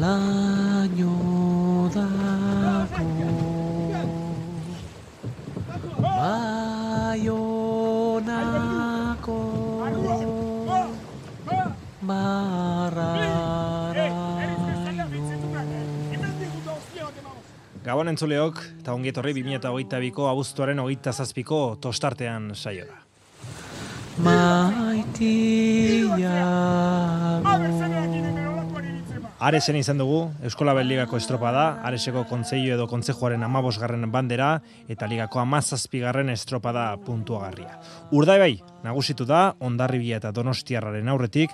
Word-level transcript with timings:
laino 0.00 1.12
dago 1.92 3.08
Baionako 6.00 7.42
Gabon 17.82 18.08
entzuleok, 18.08 18.60
eta 18.78 18.92
ongi 18.94 19.10
etorri 19.10 19.32
2008ko 19.34 20.28
abuztuaren 20.30 20.78
hogeita 20.78 21.12
zazpiko 21.12 21.76
tostartean 21.82 22.54
saiora. 22.54 23.02
maitiago 24.22 25.22
Aresen 29.42 29.74
izan 29.74 29.98
dugu, 29.98 30.28
Eskola 30.46 30.70
Ligako 30.86 31.18
estropada, 31.18 31.80
Areseko 31.82 32.20
kontzeio 32.30 32.76
edo 32.76 32.84
kontzejoaren 32.86 33.42
amabosgarren 33.42 34.06
bandera, 34.12 34.60
eta 34.86 35.08
ligako 35.10 35.40
amazazpigarren 35.42 36.30
estropada 36.30 36.84
puntuagarria. 37.02 37.80
Urdai 38.14 38.38
bai, 38.38 38.52
nagusitu 38.84 39.26
da, 39.26 39.56
ondarribia 39.58 40.20
eta 40.22 40.30
donostiarraren 40.30 41.08
aurretik, 41.10 41.50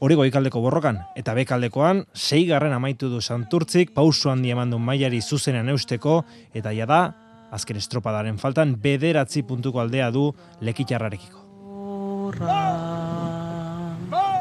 hori 0.00 0.16
goikaldeko 0.18 0.58
borrokan, 0.64 0.98
eta 1.14 1.36
bekaldekoan, 1.38 2.02
seigarren 2.14 2.74
amaitu 2.74 3.06
du 3.12 3.20
santurtzik, 3.22 3.94
pausu 3.94 4.34
handi 4.34 4.50
eman 4.50 4.74
du 4.74 4.82
mailari 4.82 5.22
zuzenean 5.22 5.70
eusteko, 5.70 6.24
eta 6.52 6.74
jada, 6.74 7.14
azken 7.54 7.78
estropadaren 7.78 8.42
faltan, 8.42 8.74
bederatzi 8.82 9.46
puntuko 9.46 9.78
aldea 9.78 10.10
du 10.10 10.32
lekitxarrarekiko. 10.66 11.46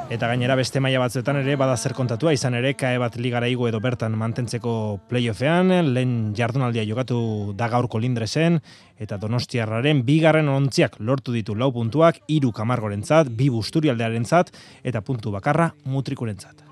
Eta 0.09 0.25
gainera 0.25 0.55
beste 0.57 0.81
maila 0.81 1.03
batzuetan 1.03 1.37
ere 1.43 1.53
bada 1.53 1.75
zer 1.77 1.93
kontatua 1.93 2.31
izan 2.33 2.55
ere 2.57 2.71
kae 2.73 2.97
bat 2.97 3.13
ligara 3.21 3.45
igo 3.47 3.67
edo 3.69 3.77
bertan 3.79 4.15
mantentzeko 4.17 4.71
playoffean, 5.09 5.69
lehen 5.93 6.15
jardunaldia 6.33 6.81
jokatu 6.89 7.19
da 7.59 7.67
gaurko 7.69 8.01
lindresen, 8.01 8.57
eta 8.97 9.19
donostiarraren 9.21 10.01
bigarren 10.07 10.49
ontziak 10.49 10.97
lortu 10.97 11.35
ditu 11.37 11.53
lau 11.53 11.69
puntuak, 11.75 12.23
hiru 12.25 12.49
kamargorentzat, 12.49 13.29
bi 13.29 13.51
busturialdearentzat, 13.53 14.49
eta 14.81 15.03
puntu 15.05 15.29
bakarra 15.37 15.69
mutrikurentzat. 15.85 16.68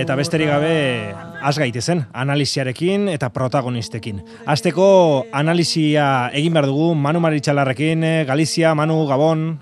Eta 0.00 0.16
besterik 0.16 0.48
gabe, 0.48 1.14
az 1.42 1.56
gaitezen, 1.58 2.04
analiziarekin 2.12 3.08
eta 3.12 3.30
protagonistekin. 3.32 4.22
Azteko 4.46 5.26
analizia 5.32 6.30
egin 6.36 6.56
behar 6.56 6.68
dugu 6.70 6.94
Manu 6.94 7.20
Maritxalarrekin, 7.20 8.04
eh, 8.04 8.24
Galizia, 8.28 8.74
Manu, 8.74 9.06
Gabon, 9.06 9.58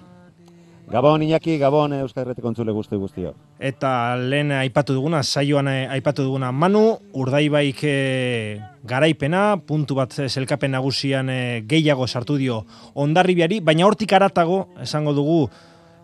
Gabon 0.89 1.20
Iñaki, 1.22 1.59
Gabon 1.61 1.92
Euskal 1.92 2.22
Herrete 2.22 2.41
kontzule 2.41 2.72
guzti 2.72 2.97
guztio. 2.97 3.34
Eta 3.61 4.16
lehen 4.16 4.55
aipatu 4.56 4.94
duguna, 4.97 5.20
saioan 5.22 5.69
eh, 5.69 5.84
aipatu 5.92 6.25
duguna 6.25 6.49
Manu, 6.53 6.97
urdaibaik 7.12 7.82
eh, 7.84 8.56
garaipena, 8.88 9.59
puntu 9.69 9.99
bat 9.99 10.16
eh, 10.16 10.31
selkapen 10.32 10.72
nagusian 10.72 11.28
eh, 11.28 11.60
gehiago 11.69 12.06
sartu 12.09 12.38
dio 12.41 12.62
ondarribiari, 12.94 13.60
baina 13.60 13.84
hortik 13.84 14.15
aratago, 14.16 14.62
esango 14.81 15.12
dugu, 15.12 15.43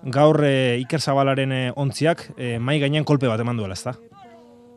gaur 0.05 0.45
eh, 0.45 0.79
Iker 0.81 1.01
Zabalaren 1.01 1.53
eh, 1.53 1.73
ontziak, 1.77 2.33
eh, 2.37 2.59
mai 2.59 2.79
gainean 2.79 3.05
kolpe 3.05 3.29
bat 3.29 3.41
eman 3.41 3.57
duela, 3.57 3.75
ezta? 3.75 3.95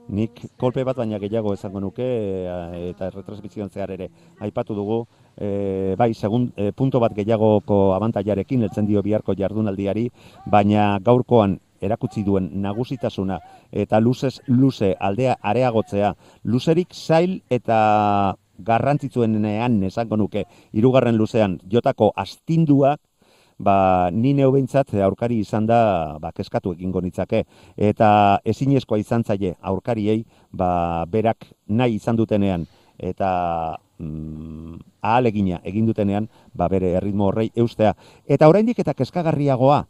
Nik 0.08 0.40
kolpe 0.56 0.86
bat 0.88 0.96
baina 0.96 1.20
gehiago 1.20 1.52
esango 1.52 1.82
nuke 1.84 2.06
e, 2.06 2.92
eta 2.94 3.10
retransmisioan 3.12 3.70
zehar 3.70 3.92
ere 3.92 4.08
aipatu 4.40 4.76
dugu 4.76 5.02
e, 5.36 5.96
bai 6.00 6.14
segun, 6.14 6.46
e, 6.56 6.72
punto 6.72 7.02
bat 7.04 7.12
gehiagoko 7.12 7.92
abantaiarekin 7.98 8.64
heltzen 8.64 8.88
dio 8.88 9.04
biharko 9.04 9.36
jardunaldiari, 9.36 10.06
baina 10.46 10.94
gaurkoan 11.04 11.58
erakutsi 11.82 12.24
duen 12.24 12.48
nagusitasuna 12.62 13.42
eta 13.72 14.00
luzez 14.00 14.40
luze 14.48 14.94
aldea 14.98 15.36
areagotzea, 15.42 16.14
luzerik 16.46 16.96
zail 16.96 17.42
eta 17.50 18.38
garrantzitsuenean 18.58 19.84
esango 19.84 20.18
nuke 20.18 20.46
hirugarren 20.72 21.20
luzean 21.20 21.60
jotako 21.70 22.14
astinduak 22.16 23.02
ba, 23.60 24.10
ni 24.14 24.34
neu 24.34 24.52
behintzat 24.54 24.94
aurkari 25.04 25.40
izan 25.42 25.66
da 25.66 26.18
ba, 26.22 26.32
keskatu 26.32 26.74
egingo 26.78 27.02
nitzake. 27.02 27.44
Eta 27.78 28.40
ezinezkoa 28.46 29.00
izan 29.02 29.24
zaie 29.24 29.56
aurkariei 29.62 30.24
ba, 30.52 31.06
berak 31.10 31.50
nahi 31.68 31.98
izan 31.98 32.16
dutenean 32.16 32.66
eta 32.98 33.78
mm, 34.00 34.80
ahalegina 35.02 35.62
egin 35.64 35.86
dutenean 35.86 36.30
ba, 36.54 36.68
bere 36.68 36.94
erritmo 37.02 37.30
horrei 37.30 37.50
eustea. 37.56 37.94
Eta 38.26 38.50
oraindik 38.50 38.80
eta 38.80 38.94
keskagarriagoa, 38.98 39.86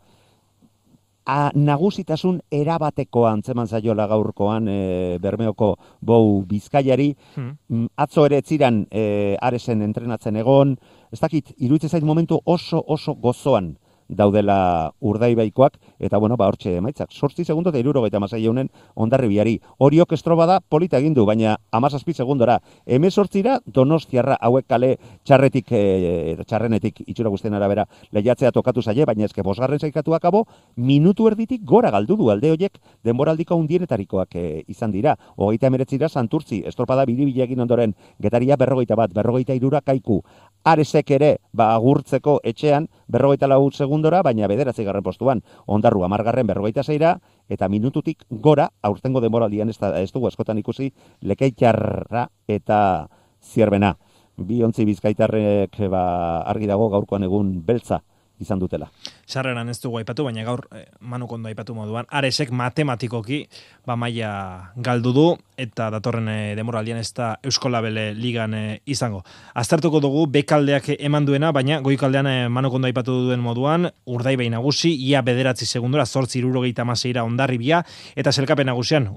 a, 1.27 1.37
nagusitasun 1.53 2.39
erabatekoa 2.51 3.31
antzeman 3.35 3.67
zaiola 3.67 4.07
gaurkoan 4.07 4.67
e, 4.71 4.77
Bermeoko 5.21 5.75
bou 6.01 6.43
bizkaiari, 6.47 7.13
Hmm. 7.35 7.51
Mm, 7.69 7.87
atzo 7.97 8.25
ere 8.25 8.39
etziran 8.41 8.85
e, 8.91 9.35
aresen 9.41 9.81
entrenatzen 9.81 10.35
egon, 10.35 10.77
ez 11.11 11.19
dakit, 11.19 11.53
iruditzen 11.57 11.89
zait 11.89 12.03
momentu 12.03 12.41
oso 12.45 12.83
oso 12.87 13.15
gozoan 13.15 13.75
daudela 14.07 14.93
urdaibaikoak, 14.99 15.77
eta 15.99 16.17
bueno, 16.17 16.37
ba, 16.37 16.47
hortxe 16.47 16.77
emaitzak. 16.77 17.11
Sortzi 17.11 17.43
segundo 17.45 17.69
eta 17.69 17.79
irurogeita 17.79 18.19
masai 18.19 18.43
eunen 18.45 18.69
ondarribiari. 18.95 19.57
Horiok 19.83 20.13
estroba 20.15 20.47
da 20.47 20.59
polita 20.59 20.97
egin 20.99 21.13
du, 21.13 21.25
baina 21.25 21.57
amazazpi 21.71 22.13
segundora. 22.13 22.59
Hemen 22.85 23.11
sortzira, 23.11 23.59
donostiarra 23.65 24.37
hauek 24.41 24.67
kale 24.67 24.95
txarretik, 25.27 25.71
e, 25.71 26.37
txarrenetik 26.47 27.03
itxura 27.05 27.29
guztien 27.29 27.53
arabera 27.53 27.87
lehiatzea 28.11 28.51
tokatu 28.51 28.81
zaie, 28.81 29.05
baina 29.05 29.25
ezke 29.25 29.43
bosgarren 29.43 29.79
zaikatu 29.79 30.15
akabo, 30.15 30.45
minutu 30.75 31.27
erditik 31.27 31.63
gora 31.65 31.91
galdu 31.91 32.15
du 32.17 32.31
alde 32.31 32.51
horiek 32.51 32.79
denboraldiko 33.03 33.55
hundienetarikoak 33.55 34.35
e, 34.35 34.63
izan 34.67 34.91
dira. 34.91 35.17
Hogeita 35.35 35.67
emeretzira 35.67 36.09
santurtzi, 36.09 36.63
estropada 36.65 37.05
biribila 37.05 37.43
egin 37.43 37.59
ondoren, 37.59 37.95
getaria 38.21 38.55
berrogeita 38.55 38.95
bat, 38.95 39.11
berrogeita 39.13 39.53
irura 39.53 39.81
kaiku, 39.81 40.21
aresek 40.63 41.11
ere, 41.11 41.29
ba, 41.53 41.73
agurtzeko 41.75 42.39
etxean, 42.43 42.87
berrogeita 43.07 43.47
lau 43.47 43.69
segundora, 43.71 44.21
baina 44.23 44.47
bederatzi 44.47 44.83
garren 44.83 45.03
postuan, 45.03 45.41
ondarru 45.67 46.03
amargarren 46.03 46.47
berrogeita 46.47 46.83
zeira, 46.83 47.17
eta 47.49 47.69
minututik 47.69 48.25
gora, 48.29 48.69
aurtengo 48.81 49.21
denboraldian 49.21 49.69
ez, 49.69 49.77
da, 49.77 49.93
ez 50.01 50.11
dugu 50.11 50.27
askotan 50.27 50.57
ikusi, 50.57 50.91
lekeitarra 51.21 52.27
eta 52.47 53.07
zierbena. 53.41 53.95
Bi 54.37 54.61
ontzi 54.63 54.85
bizkaitarrek 54.85 55.79
ba, 55.89 56.03
argi 56.45 56.67
dago 56.69 56.89
gaurkoan 56.93 57.23
egun 57.25 57.55
beltza 57.65 58.03
izan 58.39 58.59
dutela. 58.59 58.89
Sarreran 59.25 59.69
ez 59.69 59.79
dugu 59.81 59.99
aipatu, 59.99 60.25
baina 60.27 60.43
gaur 60.45 60.63
eh, 60.75 60.85
Manu 60.99 61.27
kondo 61.27 61.49
aipatu 61.49 61.75
moduan, 61.75 62.05
aresek 62.09 62.51
matematikoki 62.51 63.45
ba 63.85 63.95
maila 63.95 64.73
galdu 64.75 65.13
du 65.13 65.27
eta 65.57 65.89
datorren 65.89 66.27
eh, 66.29 66.55
demoraldian 66.55 66.99
ez 67.01 67.09
da 67.17 67.33
Euskolabele 67.43 68.11
ligan 68.13 68.53
eh, 68.53 68.79
izango. 68.85 69.23
Aztertuko 69.55 69.99
dugu 70.03 70.27
bekaldeak 70.31 70.91
eman 70.99 71.25
duena, 71.25 71.51
baina 71.51 71.79
goikaldean 71.81 72.27
eh, 72.27 72.47
Manu 72.49 72.71
aipatu 72.77 73.23
duen 73.25 73.41
moduan, 73.41 73.89
urdaibai 74.05 74.49
nagusi, 74.49 74.93
ia 74.93 75.21
bederatzi 75.21 75.65
segundora, 75.65 76.05
zortzi 76.05 76.39
irurogeita 76.39 76.85
maseira 76.85 77.23
ondarribia, 77.23 77.83
eta 78.15 78.31
selkapen 78.31 78.67
nagusian, 78.67 79.09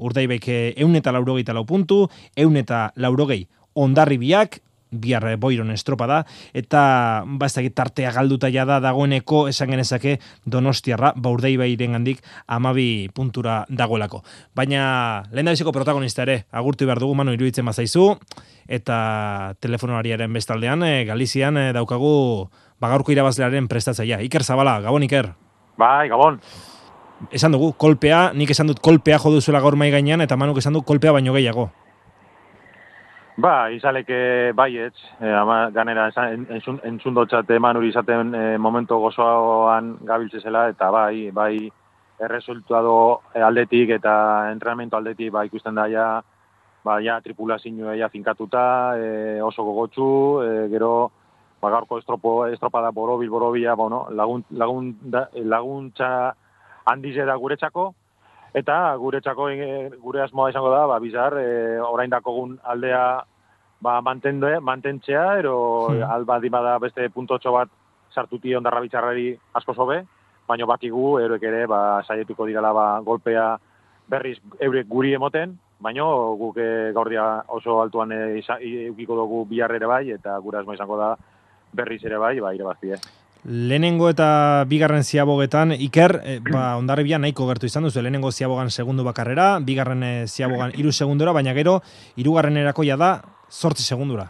eh, 0.47 0.75
eta 1.01 1.13
laurogeita 1.13 1.53
lau 1.53 1.65
puntu, 1.65 2.09
eun 2.37 2.57
eta 2.57 2.93
laurogei 2.97 3.47
ondarribiak, 3.75 4.61
bihar 4.91 5.27
eh, 5.29 5.37
boiron 5.37 5.71
estropa 5.71 6.07
da, 6.07 6.21
eta 6.55 7.23
ba 7.27 7.47
ez 7.47 7.55
dakit 7.55 7.75
tartea 7.75 8.13
galduta 8.13 8.51
ja 8.51 8.65
da 8.69 8.81
dagoeneko 8.81 9.47
esan 9.49 9.71
genezake 9.71 10.19
donostiarra 10.45 11.13
baurdei 11.17 11.57
bairen 11.57 11.99
gandik 11.99 12.23
amabi 12.47 13.09
puntura 13.15 13.65
dagoelako. 13.69 14.23
Baina 14.55 15.25
lehen 15.33 15.49
protagonista 15.73 16.23
ere, 16.23 16.45
agurtu 16.51 16.87
behar 16.87 16.99
dugu 16.99 17.15
manu 17.15 17.33
iruditzen 17.33 17.65
bazaizu, 17.65 18.17
eta 18.69 19.55
telefonariaren 19.61 20.33
bestaldean, 20.33 20.83
eh, 20.83 21.05
Galizian 21.05 21.57
eh, 21.57 21.73
daukagu 21.73 22.49
bagaurko 22.81 23.13
irabazlearen 23.13 23.69
prestatzaia. 23.69 24.21
Iker 24.23 24.45
Zabala, 24.45 24.81
Gabon 24.81 25.03
Iker. 25.03 25.35
Bai, 25.77 26.09
Gabon. 26.09 26.41
Esan 27.31 27.53
dugu, 27.53 27.75
kolpea, 27.77 28.31
nik 28.33 28.51
esan 28.51 28.71
dut 28.71 28.81
kolpea 28.81 29.19
jo 29.21 29.35
duzuela 29.35 29.61
gaur 29.61 29.77
mai 29.77 29.91
gainean, 29.93 30.23
eta 30.25 30.39
manuk 30.41 30.59
esan 30.59 30.73
du 30.73 30.83
kolpea 30.83 31.13
baino 31.13 31.35
gehiago. 31.37 31.69
Ba, 33.41 33.71
izaleke 33.73 34.53
baietz, 34.53 34.97
e, 35.21 35.29
ama, 35.33 35.71
ganera 35.73 36.09
esan, 36.11 36.43
entzun, 36.53 36.81
entzun 36.85 37.15
dotzat 37.17 37.49
eman 37.57 37.79
hori 37.79 37.89
izaten 37.89 38.35
e, 38.35 38.43
momento 38.59 38.99
gozoan 39.01 39.95
gabiltzezela, 40.05 40.67
eta 40.75 40.91
bai, 40.93 41.31
bai, 41.33 41.55
erresultado 42.21 42.97
eh, 43.33 43.41
aldetik 43.41 43.95
eta 43.97 44.13
entrenamendu 44.51 44.99
aldetik 44.99 45.33
ba, 45.33 45.47
ikusten 45.49 45.79
da 45.79 45.87
ja, 45.89 46.09
ba, 46.85 46.99
ja 47.01 47.17
tripulazioa 47.25 47.97
ja 47.97 48.11
finkatuta, 48.13 48.65
e, 48.99 49.41
oso 49.47 49.65
gogotsu, 49.65 50.11
e, 50.45 50.69
gero 50.75 50.93
ba, 51.63 51.71
gaurko 51.71 52.03
estropo, 52.03 52.35
estropada 52.51 52.91
borobil, 52.93 53.31
borobila, 53.33 53.79
bueno, 53.79 54.03
lagun, 54.11 54.45
lagun, 54.51 54.93
da, 55.01 55.29
laguntza 55.55 56.35
handize 56.93 57.25
da 57.25 57.41
guretzako, 57.41 57.95
eta 58.55 58.95
guretzako 58.97 59.49
e, 59.51 59.91
gure 60.03 60.23
asmoa 60.23 60.51
izango 60.51 60.71
da, 60.71 60.87
ba, 60.87 60.99
bizar, 60.99 61.37
e, 61.39 61.79
orain 61.81 62.11
dakogun 62.11 62.59
aldea 62.65 63.23
ba, 63.81 64.01
mantende, 64.03 64.59
mantentzea, 64.61 65.39
ero 65.39 65.89
Hmm. 65.91 66.03
alba 66.11 66.39
bada 66.51 66.79
beste 66.79 67.09
puntotxo 67.11 67.53
bat 67.53 67.69
sartuti 68.15 68.55
ondarra 68.55 68.81
bitxarrari 68.81 69.39
asko 69.55 69.75
sobe, 69.75 70.05
baina 70.49 70.67
bakigu 70.67 71.19
eurek 71.21 71.43
ere 71.43 71.67
ba, 71.67 72.03
saietuko 72.03 72.47
dirala 72.47 72.73
ba, 72.73 73.01
golpea 73.01 73.57
berriz 74.09 74.39
eurek 74.59 74.87
guri 74.89 75.15
emoten, 75.15 75.57
baina 75.81 76.03
guk 76.37 76.57
e, 76.59 76.93
gaur 76.93 77.09
dia 77.09 77.45
oso 77.49 77.81
altuan 77.81 78.13
e, 78.13 78.39
isa, 78.39 78.59
i- 78.61 78.87
eukiko 78.89 79.15
dugu 79.17 79.45
bihar 79.47 79.71
ere 79.73 79.87
bai, 79.87 80.11
eta 80.11 80.37
gure 80.39 80.59
asmo 80.59 80.75
izango 80.75 80.97
da 80.99 81.17
berriz 81.73 82.05
ere 82.05 82.19
bai, 82.19 82.41
ba, 82.41 82.53
irabaztie. 82.55 82.97
Lehenengo 83.45 84.11
eta 84.11 84.65
bigarren 84.69 85.05
ziabogetan, 85.05 85.73
Iker, 85.73 86.19
e, 86.25 86.39
ba, 86.45 86.75
ondarribia 86.77 87.19
nahiko 87.19 87.47
gertu 87.49 87.71
izan 87.71 87.87
duzu, 87.87 88.03
lehenengo 88.03 88.33
ziabogan 88.33 88.69
segundu 88.69 89.05
bakarrera, 89.07 89.55
bigarren 89.65 90.03
eh, 90.05 90.27
ziabogan 90.29 90.75
iru 90.77 90.93
segundura, 90.93 91.33
baina 91.33 91.55
gero, 91.57 91.79
irugarren 92.21 92.59
erakoia 92.61 92.99
da, 93.01 93.15
sortzi 93.49 93.87
segundura. 93.87 94.27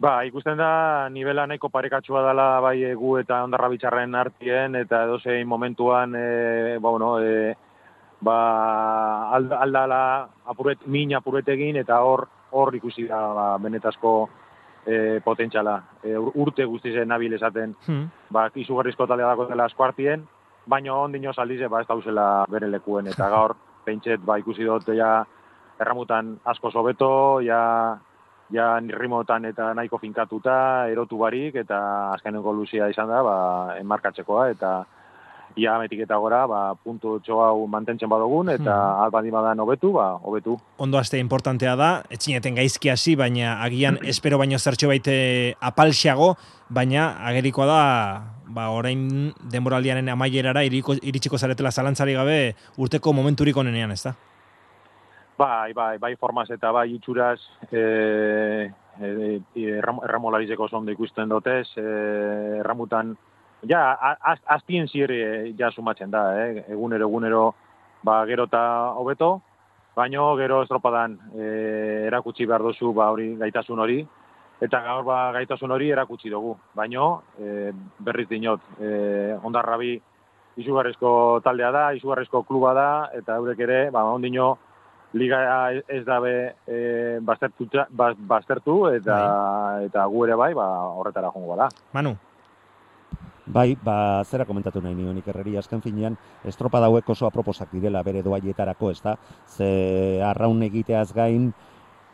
Ba, 0.00 0.24
ikusten 0.28 0.60
da, 0.60 1.08
nivela 1.12 1.46
nahiko 1.46 1.70
parekatsua 1.72 2.26
dela 2.28 2.50
bai 2.60 2.76
e, 2.84 2.92
gu 2.94 3.16
eta 3.22 3.42
ondarra 3.44 3.72
bitxarren 3.72 4.14
artien, 4.14 4.76
eta 4.76 5.04
edozein 5.08 5.48
momentuan, 5.48 6.14
e, 6.16 6.76
ba, 6.76 6.90
bueno, 6.90 7.14
e, 7.24 7.54
ba, 8.20 8.36
ald, 9.36 9.56
aldala 9.56 10.02
apuret, 10.52 10.84
min 10.84 11.16
apuret 11.16 11.48
egin, 11.48 11.80
eta 11.80 12.02
hor 12.04 12.28
hor 12.50 12.74
ikusi 12.74 13.06
da 13.08 13.20
ba, 13.34 13.46
benetazko 13.62 14.28
e, 14.86 15.20
potentxala. 15.24 15.82
E, 16.02 16.16
ur- 16.16 16.32
urte 16.34 16.64
guztizen 16.64 17.08
nabil 17.08 17.32
esaten, 17.34 17.74
Hmm. 17.86 18.08
ba, 18.30 18.50
izugarrizko 18.54 19.06
talde 19.06 19.22
dako 19.22 19.46
dela 19.46 19.64
asko 19.64 19.84
artien, 19.84 20.26
baina 20.66 20.94
ondino 20.94 21.32
saldize, 21.32 21.68
ba, 21.68 21.80
ez 21.80 21.86
dauzela 21.88 22.44
bere 22.48 22.68
lekuen, 22.68 23.06
eta 23.06 23.28
gaur, 23.34 23.56
pentset, 23.84 24.20
ba, 24.24 24.38
ikusi 24.38 24.64
dut, 24.64 24.86
ja, 24.96 25.24
erramutan 25.80 26.38
asko 26.44 26.70
sobeto, 26.70 27.40
ja, 27.40 27.98
ja 28.50 28.80
nirrimotan 28.80 29.44
eta 29.44 29.72
nahiko 29.74 29.98
finkatuta, 29.98 30.88
erotu 30.90 31.16
barik, 31.18 31.54
eta 31.54 32.12
azkeneko 32.14 32.52
luzia 32.52 32.88
izan 32.88 33.08
da, 33.08 33.22
ba, 33.22 33.36
enmarkatzekoa, 33.78 34.50
eta 34.50 34.84
ia 35.56 35.78
metik 35.78 36.00
eta 36.00 36.16
gora, 36.16 36.46
ba, 36.46 36.74
puntu 36.74 37.20
hau 37.28 37.66
mantentzen 37.66 38.08
badogun, 38.08 38.48
eta 38.50 38.74
Mhm. 38.74 39.02
albandi 39.04 39.30
badan 39.30 39.60
hobetu, 39.60 39.92
ba, 39.92 40.14
hobetu. 40.22 40.56
Ondo 40.78 40.98
aste 40.98 41.18
importantea 41.18 41.76
da, 41.76 42.02
etxineten 42.10 42.54
gaizki 42.54 42.88
hasi, 42.90 43.16
baina 43.16 43.62
agian 43.62 43.98
espero 44.04 44.38
baino 44.38 44.58
zertxo 44.58 44.88
baite 44.88 45.56
apalxeago, 45.60 46.36
baina 46.68 47.16
agerikoa 47.26 47.66
da, 47.66 48.22
ba, 48.46 48.70
orain 48.70 49.32
denboraldiaren 49.50 50.08
amaierara 50.08 50.64
iriko, 50.64 50.94
iritsiko 51.02 51.38
zaretela 51.38 51.70
zalantzari 51.70 52.14
gabe 52.14 52.54
urteko 52.78 53.12
momenturik 53.12 53.56
onenean, 53.56 53.90
ez 53.90 54.02
da? 54.04 54.14
Bai, 55.38 55.72
bai, 55.72 55.96
bai 55.98 56.16
formaz 56.16 56.50
eta 56.50 56.70
bai 56.70 56.90
itxuraz 56.92 57.38
e, 57.72 57.80
e, 59.00 59.06
e, 59.56 59.62
erram, 59.78 60.02
erramolarizeko 60.04 60.68
zondo 60.68 60.92
ikusten 60.92 61.30
dotez, 61.32 61.66
e, 61.80 61.84
erramutan, 62.60 63.16
ja, 63.62 63.98
az- 64.20 64.42
aztien 64.44 64.88
zire 64.88 65.52
ja 65.58 65.70
sumatzen 65.70 66.10
da, 66.10 66.46
eh? 66.46 66.64
egunero, 66.68 67.08
egunero, 67.08 67.54
ba, 68.02 68.24
gero 68.26 68.44
eta 68.44 68.92
hobeto, 68.96 69.40
baino 69.96 70.36
gero 70.36 70.62
estropadan 70.62 71.18
e, 71.34 72.06
erakutsi 72.06 72.46
behar 72.46 72.62
dozu 72.62 72.92
ba, 72.94 73.10
hori 73.10 73.34
gaitasun 73.36 73.78
hori, 73.78 74.00
eta 74.60 74.80
gaur 74.84 75.04
ba, 75.04 75.18
gaitasun 75.32 75.70
hori 75.70 75.90
erakutsi 75.90 76.30
dugu, 76.30 76.56
baino 76.74 77.22
e, 77.38 77.72
berriz 77.98 78.28
dinot, 78.28 78.60
e, 78.80 79.36
ondarrabi 79.42 80.00
izugarrezko 80.60 81.40
taldea 81.44 81.70
da, 81.70 81.84
izugarrezko 81.96 82.42
kluba 82.48 82.74
da, 82.74 82.90
eta 83.16 83.36
eurek 83.40 83.60
ere, 83.66 83.80
ba, 83.90 84.04
ondino, 84.04 84.56
liga 85.12 85.40
ez 85.88 86.04
dabe 86.06 86.54
e, 86.70 87.18
baztertu, 87.26 87.66
ba, 87.90 88.12
baztertu 88.14 88.84
eta 88.94 89.16
eta 89.88 90.04
gu 90.06 90.26
ere 90.26 90.36
bai, 90.38 90.52
ba, 90.54 90.66
horretara 91.00 91.32
jongo 91.34 91.56
da. 91.58 91.66
Manu, 91.96 92.14
Bai, 93.50 93.74
ba, 93.82 94.22
zera 94.30 94.44
komentatu 94.46 94.78
nahi 94.84 94.94
nion 94.94 95.16
ikerreri, 95.18 95.56
azken 95.58 95.80
finean, 95.82 96.14
estropa 96.46 96.78
dauek 96.84 97.08
oso 97.10 97.26
aproposak 97.26 97.72
direla 97.74 98.02
bere 98.06 98.22
doaietarako, 98.22 98.90
ez 98.94 99.00
da? 99.02 99.16
Ze 99.50 99.70
arraun 100.22 100.62
egiteaz 100.62 101.08
gain, 101.16 101.48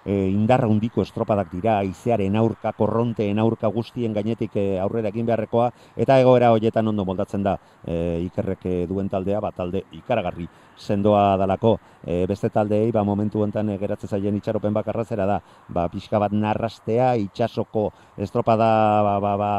e, 0.06 0.14
indarra 0.30 0.70
hundiko 0.70 1.02
estropadak 1.04 1.50
dira, 1.52 1.74
aizearen 1.82 2.38
aurka, 2.40 2.72
korronteen 2.78 3.42
aurka 3.42 3.68
guztien 3.74 4.14
gainetik 4.16 4.56
e, 4.56 4.64
aurrera 4.80 5.10
egin 5.12 5.26
beharrekoa, 5.28 5.66
eta 6.06 6.16
egoera 6.22 6.54
hoietan 6.54 6.88
ondo 6.88 7.04
moldatzen 7.04 7.44
da 7.44 7.58
e, 7.84 8.22
ikerrek 8.30 8.64
e, 8.64 8.76
duen 8.88 9.10
taldea, 9.12 9.42
ba, 9.44 9.50
talde 9.52 9.82
ikaragarri 9.98 10.48
sendoa 10.76 11.34
dalako, 11.36 11.74
e, 12.06 12.22
beste 12.30 12.48
taldeei, 12.54 12.88
ba, 12.96 13.04
momentu 13.04 13.42
honetan 13.44 13.74
e, 13.74 13.76
geratzen 13.82 14.14
zaien 14.14 14.40
itxaropen 14.40 14.72
bakarra 14.78 15.04
zera 15.04 15.28
da, 15.28 15.42
ba, 15.68 15.84
pixka 15.92 16.22
bat 16.22 16.32
narrastea, 16.32 17.12
itxasoko 17.26 17.90
estropada, 18.16 18.70
ba, 19.04 19.18
ba, 19.20 19.36
ba, 19.36 19.52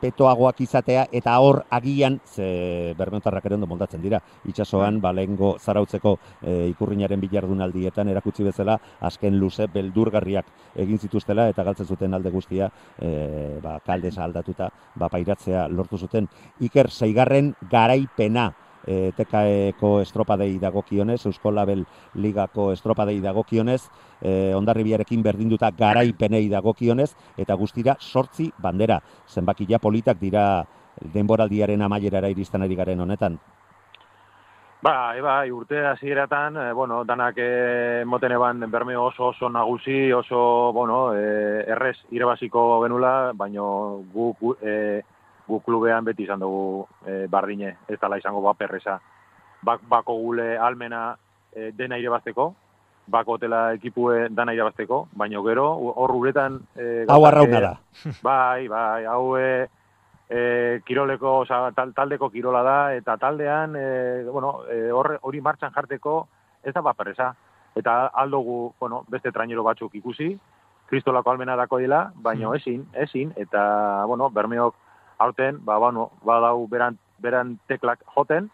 petoagoak 0.00 0.60
izatea 0.60 1.06
eta 1.12 1.36
hor 1.40 1.62
agian 1.70 2.20
ze 2.24 2.94
bermeotarrak 2.98 3.46
ere 3.46 3.54
ondo 3.54 3.66
moldatzen 3.66 4.02
dira. 4.02 4.20
Itsasoan 4.44 5.00
ba 5.00 5.12
lehengo 5.12 5.56
zarautzeko 5.58 6.16
e, 6.42 6.68
ikurrinaren 6.72 7.20
bilardunaldietan 7.20 8.08
erakutsi 8.08 8.44
bezala 8.44 8.78
azken 9.00 9.38
luze 9.38 9.66
beldurgarriak 9.72 10.46
egin 10.76 10.98
zituztela 10.98 11.48
eta 11.48 11.64
galtzen 11.64 11.86
zuten 11.86 12.14
alde 12.14 12.30
guztia 12.30 12.70
e, 12.98 13.58
ba 13.62 13.78
kaldesa 13.84 14.24
aldatuta 14.24 14.70
ba 14.94 15.08
pairatzea 15.08 15.66
lortu 15.68 15.98
zuten. 15.98 16.28
Iker 16.60 16.90
seigarren 16.90 17.54
garaipena 17.70 18.52
e, 18.86 19.12
TKeko 19.16 20.00
estropadei 20.00 20.58
dagokionez, 20.62 21.26
Eusko 21.26 21.50
Label 21.50 21.84
Ligako 22.14 22.70
estropadei 22.72 23.18
dagokionez, 23.20 23.82
e, 24.20 24.54
ondarribiarekin 24.54 25.22
berdinduta 25.22 25.70
garaipenei 25.76 26.48
dagokionez, 26.48 27.10
eta 27.36 27.54
guztira 27.54 27.96
sortzi 28.00 28.50
bandera. 28.58 29.00
Zenbakia 29.28 29.78
politak 29.78 30.20
dira 30.22 30.64
denboraldiaren 31.12 31.82
amaierara 31.82 32.30
iristen 32.32 32.62
ari 32.62 32.76
garen 32.76 33.00
honetan. 33.00 33.38
Ba, 34.86 35.16
eba, 35.16 35.40
urte 35.50 35.80
hasieratan, 35.88 36.56
e, 36.60 36.72
bueno, 36.72 37.00
danak 37.04 37.38
e, 37.42 38.04
moten 38.06 38.32
eban 38.36 38.60
bermeo 38.70 39.06
oso 39.08 39.32
oso 39.32 39.48
nagusi, 39.48 40.12
oso, 40.12 40.72
bueno, 40.72 41.14
e, 41.16 41.64
errez 41.66 41.96
irabaziko 42.12 42.82
genula, 42.84 43.32
baino 43.34 44.04
gu, 44.12 44.28
gu, 44.38 44.52
e, 44.62 45.02
gu 45.46 45.60
klubean 45.60 46.04
beti 46.04 46.24
izan 46.24 46.40
dugu 46.40 46.86
e, 47.06 47.26
bardine, 47.30 47.76
ez 47.88 47.98
dala 48.00 48.18
izango 48.18 48.42
baperreza. 48.42 48.98
Bak, 49.62 49.80
bako 49.88 50.14
gule 50.20 50.56
almena 50.58 51.16
e, 51.52 51.70
dena 51.72 51.98
irabazteko, 51.98 52.54
bako 53.06 53.36
hotela 53.36 53.72
ekipue 53.76 54.28
dana 54.30 54.54
irabazteko, 54.54 55.06
baino 55.14 55.42
gero, 55.46 55.68
hor 55.94 56.14
uretan... 56.16 56.60
E, 56.74 57.06
Hau 57.08 57.24
arrauna 57.26 57.60
da. 57.60 57.74
Bai, 58.26 58.66
bai, 58.68 59.04
hau 59.06 59.36
e, 59.38 59.66
e, 60.28 60.80
kiroleko, 60.86 61.40
oza, 61.44 61.70
tal, 61.76 61.94
taldeko 61.94 62.30
kirola 62.30 62.62
da, 62.66 62.78
eta 62.94 63.16
taldean, 63.16 63.76
e, 63.78 64.24
bueno, 64.30 64.64
e, 64.70 64.90
hori 64.90 65.40
martxan 65.40 65.72
jarteko 65.74 66.26
ez 66.64 66.74
da 66.74 66.82
baperreza. 66.82 67.34
Eta 67.76 68.06
aldogu, 68.08 68.72
bueno, 68.80 69.04
beste 69.08 69.30
trainero 69.30 69.62
batzuk 69.62 69.94
ikusi, 69.94 70.32
kristolako 70.86 71.30
almena 71.30 71.56
dako 71.56 71.78
dela, 71.78 72.10
baino 72.14 72.50
Hmm. 72.50 72.56
ezin, 72.56 72.86
ezin, 72.94 73.32
eta, 73.36 74.04
bueno, 74.06 74.30
bermeok 74.30 74.74
aurten, 75.18 75.64
ba, 75.64 75.78
bueno, 75.78 76.10
badau 76.24 76.66
beran, 76.68 76.98
beran 77.18 77.58
teklak 77.68 78.02
joten, 78.14 78.50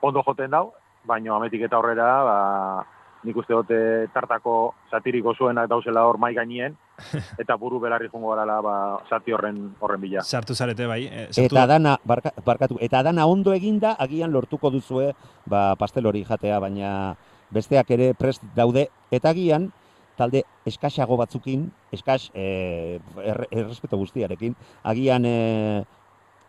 ondo 0.00 0.22
joten 0.26 0.50
dau, 0.50 0.72
baino 1.04 1.34
ametik 1.36 1.62
eta 1.66 1.78
aurrera, 1.78 2.08
ba, 2.24 2.38
nik 3.24 3.36
uste 3.36 3.52
dute 3.52 3.80
tartako 4.14 4.72
satiriko 4.90 5.34
zuenak 5.36 5.68
dauzela 5.68 6.06
hor 6.08 6.18
mai 6.18 6.32
gainien, 6.34 6.76
eta 7.42 7.56
buru 7.60 7.80
belarri 7.80 8.08
jungo 8.12 8.32
garala 8.32 8.60
ba, 8.64 8.76
zati 9.08 9.32
horren 9.32 9.58
horren 9.80 10.00
bila. 10.00 10.24
sartu 10.24 10.54
zarete 10.54 10.86
bai. 10.86 11.04
eh, 11.06 11.26
sartu 11.30 11.56
Eta 11.56 11.66
dana, 11.66 11.96
barka, 12.04 12.32
barkatu, 12.44 12.78
eta 12.80 13.02
dana 13.02 13.26
ondo 13.26 13.52
eginda, 13.52 13.94
agian 13.98 14.32
lortuko 14.32 14.70
duzue, 14.70 15.12
ba, 15.46 15.74
pastel 15.76 16.06
hori 16.06 16.24
jatea, 16.24 16.58
baina 16.60 17.14
besteak 17.50 17.90
ere 17.90 18.14
prest 18.14 18.42
daude, 18.56 18.88
eta 19.10 19.30
agian, 19.30 19.70
talde 20.16 20.44
eskaxago 20.68 21.16
batzukin, 21.16 21.70
eskas, 21.92 22.28
e, 22.34 23.00
er, 23.24 23.46
errespeto 23.50 23.96
guztiarekin, 24.00 24.54
agian 24.84 25.24
e, 25.24 25.84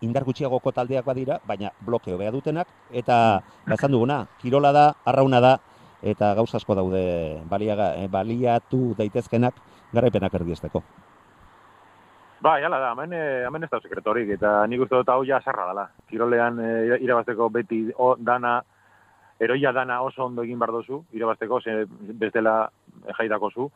indar 0.01 0.25
gutxiagoko 0.25 0.71
taldeak 0.71 1.05
badira, 1.05 1.39
baina 1.47 1.71
blokeo 1.85 2.17
beha 2.17 2.31
dutenak, 2.31 2.67
eta 2.91 3.41
bazan 3.67 3.91
duguna, 3.91 4.25
kirola 4.41 4.71
da, 4.71 4.87
arrauna 5.05 5.41
da, 5.41 5.57
eta 6.01 6.33
gauza 6.35 6.57
asko 6.57 6.75
daude 6.75 7.03
baliaga, 7.49 7.93
e, 8.01 8.07
baliatu 8.09 8.95
daitezkenak 8.97 9.61
garaipenak 9.93 10.33
erdiesteko. 10.33 10.83
Ba, 12.41 12.55
jala 12.57 12.79
da, 12.81 12.93
hemen, 12.95 13.13
eh, 13.13 13.43
hemen 13.45 13.63
ez 13.63 13.69
da 13.69 13.77
sekretorik, 13.83 14.31
eta 14.33 14.65
nik 14.65 14.81
uste 14.81 14.97
dut 14.97 15.09
hau 15.13 15.21
ja 15.23 15.37
sarra 15.45 15.67
dela. 15.69 15.83
Kirolean 16.09 16.57
eh, 16.59 16.97
irabazteko 17.05 17.51
beti 17.53 17.83
o, 17.93 18.15
dana 18.17 18.55
eroia 19.39 19.71
dana 19.71 19.99
oso 20.01 20.25
ondo 20.25 20.41
egin 20.41 20.57
behar 20.57 20.73
dozu, 20.73 21.03
irabazteko, 21.13 21.61
ze 21.61 21.85
bestela 22.17 22.55
jaidako 23.19 23.51
zu, 23.51 23.69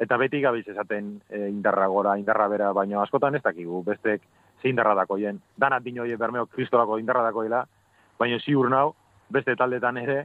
eta 0.00 0.16
beti 0.20 0.40
gabiz 0.40 0.66
esaten 0.68 1.10
e, 1.28 1.46
indarra 1.48 1.86
gora, 1.92 2.16
indarra 2.20 2.46
bera, 2.48 2.70
baina 2.76 3.02
askotan 3.02 3.36
ez 3.36 3.42
dakigu, 3.44 3.82
bestek 3.84 4.22
ze 4.60 4.68
indarra 4.68 4.94
dakoien. 4.94 5.40
Danat 5.56 5.82
dino 5.82 6.04
hie 6.04 6.16
bermeo 6.16 6.46
kristolako 6.46 6.98
indarra 6.98 7.22
dakoela, 7.22 7.64
baina 8.18 8.38
ziur 8.38 8.70
nau, 8.70 8.92
beste 9.30 9.56
taldetan 9.56 9.98
ere, 10.02 10.24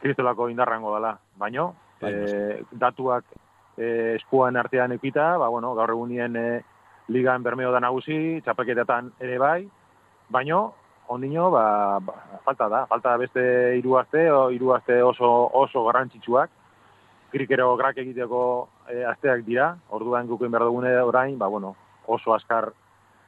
kristolako 0.00 0.48
indarrango 0.48 0.94
dela. 0.94 1.14
Baina, 1.38 1.68
e, 2.00 2.62
datuak 2.72 3.24
e, 3.76 4.14
eskuan 4.16 4.56
artean 4.56 4.92
ekita, 4.96 5.34
ba, 5.38 5.48
bueno, 5.48 5.74
gaur 5.74 5.94
egunien 5.96 6.36
e, 6.36 6.48
ligan 7.08 7.42
bermeo 7.42 7.72
da 7.72 7.82
nagusi, 7.84 8.40
txapelketetan 8.44 9.12
ere 9.20 9.38
bai, 9.38 9.60
baino, 10.32 10.62
ondino, 11.12 11.50
ba, 11.52 12.00
ba, 12.00 12.14
falta 12.44 12.68
da, 12.72 12.84
falta 12.88 13.16
beste 13.20 13.42
hiru 13.78 13.98
aste, 14.00 14.30
o 14.32 14.48
hiru 14.50 14.72
aste 14.76 15.02
oso, 15.02 15.30
oso 15.52 15.84
garrantzitsuak, 15.84 16.62
krikero 17.34 17.74
grak 17.76 17.98
egiteko 18.00 18.40
e, 18.88 19.02
asteak 19.04 19.44
dira, 19.44 19.74
orduan 19.90 20.30
guken 20.30 20.52
behar 20.54 20.68
dugune 20.70 20.94
orain, 21.02 21.36
ba, 21.38 21.50
bueno, 21.52 21.74
oso 22.06 22.32
askar 22.34 22.72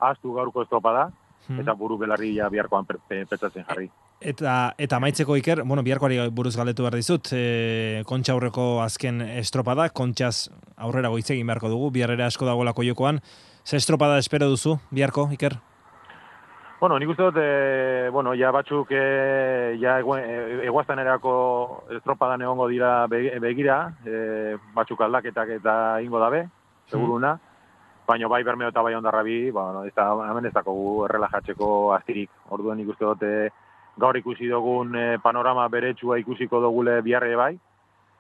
astu 0.00 0.33
gaurko 0.35 0.62
estropa 0.62 0.93
da, 0.93 1.11
Hmm. 1.49 1.61
eta 1.61 1.75
buru 1.75 1.97
belarri 1.97 2.35
ja 2.35 2.49
biharkoan 2.49 2.85
pe- 2.87 2.97
pe- 3.09 3.25
petzatzen 3.26 3.65
jarri. 3.69 3.88
Eta, 4.21 4.75
eta 4.79 4.99
maitzeko 4.99 5.37
iker, 5.37 5.62
bueno, 5.62 5.83
biharkoari 5.83 6.17
buruz 6.31 6.57
galdetu 6.57 6.83
behar 6.83 6.95
dizut, 6.95 7.29
e, 7.33 8.03
kontxa 8.07 8.33
aurreko 8.33 8.81
azken 8.83 9.21
estropada, 9.21 9.88
kontxaz 9.91 10.50
aurrera 10.76 11.09
goitz 11.09 11.31
egin 11.31 11.47
beharko 11.47 11.69
dugu, 11.69 11.91
biharrera 11.93 12.26
asko 12.26 12.47
dagoelako 12.47 12.83
jokoan. 12.83 13.21
Ze 13.65 13.76
estropada 13.76 14.19
espero 14.19 14.49
duzu, 14.49 14.79
biharko, 14.91 15.29
iker? 15.33 15.59
Bueno, 16.81 16.99
nik 16.99 17.09
uste 17.09 17.23
dut, 17.23 17.37
e, 17.41 18.09
bueno, 18.12 18.35
ja 18.35 18.50
batzuk 18.50 18.91
e, 18.91 19.79
ja 19.81 19.99
egua- 20.00 20.21
e, 20.21 20.67
eguaztan 20.67 20.99
erako 20.99 21.85
estropadan 21.97 22.43
egongo 22.43 22.67
dira 22.69 23.07
be- 23.07 23.38
begira, 23.41 23.95
e, 24.05 24.57
batzuk 24.75 25.00
aldaketak 25.00 25.49
eta 25.61 26.03
ingo 26.03 26.19
dabe, 26.21 26.49
seguruna, 26.91 27.38
baina 28.07 28.29
bai 28.29 28.43
bermeo 28.45 28.71
eta 28.71 28.83
bai 28.83 28.95
ondarra 28.95 29.23
bi, 29.27 29.51
ba, 29.51 29.71
no, 29.75 29.85
ez 29.85 29.95
da, 29.95 30.09
hemen 30.31 30.47
ez 30.47 30.55
dakogu 30.55 31.05
errelajatzeko 31.09 31.69
astirik. 31.97 32.31
Orduan 32.55 32.79
nik 32.79 32.93
uste 32.95 33.05
dut, 33.05 33.23
e, 33.27 33.49
gaur 33.99 34.17
ikusi 34.17 34.49
dugun 34.51 34.95
e, 34.97 35.07
panorama 35.23 35.67
beretsua 35.73 36.19
ikusiko 36.23 36.61
dugule 36.63 37.01
biharre 37.03 37.35
bai, 37.37 37.55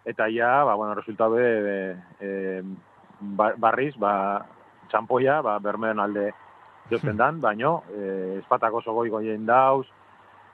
eta 0.04 0.28
ja, 0.32 0.64
ba, 0.64 0.74
bueno, 0.74 0.94
resulta 0.98 1.28
be, 1.28 1.44
e, 1.46 1.76
e, 2.20 2.62
ba- 3.38 3.54
barriz, 3.58 3.94
ba, 3.98 4.42
txampoia, 4.90 5.40
ba, 5.42 5.58
bermeon 5.62 6.02
alde 6.02 6.32
jotzen 6.90 7.16
dan, 7.16 7.40
baino, 7.40 7.82
e, 7.90 8.40
espatak 8.40 8.74
oso 8.74 8.94
goi 8.94 9.08
goien 9.10 9.46
dauz, 9.46 9.86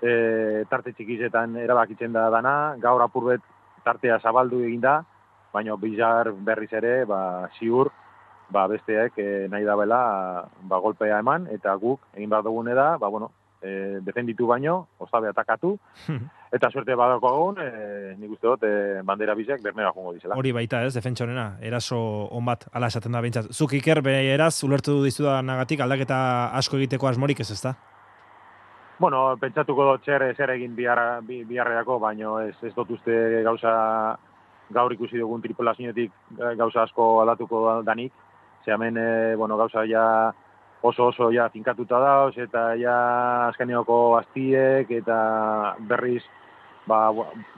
e, 0.02 0.64
tarte 0.68 0.92
txikizetan 0.92 1.56
erabakitzen 1.62 2.12
da 2.12 2.28
dana, 2.32 2.76
gaur 2.80 3.04
apurbet 3.04 3.44
tartea 3.84 4.20
zabaldu 4.20 4.60
egin 4.66 4.80
da, 4.84 5.00
baino 5.52 5.76
bizar 5.76 6.32
berriz 6.32 6.72
ere, 6.72 7.02
ba, 7.08 7.48
ziur, 7.58 7.92
ba, 8.52 8.66
besteek 8.70 9.18
e, 9.18 9.28
nahi 9.50 9.64
dabela 9.66 10.02
ba, 10.68 10.78
golpea 10.78 11.20
eman, 11.22 11.48
eta 11.52 11.74
guk 11.80 12.04
egin 12.14 12.30
behar 12.30 12.44
dugune 12.46 12.74
da, 12.78 12.96
ba, 12.98 13.08
bueno, 13.08 13.32
e, 13.62 14.00
defenditu 14.04 14.46
baino, 14.46 14.88
ostabe 14.98 15.30
atakatu, 15.30 15.74
eta 16.52 16.70
suerte 16.70 16.96
badako 16.98 17.30
agun, 17.30 17.62
e, 17.62 18.14
nik 18.18 18.34
uste 18.36 18.48
dut, 18.48 18.66
e, 18.66 19.02
bandera 19.06 19.36
bizek 19.38 19.62
bermera 19.64 19.92
jongo 19.94 20.12
dizela. 20.16 20.36
Hori 20.36 20.52
baita 20.52 20.82
ez, 20.86 20.92
defentsorena, 20.94 21.56
eraso 21.60 22.00
on 22.30 22.44
bat, 22.48 22.66
ala 22.72 22.90
esaten 22.92 23.12
da 23.12 23.22
behintzat. 23.24 23.52
Zuk 23.52 23.74
iker, 23.80 24.02
beraz, 24.04 24.54
ulertu 24.66 25.00
dizu 25.04 25.28
da 25.28 25.40
nagatik, 25.42 25.80
aldaketa 25.80 26.18
asko 26.58 26.80
egiteko 26.80 27.08
asmorik 27.08 27.40
ez 27.40 27.50
ez 27.50 27.62
da? 27.62 27.76
Bueno, 29.02 29.32
pentsatuko 29.40 29.86
dut 29.88 30.04
zer, 30.06 30.28
zer 30.36 30.52
egin 30.54 30.76
bihar, 30.76 31.22
bi, 31.26 31.40
biharreako, 31.48 31.96
baino 31.98 32.36
ez, 32.42 32.54
ez 32.62 32.74
dut 32.76 32.92
uste 32.94 33.16
gauza 33.42 33.72
gaur 34.72 34.92
ikusi 34.94 35.20
dugun 35.20 35.42
tripulazioetik 35.44 36.12
eh, 36.38 36.52
gauza 36.58 36.86
asko 36.86 37.08
aldatuko 37.22 37.82
danik. 37.86 38.12
Ze 38.64 38.72
hemen, 38.72 38.96
e, 38.96 39.36
bueno, 39.36 39.56
gauza 39.56 39.84
ja 39.86 40.32
oso 40.82 41.06
oso 41.06 41.30
ja 41.30 41.48
finkatuta 41.50 41.98
dauz, 41.98 42.36
eta 42.38 42.74
ja 42.78 43.48
azkeneoko 43.48 44.16
astiek, 44.18 44.90
eta 44.90 45.76
berriz, 45.88 46.22
ba, 46.86 47.10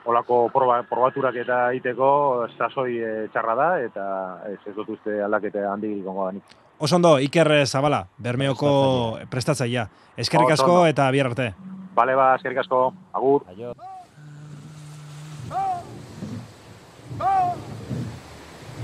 olako 0.05 0.49
proba, 0.53 0.83
probaturak 0.89 1.37
eta 1.45 1.59
iteko 1.77 2.11
sasoi 2.59 2.99
e, 2.99 3.13
txarra 3.33 3.55
da, 3.55 3.71
eta 3.85 4.05
ez, 4.53 4.59
ez 4.67 4.75
dut 4.77 4.95
uste 4.97 5.23
aldaketa 5.25 5.67
handi 5.73 5.97
gongo 6.05 6.29
danik. 6.29 6.57
Oso 6.79 6.97
ondo, 6.97 7.17
Iker 7.23 7.53
Zabala, 7.67 8.05
Bermeoko 8.19 9.19
prestatzaia. 9.31 9.87
Eskerrik 10.17 10.57
asko 10.57 10.85
eta 10.91 11.11
bihar 11.15 11.31
arte. 11.31 11.53
Bale, 11.95 12.17
ba, 12.19 12.35
eskerrik 12.35 12.65
asko, 12.65 12.89
agur. 13.13 13.45
Aio. 13.49 13.73
¡Oh! 17.21 17.55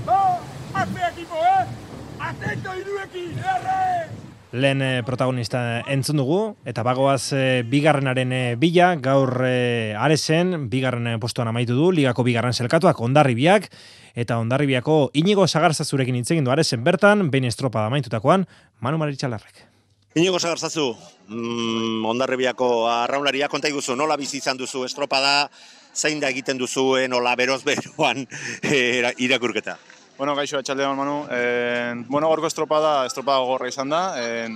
¡Oh! 0.07 0.39
¡Hace 0.73 1.07
equipo, 1.11 1.35
eh! 1.35 1.80
¡Atento 2.31 2.71
iruekin! 2.77 3.37
¡Erre! 3.39 4.07
Lehen 4.51 4.81
eh, 4.81 5.03
protagonista 5.03 5.81
entzun 5.87 6.19
dugu, 6.19 6.55
eta 6.67 6.83
bagoaz 6.83 7.33
eh, 7.35 7.63
bigarrenaren 7.67 8.31
eh, 8.31 8.55
bila, 8.59 8.93
gaur 9.03 9.43
eh, 9.47 9.95
aresen, 9.99 10.69
bigarren 10.71 11.19
postuan 11.19 11.51
amaitu 11.51 11.75
du, 11.75 11.89
ligako 11.91 12.23
bigarren 12.27 12.55
selkatuak, 12.55 12.99
ondarribiak, 13.03 13.67
eta 14.15 14.39
ondarribiako 14.39 15.09
inigo 15.13 15.47
sagarzazurekin 15.47 16.21
hitz 16.21 16.31
egin 16.31 16.47
du 16.47 16.55
aresen 16.55 16.87
bertan, 16.87 17.27
behin 17.31 17.51
estropada 17.51 17.91
amaitutakoan, 17.91 18.47
Manu 18.79 18.99
Maritxalarrek. 18.99 19.67
Inigo 20.15 20.39
Sagarzazu, 20.39 20.89
mm, 21.27 22.03
ondarribiako 22.11 22.87
arraunlaria 22.91 23.47
konta 23.47 23.71
iguzu, 23.71 23.95
nola 23.95 24.17
bizi 24.19 24.39
izan 24.39 24.59
duzu 24.59 24.83
estropada, 24.83 25.49
zein 25.95 26.19
da 26.19 26.27
egiten 26.31 26.59
duzu, 26.59 26.93
nola 27.07 27.35
beroz 27.39 27.63
beroan 27.63 28.27
eh, 28.63 29.15
irakurketa. 29.19 29.77
Bueno, 30.21 30.35
gaixo 30.37 30.59
etxaldeon, 30.61 30.93
Manu. 30.99 31.25
Eh, 31.33 31.95
bueno, 32.05 32.27
gorko 32.29 32.45
estropada, 32.45 33.07
estropada 33.07 33.39
gogorra 33.41 33.71
izan 33.71 33.89
da. 33.89 34.01
Eh, 34.21 34.51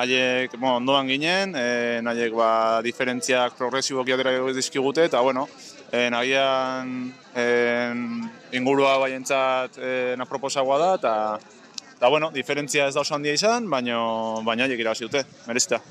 haiek, 0.00 0.54
bueno, 0.54 0.78
ondoan 0.78 1.10
ginen, 1.12 1.52
eh, 1.60 2.00
haiek 2.00 2.32
ba, 2.32 2.80
diferentziak 2.80 3.52
progresiboki 3.58 4.16
atera 4.16 4.32
dizkigute, 4.56 5.04
eta 5.10 5.20
bueno, 5.20 5.46
eh, 5.92 6.08
agian 6.08 7.12
eh, 7.36 7.92
ingurua 8.56 8.96
baientzat 9.04 9.76
eh, 9.76 10.14
naproposagoa 10.16 10.78
da, 10.86 10.92
eta 10.94 11.14
eta 11.98 12.08
bueno, 12.08 12.30
diferentzia 12.32 12.88
ez 12.88 12.94
da 12.94 13.04
oso 13.04 13.14
handia 13.14 13.36
izan, 13.36 13.68
baina 13.68 14.00
baina 14.40 14.64
haiek 14.64 14.80
irabazi 14.80 15.04
dute, 15.04 15.26
merezita. 15.46 15.82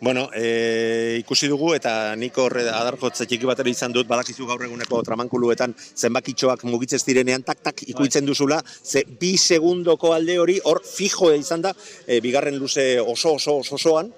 Bueno, 0.00 0.30
e, 0.32 1.18
ikusi 1.18 1.48
dugu 1.50 1.72
eta 1.74 2.14
nik 2.14 2.36
horre 2.38 2.62
adarkotze 2.70 3.24
txiki 3.26 3.48
batera 3.50 3.70
izan 3.72 3.90
dut 3.90 4.06
badakizu 4.06 4.46
gaur 4.46 4.62
eguneko 4.62 5.00
tramankuluetan 5.02 5.74
zenbakitxoak 5.74 6.62
mugitzez 6.70 7.00
direnean 7.02 7.42
tak-tak 7.42 7.82
ikuitzen 7.90 8.28
duzula, 8.28 8.60
ze 8.62 9.02
bi 9.18 9.32
segundoko 9.36 10.12
alde 10.14 10.38
hori 10.38 10.60
hor 10.70 10.84
fijo 10.86 11.32
izan 11.34 11.66
da, 11.66 11.74
e, 12.06 12.20
bigarren 12.22 12.60
luze 12.62 13.00
oso 13.00 13.34
oso 13.40 13.56
oso 13.58 13.74
osoan, 13.74 14.12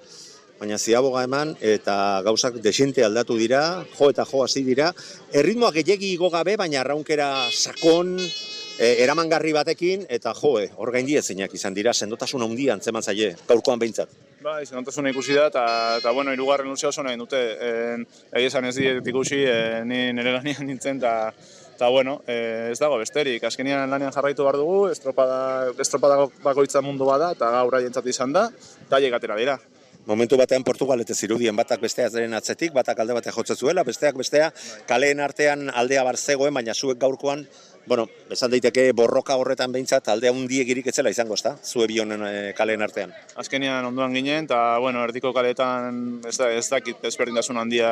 baina 0.60 0.76
ziaboga 0.76 1.24
eman 1.24 1.56
eta 1.64 2.20
gauzak 2.28 2.60
desente 2.60 3.00
aldatu 3.06 3.40
dira, 3.40 3.80
jo 3.96 4.12
eta 4.12 4.28
jo 4.28 4.44
hasi 4.44 4.60
dira, 4.68 4.92
erritmoak 5.32 5.80
gehiegi 5.80 6.12
igo 6.12 6.28
gabe, 6.28 6.58
baina 6.60 6.82
arraunkera 6.82 7.30
sakon, 7.48 8.18
e, 8.20 8.96
eramangarri 9.00 9.56
batekin, 9.56 10.04
eta 10.12 10.36
jo, 10.36 10.58
hor 10.76 10.92
gaindi 10.92 11.16
ezinak 11.16 11.56
izan 11.56 11.72
dira, 11.72 11.96
sendotasun 11.96 12.44
handia 12.44 12.76
antzeman 12.76 13.00
zaie, 13.00 13.32
gaurkoan 13.48 13.80
behintzat. 13.80 14.29
Bai, 14.40 14.64
zenontasuna 14.64 15.10
ikusi 15.12 15.34
da, 15.36 15.50
eta, 15.50 16.12
bueno, 16.16 16.32
irugarren 16.32 16.70
luzea 16.72 16.88
oso 16.88 17.02
nahi 17.04 17.18
dute. 17.20 17.40
En, 17.66 18.06
egia 18.32 18.48
esan 18.48 18.64
ez 18.70 18.72
diet 18.78 19.08
ikusi, 19.12 19.42
e, 19.44 19.56
ni 19.84 19.98
nire 20.16 20.32
lanian 20.32 20.64
nintzen, 20.64 20.96
eta 20.96 21.32
eta 21.74 21.88
bueno, 21.92 22.18
e, 22.28 22.70
ez 22.72 22.78
dago 22.80 22.96
besterik. 23.00 23.44
Azkenian 23.44 23.88
lanean 23.92 24.12
jarraitu 24.16 24.44
behar 24.44 24.56
dugu, 24.60 24.78
estropada, 24.92 25.68
estropada 25.80 26.26
bakoitza 26.44 26.80
mundu 26.84 27.08
bada, 27.08 27.30
eta 27.36 27.52
gaur 27.52 27.76
haientzat 27.76 28.08
izan 28.12 28.32
da, 28.32 28.46
eta 28.86 29.00
atera 29.16 29.36
dira. 29.36 29.58
Momentu 30.06 30.36
batean 30.40 30.64
Portugalete 30.64 31.14
zirudien 31.14 31.54
batak 31.56 31.82
bestearen 31.84 32.32
atzetik, 32.34 32.72
batak 32.72 32.98
alde 33.02 33.14
batek 33.18 33.34
jotze 33.36 33.54
zuela, 33.54 33.84
besteak 33.84 34.16
bestea 34.16 34.48
kaleen 34.88 35.20
artean 35.20 35.68
aldea 35.70 36.02
bar 36.06 36.16
zegoen, 36.16 36.54
baina 36.56 36.74
zuek 36.74 36.98
gaurkoan, 36.98 37.44
bueno, 37.86 38.06
esan 38.32 38.50
daiteke 38.50 38.90
borroka 38.96 39.36
horretan 39.36 39.72
behintzat 39.72 40.08
aldea 40.08 40.32
hundiegirik 40.32 40.86
etzela 40.90 41.12
izango, 41.12 41.36
ezta? 41.36 41.52
Zue 41.62 41.86
bi 41.86 41.98
honen 42.00 42.24
eh, 42.26 42.52
kaleen 42.56 42.82
artean. 42.82 43.12
Azkenian 43.40 43.84
onduan 43.84 44.14
ginen, 44.16 44.48
eta 44.48 44.78
bueno, 44.80 45.04
erdiko 45.04 45.34
kaletan 45.36 46.22
ez, 46.26 46.36
da, 46.40 46.48
ez 46.50 46.66
dakit 46.70 47.04
ezberdintasun 47.10 47.60
handia 47.60 47.90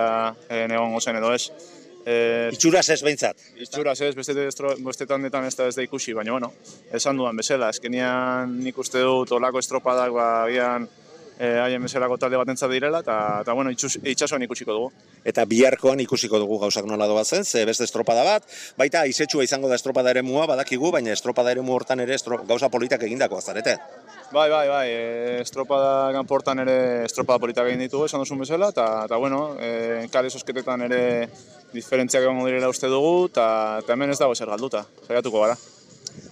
e, 0.49 0.65
egongo 0.65 1.01
zen 1.01 1.19
edo 1.21 1.33
ez. 1.35 1.51
E, 2.09 2.15
Itxuraz 2.57 2.87
ez 2.95 3.03
behintzat. 3.05 3.43
Itxuraz 3.61 3.99
ez, 4.01 4.15
beste, 4.17 4.47
estro- 4.49 4.77
beste 4.85 5.07
tandetan 5.07 5.45
ez 5.45 5.55
da 5.59 5.69
ez 5.69 5.77
da 5.77 5.85
ikusi, 5.85 6.17
baina 6.17 6.33
bueno, 6.33 6.53
esan 6.95 7.21
dudan 7.21 7.37
bezala, 7.37 7.69
azkenian 7.69 8.57
nik 8.65 8.79
uste 8.81 9.05
dut 9.05 9.33
olako 9.37 9.61
estropadak 9.61 10.15
ba, 10.17 10.29
agian 10.47 10.89
eh, 11.39 11.59
haien 11.63 11.83
bezalako 11.83 12.19
talde 12.19 12.37
batentzat 12.37 12.71
direla, 12.71 13.01
eta, 13.05 13.17
eta 13.43 13.55
bueno, 13.55 13.71
itxus, 13.71 13.97
itxasuan 14.03 14.43
ikusiko 14.45 14.75
dugu. 14.75 14.91
Eta 15.25 15.45
biharkoan 15.49 16.03
ikusiko 16.03 16.41
dugu 16.43 16.59
gauzak 16.65 16.87
nola 16.91 17.07
doazen, 17.07 17.45
ze 17.45 17.65
beste 17.65 17.87
estropada 17.87 18.25
bat, 18.27 18.49
baita 18.77 19.05
izetxua 19.07 19.47
izango 19.47 19.71
da 19.71 19.79
estropada 19.79 20.11
ere 20.11 20.23
mua, 20.23 20.47
badakigu, 20.51 20.91
baina 20.93 21.15
estropada 21.15 21.55
ere 21.55 21.63
hortan 21.63 22.01
ere 22.01 22.15
estro, 22.15 22.43
gauza 22.49 22.69
politak 22.69 23.03
egindakoa 23.07 23.41
zarete. 23.41 23.77
Bai, 24.33 24.51
bai, 24.51 24.67
bai, 24.69 24.89
e, 24.91 25.41
estropada 25.41 26.13
kanportan 26.13 26.65
ere 26.67 27.05
estropada 27.07 27.39
politak 27.39 27.71
egin 27.71 27.87
ditugu, 27.87 28.11
esan 28.11 28.21
duzun 28.21 28.45
bezala, 28.45 28.69
eta, 28.75 29.17
bueno, 29.17 29.57
e, 29.61 30.09
kale 30.13 30.31
sosketetan 30.31 30.85
ere 30.91 31.03
diferentziak 31.73 32.25
egongo 32.25 32.47
direla 32.49 32.69
uste 32.69 32.91
dugu, 32.93 33.27
eta, 33.33 33.49
eta 33.85 33.97
hemen 33.97 34.13
ez 34.13 34.21
dago 34.21 34.35
zer 34.35 34.51
galduta, 34.51 34.85
saiatuko 35.07 35.47
gara. 35.47 35.57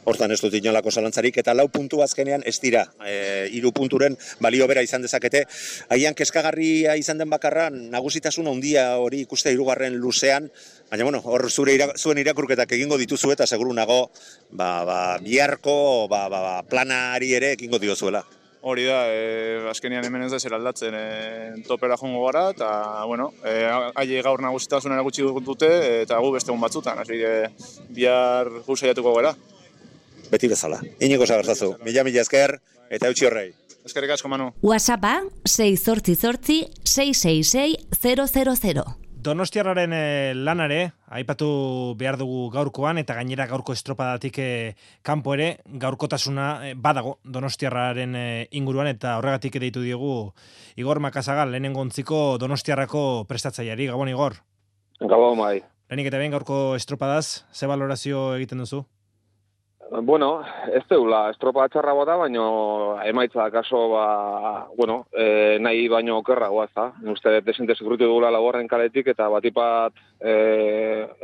Hortan 0.04 0.32
ez 0.32 0.40
dut 0.42 0.54
inolako 0.54 0.90
zalantzarik, 0.90 1.38
eta 1.42 1.54
lau 1.54 1.66
puntu 1.72 2.02
azkenean 2.04 2.44
ez 2.46 2.58
dira. 2.62 2.84
E, 3.04 3.48
iru 3.58 3.72
punturen 3.74 4.16
balio 4.40 4.66
bera 4.70 4.84
izan 4.86 5.02
dezakete. 5.02 5.44
Haian 5.90 6.14
keskagarria 6.14 6.96
izan 7.00 7.18
den 7.18 7.30
bakarra, 7.30 7.68
nagusitasun 7.70 8.48
handia 8.50 8.88
hori 9.02 9.24
ikuste 9.26 9.52
hirugarren 9.54 9.98
luzean, 9.98 10.50
baina 10.90 11.04
bueno, 11.04 11.20
hor 11.24 11.50
zure 11.50 11.74
ira, 11.74 11.90
zuen 11.98 12.18
irakurketak 12.22 12.72
egingo 12.78 12.98
dituzu 13.00 13.32
eta 13.34 13.46
seguru 13.46 13.74
nago 13.74 14.06
ba, 14.50 14.84
ba, 14.86 14.98
biharko 15.22 16.06
ba, 16.10 16.26
ba, 16.28 16.42
ba, 16.42 16.56
planari 16.68 17.34
ere 17.34 17.54
egingo 17.56 17.82
diozuela. 17.82 18.24
Hori 18.66 18.82
da, 18.82 19.02
e, 19.14 19.60
azkenian 19.70 20.02
hemen 20.06 20.24
ez 20.26 20.32
da 20.32 20.40
zer 20.42 20.56
aldatzen 20.56 20.94
e, 20.98 21.02
topera 21.68 21.98
jongo 22.00 22.24
gara, 22.24 22.48
eta, 22.50 22.70
bueno, 23.06 23.28
e, 23.46 23.52
aile 24.02 24.22
gaur 24.26 24.42
nagusitasunera 24.42 25.04
gutxi 25.06 25.22
dute, 25.46 25.68
eta 26.02 26.18
gu 26.18 26.32
beste 26.34 26.50
egun 26.50 26.64
batzutan, 26.64 26.98
hasi 26.98 27.20
bihar 27.94 28.50
gu 28.66 28.76
saiatuko 28.76 29.14
gara. 29.20 29.36
Beti 30.30 30.48
bezala. 30.50 30.80
Inigo 31.00 31.26
zabertzazu, 31.26 31.76
mila 31.84 32.04
mila 32.04 32.20
esker, 32.22 32.58
eta 32.90 33.08
eutxi 33.10 33.26
horrei. 33.28 33.48
Eskerrik 33.86 34.16
asko, 34.16 34.28
Manu. 34.28 34.50
WhatsAppa 34.66 35.20
688 35.46 36.62
666 36.82 37.86
000. 38.02 38.96
Donostiarraren 39.26 39.90
eh, 39.94 40.32
lanare, 40.34 40.92
aipatu 41.10 41.48
behar 41.98 42.18
dugu 42.18 42.44
gaurkoan, 42.54 42.98
eta 43.02 43.16
gainera 43.18 43.48
gaurko 43.50 43.74
estropadatik 43.74 44.38
eh, 44.38 44.74
kanpo 45.02 45.34
ere, 45.34 45.48
gaurkotasuna 45.82 46.46
eh, 46.68 46.74
badago 46.78 47.16
Donostiarraren 47.24 48.14
inguruan, 48.54 48.90
eta 48.90 49.16
horregatik 49.18 49.58
deitu 49.62 49.82
diogu 49.82 50.32
Igor 50.78 51.00
Makazagal, 51.02 51.50
lehenengo 51.50 51.82
ontziko 51.82 52.38
Donostiarrako 52.38 53.24
prestatzaileari. 53.26 53.90
Gabon, 53.90 54.10
Igor? 54.14 54.38
Gabon, 55.00 55.38
bai. 55.42 55.56
Lehenik 55.90 56.10
eta 56.10 56.22
ben 56.22 56.34
gaurko 56.34 56.60
estropadaz, 56.78 57.46
ze 57.54 57.66
valorazio 57.70 58.32
egiten 58.38 58.62
duzu? 58.62 58.84
Bueno, 59.90 60.42
ez 60.74 60.82
deula, 60.90 61.30
estropa 61.30 61.68
txarra 61.70 61.92
bada, 61.94 62.16
baino 62.18 62.96
emaitza 63.06 63.46
kaso, 63.54 63.84
ba, 63.92 64.66
bueno, 64.76 65.06
e, 65.14 65.58
nahi 65.62 65.86
baino 65.88 66.16
okerra 66.18 66.48
guaza. 66.50 66.88
Uste, 67.06 67.40
desente 67.46 67.76
sekrutu 67.76 68.04
dugula 68.04 68.32
laborren 68.34 68.66
kaletik, 68.66 69.12
eta 69.14 69.28
batipat 69.30 69.94
e, 70.18 70.32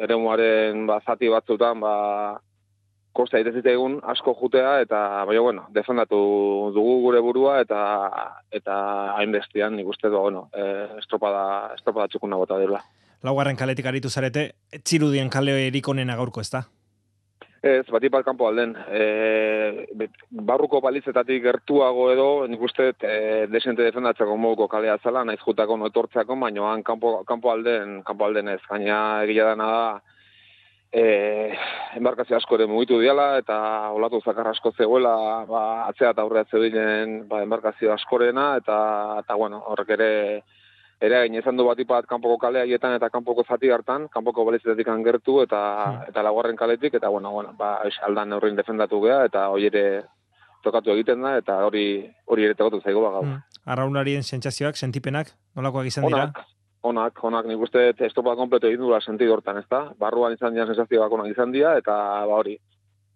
ere 0.07 0.17
muaren 0.17 0.87
ba, 0.87 1.01
zati 1.03 1.31
batzutan, 1.33 1.81
ba, 1.83 1.95
kosta 3.13 3.41
egiten 3.43 3.73
egun 3.73 3.97
asko 4.15 4.37
jutea, 4.39 4.77
eta, 4.87 5.01
baina, 5.27 5.43
bueno, 5.43 5.67
defendatu 5.75 6.21
dugu 6.77 7.01
gure 7.09 7.21
burua, 7.21 7.59
eta 7.67 7.81
eta 8.55 8.77
hainbestian, 9.17 9.75
nik 9.77 9.91
uste 9.91 10.07
du, 10.07 10.21
bueno, 10.23 10.47
e, 10.55 11.01
estropa 11.03 11.35
da, 11.35 11.47
estropa 11.75 12.07
da 12.07 12.15
txukuna 12.15 12.39
bota 12.39 12.61
dela. 12.63 12.85
Laugarren 13.27 13.59
kaletik 13.59 13.91
aritu 13.91 14.11
zarete, 14.11 14.53
txirudien 14.85 15.31
kale 15.31 15.59
erikonena 15.67 16.15
gaurko 16.19 16.41
ez 16.47 16.51
da? 16.55 16.63
Ez, 17.63 17.87
bat 17.91 18.25
kanpo 18.27 18.49
alden. 18.49 18.73
E, 18.91 19.87
barruko 20.35 20.81
balitzetatik 20.83 21.45
gertuago 21.45 22.09
edo, 22.11 22.47
nik 22.51 22.61
uste, 22.61 22.89
e, 22.99 23.47
desente 23.47 23.85
defendatzeko 23.87 24.35
moduko 24.37 24.67
kalea 24.69 24.97
zela, 24.99 25.23
naiz 25.25 25.39
jutako 25.45 25.77
no 25.77 25.87
etortzeako, 25.87 26.35
baino 26.43 26.67
han 26.67 26.83
kanpo, 26.83 27.21
kanpo 27.25 27.53
alden, 27.53 28.01
kanpo 28.03 28.27
alden 28.27 28.49
ez. 28.49 28.59
Gaina 28.69 28.97
egia 29.23 29.53
dena 29.53 29.69
da, 29.71 29.85
e, 30.93 31.05
embarkazio 31.97 32.37
asko 32.37 32.59
ere 32.59 32.67
mugitu 32.67 32.99
diala, 33.01 33.37
eta 33.39 33.57
olatu 33.97 34.21
zakar 34.27 34.51
asko 34.51 34.75
zegoela, 34.77 35.15
ba, 35.47 35.63
atzea 35.87 36.11
eta 36.17 36.27
aurrea 36.27 36.51
zeudinen, 36.51 37.29
ba, 37.29 37.45
embarkazio 37.47 37.95
askorena, 37.95 38.57
eta, 38.59 38.77
eta 39.23 39.39
bueno, 39.39 39.63
horrek 39.73 39.95
ere, 39.97 40.11
egin 41.03 41.35
izan 41.35 41.57
du 41.59 41.65
batipat 41.67 42.07
kanpoko 42.07 42.39
kale 42.39 42.61
haietan 42.63 42.95
eta 42.95 43.09
kanpoko 43.11 43.45
zati 43.49 43.71
hartan, 43.71 44.09
kanpoko 44.09 44.45
baliztetik 44.45 44.87
gertu 45.05 45.41
eta 45.43 45.59
hmm. 45.59 46.09
eta 46.11 46.23
laguarren 46.23 46.57
kaletik, 46.57 46.95
eta 46.95 47.09
bueno, 47.09 47.33
bueno, 47.33 47.55
ba, 47.59 47.83
aldan 48.07 48.29
neurrin 48.31 48.57
defendatu 48.57 49.01
gea, 49.03 49.25
eta 49.25 49.49
hori 49.49 49.67
ere 49.67 50.05
tokatu 50.63 50.93
egiten 50.93 51.23
da, 51.23 51.37
eta 51.37 51.65
hori 51.67 52.09
hori 52.27 52.45
ere 52.45 52.55
tokatu 52.55 52.81
zaigo 52.81 53.03
bagau. 53.03 53.23
Hmm. 53.25 53.43
Arraunarien 53.67 54.23
sentsazioak, 54.23 54.77
sentipenak, 54.77 55.33
nolakoak 55.57 55.87
izan 55.87 56.07
dira? 56.07 56.25
Onak, 56.29 56.45
onak, 56.83 57.25
onak, 57.25 57.47
nik 57.47 57.59
uste 57.59 57.93
estopa 58.07 58.37
kompleto 58.37 58.67
egin 58.71 58.81
dura 58.81 59.01
sentidu 59.01 59.33
hortan, 59.33 59.59
ez 59.59 59.67
da? 59.71 59.89
Barruan 59.99 60.35
izan 60.35 60.55
dira 60.55 60.67
sensazioak 60.67 61.13
onak 61.13 61.35
izan 61.35 61.53
dira, 61.53 61.77
eta 61.79 61.95
ba 62.31 62.39
hori, 62.39 62.59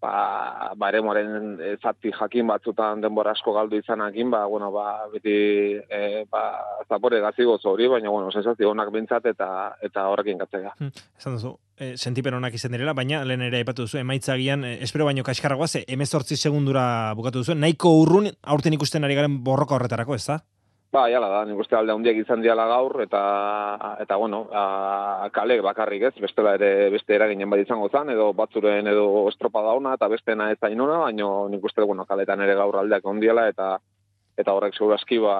ba, 0.07 0.73
ba 0.77 0.90
ere 0.92 1.03
moren 1.03 1.57
e, 1.61 1.75
zati 1.83 2.12
jakin 2.14 2.47
batzutan 2.51 3.03
denbora 3.03 3.35
asko 3.35 3.55
galdu 3.57 3.79
izanakin, 3.81 4.31
ba, 4.31 4.45
bueno, 4.47 4.71
ba, 4.75 5.07
beti 5.12 5.37
e, 5.77 6.25
ba, 6.31 6.42
zapore 6.88 7.21
gazigo 7.25 7.59
hori, 7.64 7.88
baina, 7.90 8.11
bueno, 8.11 8.31
sensazio 8.31 8.71
onak 8.71 8.92
bintzat 8.95 9.27
eta 9.33 9.49
eta 9.83 10.09
horrekin 10.12 10.42
gatzega. 10.42 10.75
Hmm, 10.79 10.92
esan 11.19 11.38
duzu, 11.38 11.55
e, 11.77 11.95
sentipen 11.97 12.38
onak 12.38 12.55
izan 12.55 12.77
direla, 12.77 12.95
baina 12.95 13.25
lehen 13.25 13.47
ere 13.49 13.62
aipatu 13.62 13.87
duzu, 13.87 14.01
emaitzagian, 14.03 14.64
e, 14.64 14.77
espero 14.87 15.09
baino 15.09 15.27
kaskarragoa, 15.27 15.69
ze 15.69 15.85
emezortzi 15.88 16.37
segundura 16.37 16.87
bukatu 17.19 17.42
duzu, 17.42 17.59
nahiko 17.59 17.97
urrun 18.03 18.31
aurten 18.42 18.77
ikusten 18.79 19.05
ari 19.05 19.19
garen 19.19 19.42
borroka 19.45 19.79
horretarako, 19.79 20.14
ez 20.14 20.27
da? 20.27 20.40
Ba, 20.96 21.11
jala 21.12 21.26
da, 21.28 21.42
nik 21.44 21.59
uste 21.61 21.76
alde 21.76 21.92
handiak 21.92 22.16
izan 22.22 22.40
diala 22.40 22.64
gaur, 22.70 22.94
eta, 23.04 23.18
eta 24.00 24.16
bueno, 24.16 24.38
a, 24.48 25.28
kale 25.35 25.59
bakarrik 25.61 26.06
ez, 26.09 26.12
bestela 26.24 26.54
ere 26.56 26.88
beste 26.94 27.12
eraginen 27.12 27.50
bat 27.52 27.61
izango 27.61 27.90
zan, 27.92 28.09
edo 28.14 28.30
batzuren 28.38 28.88
edo 28.88 29.04
estropa 29.28 29.61
dauna, 29.66 29.92
eta 29.98 30.09
bestena 30.09 30.46
ez 30.54 30.56
da 30.62 30.70
inona, 30.72 31.02
baina 31.02 31.26
nik 31.52 31.66
uste, 31.68 31.85
bueno, 31.85 32.06
kaletan 32.09 32.40
ere 32.46 32.54
gaur 32.56 32.78
aldeak 32.80 33.04
ondiala, 33.12 33.44
eta 33.52 33.74
eta 34.40 34.54
horrek 34.56 34.78
segurazki 34.78 35.18
ba, 35.20 35.37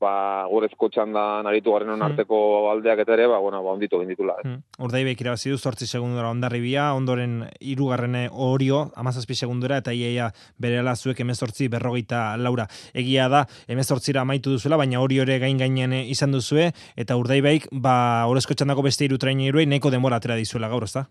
ba, 0.00 0.46
gurezko 0.50 0.88
txandan 0.92 1.46
aritu 1.50 1.72
garen 1.74 1.92
hmm. 1.92 2.06
arteko 2.06 2.38
aldeak 2.72 3.02
eta 3.04 3.14
ere, 3.16 3.26
ba, 3.30 3.38
bueno, 3.42 3.60
ba, 3.64 3.74
onditu 3.76 4.00
ginditula. 4.02 4.38
Hmm. 4.44 4.60
Urdai 4.84 5.02
behik 5.06 5.22
irabazi 5.24 5.52
du, 5.52 5.58
sortzi 5.58 5.86
segundura 5.86 6.30
ondarribia, 6.30 6.92
ondoren 6.96 7.42
irugarrene 7.60 8.28
orio, 8.32 8.84
amazazpi 8.96 9.34
segundura, 9.34 9.80
eta 9.82 9.94
iaia 9.94 10.30
bere 10.58 10.82
zuek 10.94 11.20
emezortzi 11.20 11.68
berrogeita 11.68 12.36
laura. 12.36 12.66
Egia 12.94 13.28
da, 13.28 13.44
emezortzira 13.68 14.22
amaitu 14.22 14.50
duzuela, 14.50 14.76
baina 14.76 15.00
hori 15.00 15.18
ere 15.18 15.38
gain 15.38 15.58
gainean 15.58 15.92
izan 15.92 16.32
duzue, 16.32 16.72
eta 16.96 17.16
urdai 17.16 17.40
behik, 17.40 17.68
ba, 17.72 18.24
horrezko 18.26 18.54
txandako 18.54 18.82
beste 18.82 19.04
iru 19.04 19.18
train 19.18 19.40
iruei, 19.40 19.66
neko 19.66 19.90
demora 19.90 20.16
atera 20.16 20.36
dizuela 20.36 20.68
gaur, 20.68 20.84
ezta? 20.84 21.08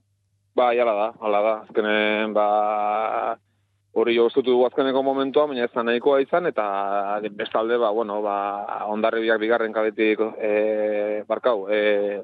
Ba, 0.58 0.71
jala 0.73 0.93
da, 0.97 1.12
hala 1.21 1.41
da. 1.45 1.54
Azkenen, 1.67 2.34
ba, 2.34 3.38
hori 3.97 4.15
jo 4.15 4.27
ustutu 4.29 4.53
du 4.53 4.63
azkeneko 4.67 5.01
momentua, 5.03 5.47
baina 5.49 5.65
ez 5.65 5.73
da 5.73 5.83
nahikoa 5.83 6.21
izan, 6.21 6.45
eta 6.51 6.65
bestalde, 7.38 7.77
ba, 7.81 7.89
bueno, 7.95 8.21
ba, 8.21 8.38
ondarribiak 8.93 9.39
bigarren 9.41 9.73
kaletik 9.73 10.21
e, 10.38 11.23
barkau, 11.27 11.67
e, 11.69 12.21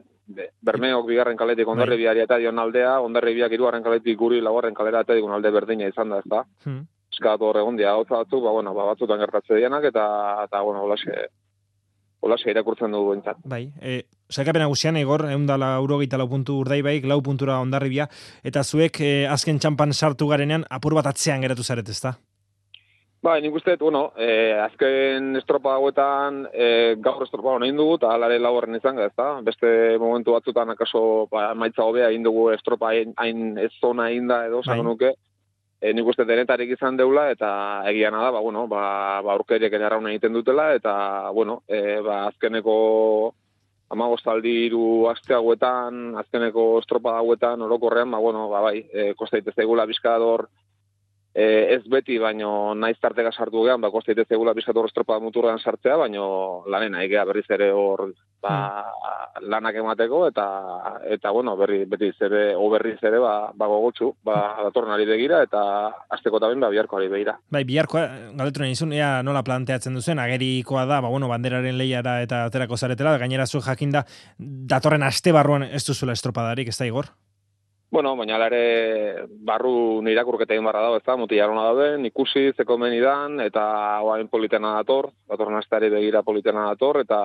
bermeok 0.64 1.08
bigarren 1.08 1.38
kaletik 1.38 1.66
bai. 1.68 1.74
ondarribiari 1.74 2.24
eta 2.24 2.38
dion 2.40 2.60
aldea, 2.60 3.00
ondarribiak 3.04 3.52
irugarren 3.52 3.84
kaletik 3.84 4.18
guri 4.18 4.42
lagarren 4.42 4.78
kalera 4.78 5.02
eta 5.04 5.18
digun 5.18 5.34
alde 5.36 5.52
berdina 5.52 5.90
izan 5.90 6.14
da, 6.14 6.22
ez 6.22 6.30
da. 6.30 6.44
Hmm. 6.66 6.84
Eskatu 7.14 7.50
horregun 7.50 7.78
dia, 7.78 7.94
hau 7.94 8.06
batzuk, 8.10 8.42
ba, 8.44 8.52
bueno, 8.52 8.74
ba, 8.78 8.88
batzutan 8.94 9.22
gertatze 9.22 9.58
dianak, 9.58 9.90
eta, 9.90 10.06
eta 10.48 10.62
bueno, 10.62 10.86
hola 10.86 10.98
hola 12.24 12.38
irakurtzen 12.48 12.92
dugu 12.92 13.12
bintzat. 13.14 13.42
Bai, 13.44 13.66
e, 13.82 14.04
Zaikapen 14.34 14.64
agusian, 14.66 14.98
Igor, 14.98 15.28
egun 15.30 15.46
da 15.46 15.60
laurogeita 15.62 16.18
lau 16.18 16.26
puntu 16.32 16.58
urdai 16.64 16.82
baik, 16.82 17.06
lau 17.06 17.20
puntura 17.22 17.60
ondarribia, 17.62 18.08
eta 18.44 18.64
zuek 18.64 19.00
e, 19.06 19.10
azken 19.30 19.60
txampan 19.62 19.94
sartu 19.94 20.28
garenean, 20.32 20.66
apur 20.74 20.96
bat 20.98 21.12
atzean 21.12 21.44
geratu 21.46 21.62
zaret, 21.64 21.90
ezta? 21.94 22.16
Ba, 23.24 23.38
nik 23.40 23.54
uste, 23.56 23.78
bueno, 23.80 24.08
e, 24.18 24.52
azken 24.60 25.38
estropa 25.40 25.78
hauetan, 25.78 26.42
e, 26.52 26.66
gaur 27.04 27.22
estropa 27.24 27.54
hona 27.54 27.70
dugu, 27.72 28.00
eta 28.00 28.10
alare 28.12 28.40
lau 28.42 28.56
horren 28.58 28.76
izan, 28.76 28.98
ezta? 29.06 29.28
Beste 29.46 29.70
momentu 30.02 30.34
batzutan, 30.34 30.74
akaso, 30.74 31.28
ba, 31.32 31.54
maitza 31.54 31.86
hobea 31.86 32.10
indugu 32.12 32.50
estropa 32.52 32.90
hain 32.92 33.54
ez 33.62 33.72
zona 33.80 34.10
inda 34.12 34.42
edo, 34.48 34.64
bai. 34.66 34.82
nuke, 34.82 35.14
e, 35.80 35.94
nik 35.94 36.10
uste 36.10 36.26
denetarik 36.26 36.74
izan 36.74 36.98
deula, 36.98 37.30
eta 37.32 37.54
egia 37.94 38.10
da, 38.12 38.32
ba, 38.32 38.42
bueno, 38.42 38.66
ba, 38.68 39.22
ba 39.22 39.38
urkeriek 39.38 39.72
egiten 39.78 40.34
dutela, 40.34 40.74
eta, 40.74 41.30
bueno, 41.32 41.62
e, 41.68 42.02
ba, 42.02 42.28
azkeneko 42.28 43.36
amagostaldi 43.94 44.54
iru 44.68 45.08
aste 45.12 45.36
hauetan, 45.38 46.14
azkeneko 46.22 46.66
estropa 46.82 47.16
hauetan, 47.20 47.62
orokorrean, 47.68 48.12
ba, 48.12 48.22
bueno, 48.24 48.48
ba, 48.52 48.64
bai, 48.66 48.80
e, 48.92 49.14
kostaitez 49.20 49.56
egula 49.66 49.86
bizkador, 49.90 50.48
e, 51.34 51.76
ez 51.76 51.82
beti, 51.90 52.18
baino 52.22 52.74
naiz 52.78 52.98
tarteka 53.02 53.32
sartu 53.34 53.64
gean, 53.66 53.82
ba, 53.82 53.92
kostaitez 53.92 54.28
egula 54.30 54.54
bizkador 54.54 54.88
estropa 54.90 55.18
muturrean 55.20 55.60
sartzea, 55.60 55.98
baino 55.98 56.64
lanena, 56.70 57.04
egea 57.04 57.26
berriz 57.26 57.46
ere 57.52 57.72
hor 57.74 58.12
ba, 58.44 58.54
hmm. 58.84 59.48
lanak 59.50 59.80
emateko 59.82 60.28
eta 60.30 60.46
eta 61.16 61.32
bueno, 61.34 61.56
berri 61.58 61.84
beti 61.90 62.12
zere 62.20 62.44
o 62.60 62.70
berri 62.70 62.94
zere 63.02 63.20
ba 63.24 63.52
ba 63.56 63.68
gogotsu, 63.72 64.14
ba 64.24 64.38
datornari 64.68 65.08
begira 65.10 65.42
eta 65.44 65.64
asteko 66.14 66.40
taben 66.44 66.62
ba 66.62 66.70
biharko 66.70 67.00
ari 67.00 67.10
begira. 67.10 67.38
Bai, 67.50 67.64
biharko 67.64 68.00
galdetu 68.38 68.62
nahi 68.64 68.98
ea 69.00 69.24
nola 69.24 69.44
planteatzen 69.44 69.94
duzen, 69.96 70.20
agerikoa 70.20 70.86
da, 70.86 71.02
ba 71.02 71.10
bueno, 71.10 71.28
banderaren 71.32 71.78
leiara 71.78 72.22
eta 72.22 72.46
aterako 72.46 72.78
zaretela, 72.78 73.18
gainera 73.18 73.48
zu 73.48 73.62
jakinda 73.62 74.06
datorren 74.38 75.04
aste 75.04 75.32
barruan 75.32 75.64
ez 75.64 75.86
duzula 75.88 76.14
estropadarik, 76.14 76.68
ez 76.68 76.78
da 76.78 76.86
igor? 76.86 77.14
Bueno, 77.94 78.16
baina 78.18 78.40
ere 78.48 79.28
barru 79.46 80.02
irakurketa 80.10 80.56
egin 80.56 80.66
barra 80.66 80.80
dago, 80.82 80.96
ez 80.98 81.04
da, 81.06 81.14
mutilarona 81.14 81.66
dauden, 81.68 82.08
ikusi, 82.10 82.48
zeko 82.58 82.74
menidan, 82.82 83.36
eta 83.44 83.66
oain 84.02 84.32
politena 84.32 84.72
dator, 84.80 85.12
datorren 85.30 85.60
asteari 85.60 85.92
begira 85.94 86.24
politena 86.26 86.64
dator, 86.72 87.04
eta 87.04 87.20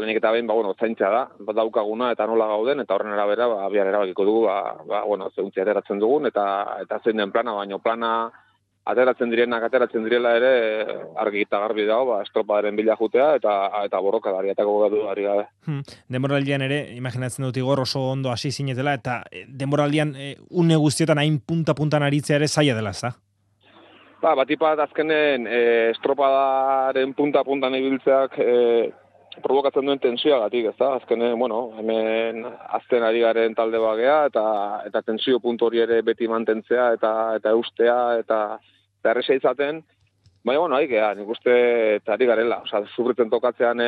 lehenik 0.00 0.18
eta 0.18 0.32
behin, 0.34 0.48
ba, 0.50 0.56
bueno, 0.58 0.74
zaintza 0.74 1.12
da, 1.14 1.22
bat 1.46 1.60
daukaguna 1.60 2.10
eta 2.10 2.26
nola 2.26 2.48
gauden, 2.50 2.82
eta 2.82 2.96
horren 2.96 3.14
arabera, 3.14 3.46
ba, 3.52 3.68
bihar 3.70 3.92
erabakiko 3.92 4.26
dugu, 4.26 4.42
ba, 4.48 4.58
ba 4.82 5.04
bueno, 5.06 5.30
zeuntzi 5.30 5.62
ateratzen 5.62 6.02
dugun, 6.02 6.26
eta 6.26 6.48
eta 6.82 6.98
zein 7.04 7.22
den 7.22 7.30
plana, 7.30 7.54
baino 7.60 7.78
plana 7.78 8.12
ateratzen 8.88 9.30
direnak 9.30 9.66
ateratzen 9.68 10.04
direla 10.06 10.32
ere 10.38 10.52
argi 11.20 11.44
eta 11.44 11.60
garbi 11.60 11.84
dago, 11.88 12.12
ba, 12.12 12.22
estropadaren 12.24 12.76
bila 12.76 12.96
jutea 12.96 13.34
eta 13.36 13.54
eta 13.84 14.00
borroka 14.04 14.32
dari 14.32 14.52
eta 14.54 14.64
gogatu 14.64 15.04
ari 15.10 15.26
gabe. 15.26 15.46
Hmm. 15.66 15.82
Denboraldian 16.08 16.64
ere, 16.64 16.80
imaginatzen 16.96 17.44
dut 17.44 17.56
igor 17.60 17.84
oso 17.84 18.06
ondo 18.14 18.32
hasi 18.32 18.50
zinetela, 18.50 18.94
eta 18.96 19.20
eh, 19.30 19.44
denboraldian 19.48 20.14
e, 20.16 20.34
une 20.50 20.76
guztietan 20.76 21.20
hain 21.20 21.40
punta-puntan 21.40 22.06
aritzea 22.06 22.38
ere 22.40 22.48
zaila 22.48 22.78
dela, 22.78 22.94
ez 22.96 23.02
da? 23.04 23.12
Ba, 24.22 24.32
batipat 24.40 24.80
azkenen 24.86 25.44
e, 25.46 25.60
estropadaren 25.90 27.12
punta-puntan 27.18 27.76
ibiltzeak 27.78 28.40
e, 28.40 28.56
provokatzen 29.44 29.86
duen 29.86 30.00
tensioagatik, 30.00 30.70
ez 30.72 30.78
da? 30.80 30.94
Azkenen, 30.96 31.36
bueno, 31.38 31.60
hemen 31.78 32.40
azten 32.80 33.04
ari 33.04 33.20
garen 33.20 33.54
talde 33.54 33.78
bagea 33.84 34.24
eta 34.32 34.48
eta 34.88 35.04
tensio 35.04 35.38
puntu 35.44 35.68
hori 35.68 35.84
ere 35.84 36.00
beti 36.02 36.26
mantentzea 36.30 36.90
eta 36.96 37.12
eta 37.36 37.52
eustea 37.52 38.00
eta 38.24 38.40
eta 39.08 39.16
erresa 39.16 39.36
izaten, 39.38 39.80
baina, 40.44 40.60
bueno, 40.60 40.76
haik 40.76 40.92
nik 41.16 41.28
uste 41.32 41.54
eta 41.96 42.14
ari 42.14 42.26
garela, 42.28 42.60
oza, 42.64 42.82
sufritzen 42.94 43.30
tokatzean 43.30 43.80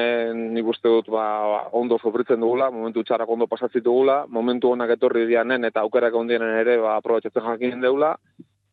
nik 0.54 0.66
uste 0.66 0.88
dut 0.88 1.10
ba, 1.12 1.68
ondo 1.72 1.98
sufritzen 1.98 2.40
dugula, 2.40 2.70
momentu 2.70 3.04
txarrak 3.04 3.28
ondo 3.28 3.46
pasatzen 3.46 3.84
dugula, 3.84 4.24
momentu 4.28 4.72
honak 4.72 4.96
etorri 4.96 5.26
dianen 5.26 5.64
eta 5.64 5.84
aukerak 5.84 6.14
ondienen 6.14 6.56
ere 6.62 6.78
ba, 6.80 6.96
aprobetsatzen 6.96 7.46
jakin 7.52 7.84
deula, 7.84 8.16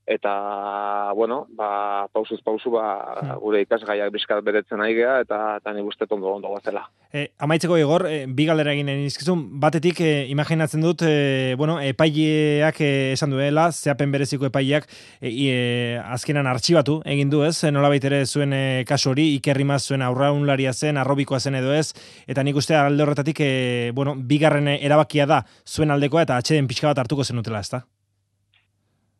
eta 0.07 1.11
bueno, 1.13 1.47
ba 1.49 2.07
pausuz 2.13 2.39
pausu 2.41 2.71
ba 2.71 3.19
hmm. 3.19 3.39
gure 3.43 3.61
ikasgaiak 3.65 4.11
bizkat 4.15 4.39
beretzen 4.43 4.79
aigea 4.81 5.19
eta 5.25 5.57
eta 5.57 5.73
ni 5.75 5.83
guste 5.83 6.07
ondo 6.09 6.31
ondo 6.31 6.53
gazela. 6.53 6.85
Eh, 7.11 7.27
amaitzeko 7.37 7.77
igor, 7.77 8.05
e, 8.07 8.25
bi 8.27 8.45
galdera 8.47 8.71
egin 8.71 8.87
dizkizun, 9.03 9.59
batetik 9.59 9.99
e, 10.01 10.11
imaginatzen 10.31 10.83
dut, 10.83 11.03
e, 11.03 11.55
bueno, 11.59 11.77
epaileak 11.83 12.79
e, 12.81 12.91
esan 13.13 13.35
duela, 13.35 13.67
zeapen 13.71 14.11
bereziko 14.11 14.47
epaileak 14.47 14.87
e, 15.19 15.31
e, 15.31 15.99
azkenan 15.99 16.47
artxibatu 16.47 17.01
egin 17.05 17.31
du, 17.31 17.43
ez? 17.43 17.57
Nolabait 17.71 18.03
ere 18.07 18.23
zuen 18.25 18.55
e, 18.55 18.63
kasu 18.87 19.11
hori 19.11 19.33
ikerrimaz 19.35 19.81
zuen 19.87 20.03
aurraunlaria 20.07 20.71
zen, 20.73 20.99
arrobikoa 21.03 21.39
zen 21.39 21.59
edo 21.59 21.75
ez, 21.75 21.91
eta 22.27 22.47
nik 22.47 22.55
uste 22.55 22.79
alde 22.79 23.03
horretatik 23.03 23.43
e, 23.43 23.51
bueno, 23.95 24.15
bigarren 24.15 24.71
erabakia 24.77 25.27
da 25.27 25.43
zuen 25.67 25.91
aldekoa 25.91 26.27
eta 26.27 26.39
atxeden 26.39 26.67
pixka 26.67 26.91
bat 26.91 27.03
hartuko 27.03 27.27
zenutela, 27.27 27.59
ezta? 27.59 27.83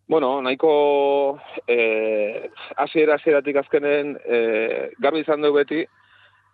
Bueno, 0.08 0.42
nahiko 0.42 1.40
eh 1.68 2.50
hasiera 2.78 3.16
hasieratik 3.16 3.58
azkenen 3.58 4.18
eh 4.24 4.92
garbi 5.00 5.20
izan 5.20 5.42
du 5.42 5.52
beti 5.54 5.86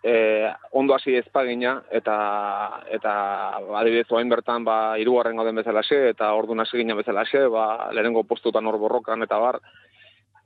eh 0.02 0.50
ondo 0.72 0.94
hasi 0.94 1.14
ezpagina 1.16 1.82
eta 1.90 2.16
eta 2.90 3.12
adibidez 3.78 4.10
orain 4.10 4.28
bertan 4.28 4.64
ba 4.64 4.98
hirugarren 4.98 5.36
gauden 5.36 5.54
bezalaxe 5.54 6.08
eta 6.08 6.32
ordun 6.34 6.60
hasi 6.60 6.78
gina 6.78 6.94
bezalaxe, 6.94 7.46
ba 7.46 7.90
lehenengo 7.92 8.24
postutan 8.24 8.66
hor 8.66 8.78
borrokan 8.78 9.22
eta 9.22 9.38
bar 9.38 9.60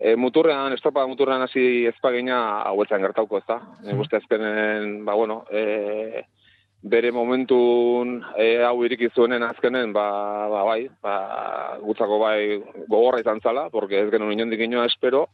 E, 0.01 0.15
muturrean, 0.15 0.73
estropa 0.73 1.05
muturrean 1.11 1.43
hasi 1.43 1.87
ezpagina 1.91 2.63
hauetzen 2.71 3.03
gertauko, 3.03 3.39
ez 3.39 3.47
da? 3.49 3.57
Mm. 3.83 3.97
Guzti 3.99 4.15
azkenen, 4.15 5.05
ba, 5.05 5.15
bueno, 5.15 5.45
e, 5.51 6.23
bere 6.83 7.11
momentun 7.11 8.21
e, 8.39 8.63
hau 8.63 8.85
iriki 8.87 9.09
zuenen 9.15 9.43
azkenen, 9.43 9.93
ba, 9.93 10.49
ba, 10.51 10.63
bai, 10.69 10.89
ba, 11.03 11.15
gutzako 11.83 12.19
bai 12.23 12.63
gogorra 12.87 13.21
izan 13.21 13.41
zala, 13.43 13.69
porque 13.71 13.99
ez 14.01 14.11
genuen 14.11 14.37
inondik 14.37 14.63
inoa 14.63 14.87
espero, 14.87 15.27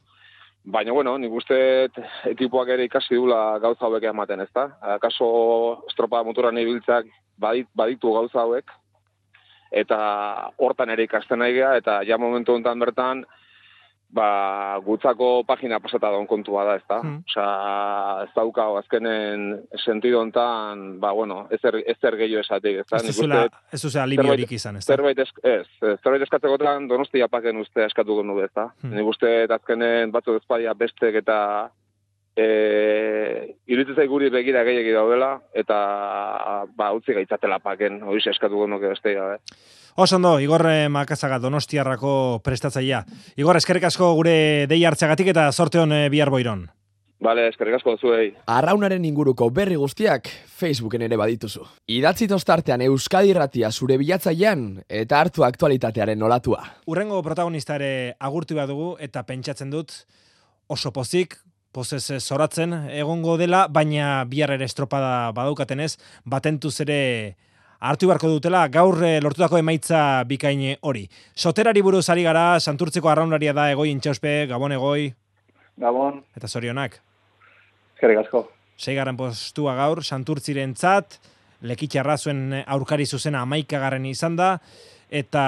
baina, 0.65 0.93
bueno, 0.93 1.19
nik 1.19 1.33
uste 1.33 1.59
ekipoak 2.33 2.73
ere 2.73 2.89
ikasi 2.89 3.21
dula 3.21 3.59
gauza 3.61 3.85
hauek 3.85 4.09
ematen, 4.09 4.41
ez 4.41 4.51
da? 4.55 4.71
Kaso 5.03 5.85
estropa 5.91 6.23
motoran 6.25 6.59
ibiltzak 6.59 7.11
badit, 7.37 7.69
baditu 7.77 8.15
gauza 8.17 8.41
hauek, 8.41 8.73
eta 9.75 9.99
hortan 10.57 10.91
ere 10.95 11.05
ikasten 11.05 11.43
nahi 11.43 11.61
eta 11.61 12.01
ja 12.09 12.19
momentu 12.19 12.55
honetan 12.55 12.81
bertan, 12.81 13.25
ba, 14.15 14.79
gutzako 14.87 15.43
pagina 15.47 15.81
pasata 15.83 16.13
daun 16.15 16.27
kontua 16.31 16.65
da, 16.69 16.77
ez 16.79 16.85
da? 16.89 17.01
Hmm. 17.03 17.21
Osa, 17.27 17.47
ez 18.25 18.31
dauka, 18.37 18.67
azkenen 18.79 19.47
sentido 19.85 20.21
hontan, 20.23 20.87
ba, 21.03 21.13
bueno, 21.13 21.45
ez 21.51 21.61
er, 21.67 21.81
ez 21.83 21.99
er 22.01 22.19
gehiago 22.21 22.45
esatik, 22.45 22.83
ez 22.85 22.87
da? 22.91 23.03
Ez 23.03 23.15
zuzela, 23.15 23.45
ez 23.73 23.81
zuzela 23.81 24.07
alibiorik 24.09 24.55
izan, 24.55 24.79
ez 24.79 24.87
da? 24.87 24.95
Zerbait, 24.95 25.19
ez, 25.19 25.31
ez, 25.43 25.67
zerbait 26.01 26.27
eskatzekotan 26.29 26.89
donosti 26.91 27.25
apaken 27.27 27.63
uste 27.65 27.87
eskatuko 27.89 28.23
nuke, 28.27 28.47
ez 28.49 28.55
da? 28.55 28.69
Hmm. 28.85 28.95
Nik 28.95 29.15
uste, 29.15 29.33
azkenen 29.59 30.15
batzuk 30.15 30.39
ezpadia 30.43 30.77
bestek 30.79 31.19
eta 31.25 31.39
e, 32.37 32.47
iruditzen 33.67 33.99
zai 33.99 34.11
guri 34.11 34.31
begira 34.35 34.65
gehiagi 34.67 34.95
daudela, 34.95 35.37
eta 35.55 35.79
ba, 36.77 36.93
utzi 36.97 37.17
gaitzatela 37.17 37.61
paken, 37.65 38.03
hori 38.07 38.23
eskatuko 38.31 38.71
nuke 38.71 38.95
beste, 38.95 39.15
gabe. 39.19 39.41
Osondo, 39.97 40.41
Igor 40.41 40.67
eh, 40.67 40.89
Makazaga 40.89 41.37
Donostiarrako 41.39 42.41
prestatzaia. 42.43 43.05
Igor, 43.39 43.55
eskerrik 43.61 43.85
asko 43.87 44.09
gure 44.19 44.67
dei 44.67 44.81
hartzagatik 44.83 45.29
eta 45.31 45.45
sorte 45.53 45.79
hon 45.79 45.95
eh, 45.95 46.09
bihar 46.11 46.33
boiron. 46.35 46.65
Bale, 47.23 47.45
eskerrik 47.53 47.77
asko 47.79 47.95
zuei. 48.03 48.33
Arraunaren 48.51 49.07
inguruko 49.07 49.47
berri 49.55 49.79
guztiak 49.79 50.27
Facebooken 50.59 51.07
ere 51.07 51.17
badituzu. 51.17 51.63
Idatzi 51.95 52.27
tostartean 52.27 52.83
Euskadi 52.89 53.31
Ratia 53.39 53.71
zure 53.71 53.95
bilatzaian 54.03 54.83
eta 54.89 55.23
hartu 55.23 55.47
aktualitatearen 55.47 56.19
nolatua. 56.19 56.65
Urrengo 56.91 57.23
protagonista 57.23 57.79
ere 57.79 58.17
agurtu 58.19 58.59
dugu 58.67 58.97
eta 58.99 59.23
pentsatzen 59.23 59.71
dut 59.71 59.95
oso 60.67 60.91
pozik, 60.91 61.39
pozez 61.71 62.19
zoratzen 62.19 62.91
egongo 62.91 63.39
dela, 63.39 63.69
baina 63.69 64.25
bihar 64.25 64.51
ere 64.51 64.65
estropada 64.65 65.31
badaukatenez, 65.31 65.97
batentuz 66.25 66.81
ere 66.81 67.37
hartu 67.85 68.09
beharko 68.09 68.31
dutela 68.33 68.63
gaur 68.73 68.97
e, 69.05 69.19
lortutako 69.21 69.59
emaitza 69.61 70.25
bikaine 70.29 70.79
hori. 70.89 71.05
Soterari 71.37 71.83
buruz 71.85 72.07
ari 72.13 72.25
gara, 72.25 72.59
santurtzeko 72.61 73.11
arraunaria 73.13 73.53
da 73.53 73.69
egoi 73.75 73.91
intxauspe, 73.93 74.33
gabon 74.49 74.73
egoi. 74.73 75.11
Gabon. 75.81 76.23
Eta 76.39 76.49
zorionak. 76.49 76.97
Eskerrik 77.97 78.23
asko. 78.25 78.47
Seigaren 78.81 79.19
postua 79.19 79.77
gaur, 79.77 80.01
santurtziren 80.03 80.73
tzat, 80.75 81.19
lekitxarra 81.69 82.17
zuen 82.17 82.63
aurkari 82.65 83.07
zuzena 83.07 83.45
amaikagarren 83.45 84.07
izan 84.09 84.41
da, 84.41 84.55
eta 85.13 85.45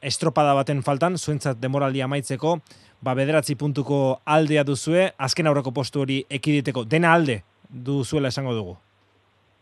estropada 0.00 0.56
baten 0.56 0.82
faltan, 0.86 1.20
zuentzat 1.20 1.60
demoraldi 1.60 2.02
amaitzeko, 2.02 2.56
ba 3.04 3.14
bederatzi 3.14 3.54
puntuko 3.60 4.00
aldea 4.24 4.64
duzue, 4.64 5.10
azken 5.18 5.46
aurreko 5.46 5.76
postu 5.76 6.02
hori 6.06 6.22
ekiditeko, 6.40 6.88
dena 6.88 7.12
alde 7.14 7.42
duzuela 7.68 8.32
esango 8.32 8.56
dugu. 8.56 8.76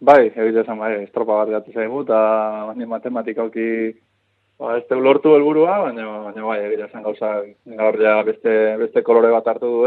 Bai, 0.00 0.26
egitea 0.28 0.64
esan 0.64 0.80
bai, 0.80 0.94
estropa 1.04 1.38
bat 1.42 1.52
gatu 1.52 1.72
zaigu, 1.72 2.02
eta 2.04 2.18
baina 2.70 2.88
matematikauki 2.90 3.68
ba, 4.58 4.76
ez 4.78 4.98
lortu 4.98 5.34
helburua, 5.36 5.78
baina, 5.86 6.06
baina 6.26 6.46
bai, 6.46 6.58
egitea 6.66 6.88
esan 6.90 7.04
gauza 7.06 7.30
gaur 7.78 8.00
ja 8.02 8.16
beste, 8.26 8.54
beste 8.80 9.02
kolore 9.06 9.30
bat 9.32 9.46
hartu 9.54 9.70
du, 9.70 9.82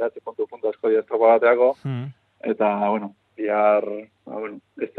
behatzi 0.00 0.24
puntu 0.24 0.46
puntu 0.50 0.72
asko 0.72 0.88
dira 0.88 1.04
estropa 1.04 1.34
bateako, 1.36 1.74
hmm. 1.84 2.06
eta, 2.52 2.72
bueno, 2.88 3.12
bihar, 3.36 3.86
ba, 4.26 4.38
bueno, 4.38 4.58
ez 4.80 4.90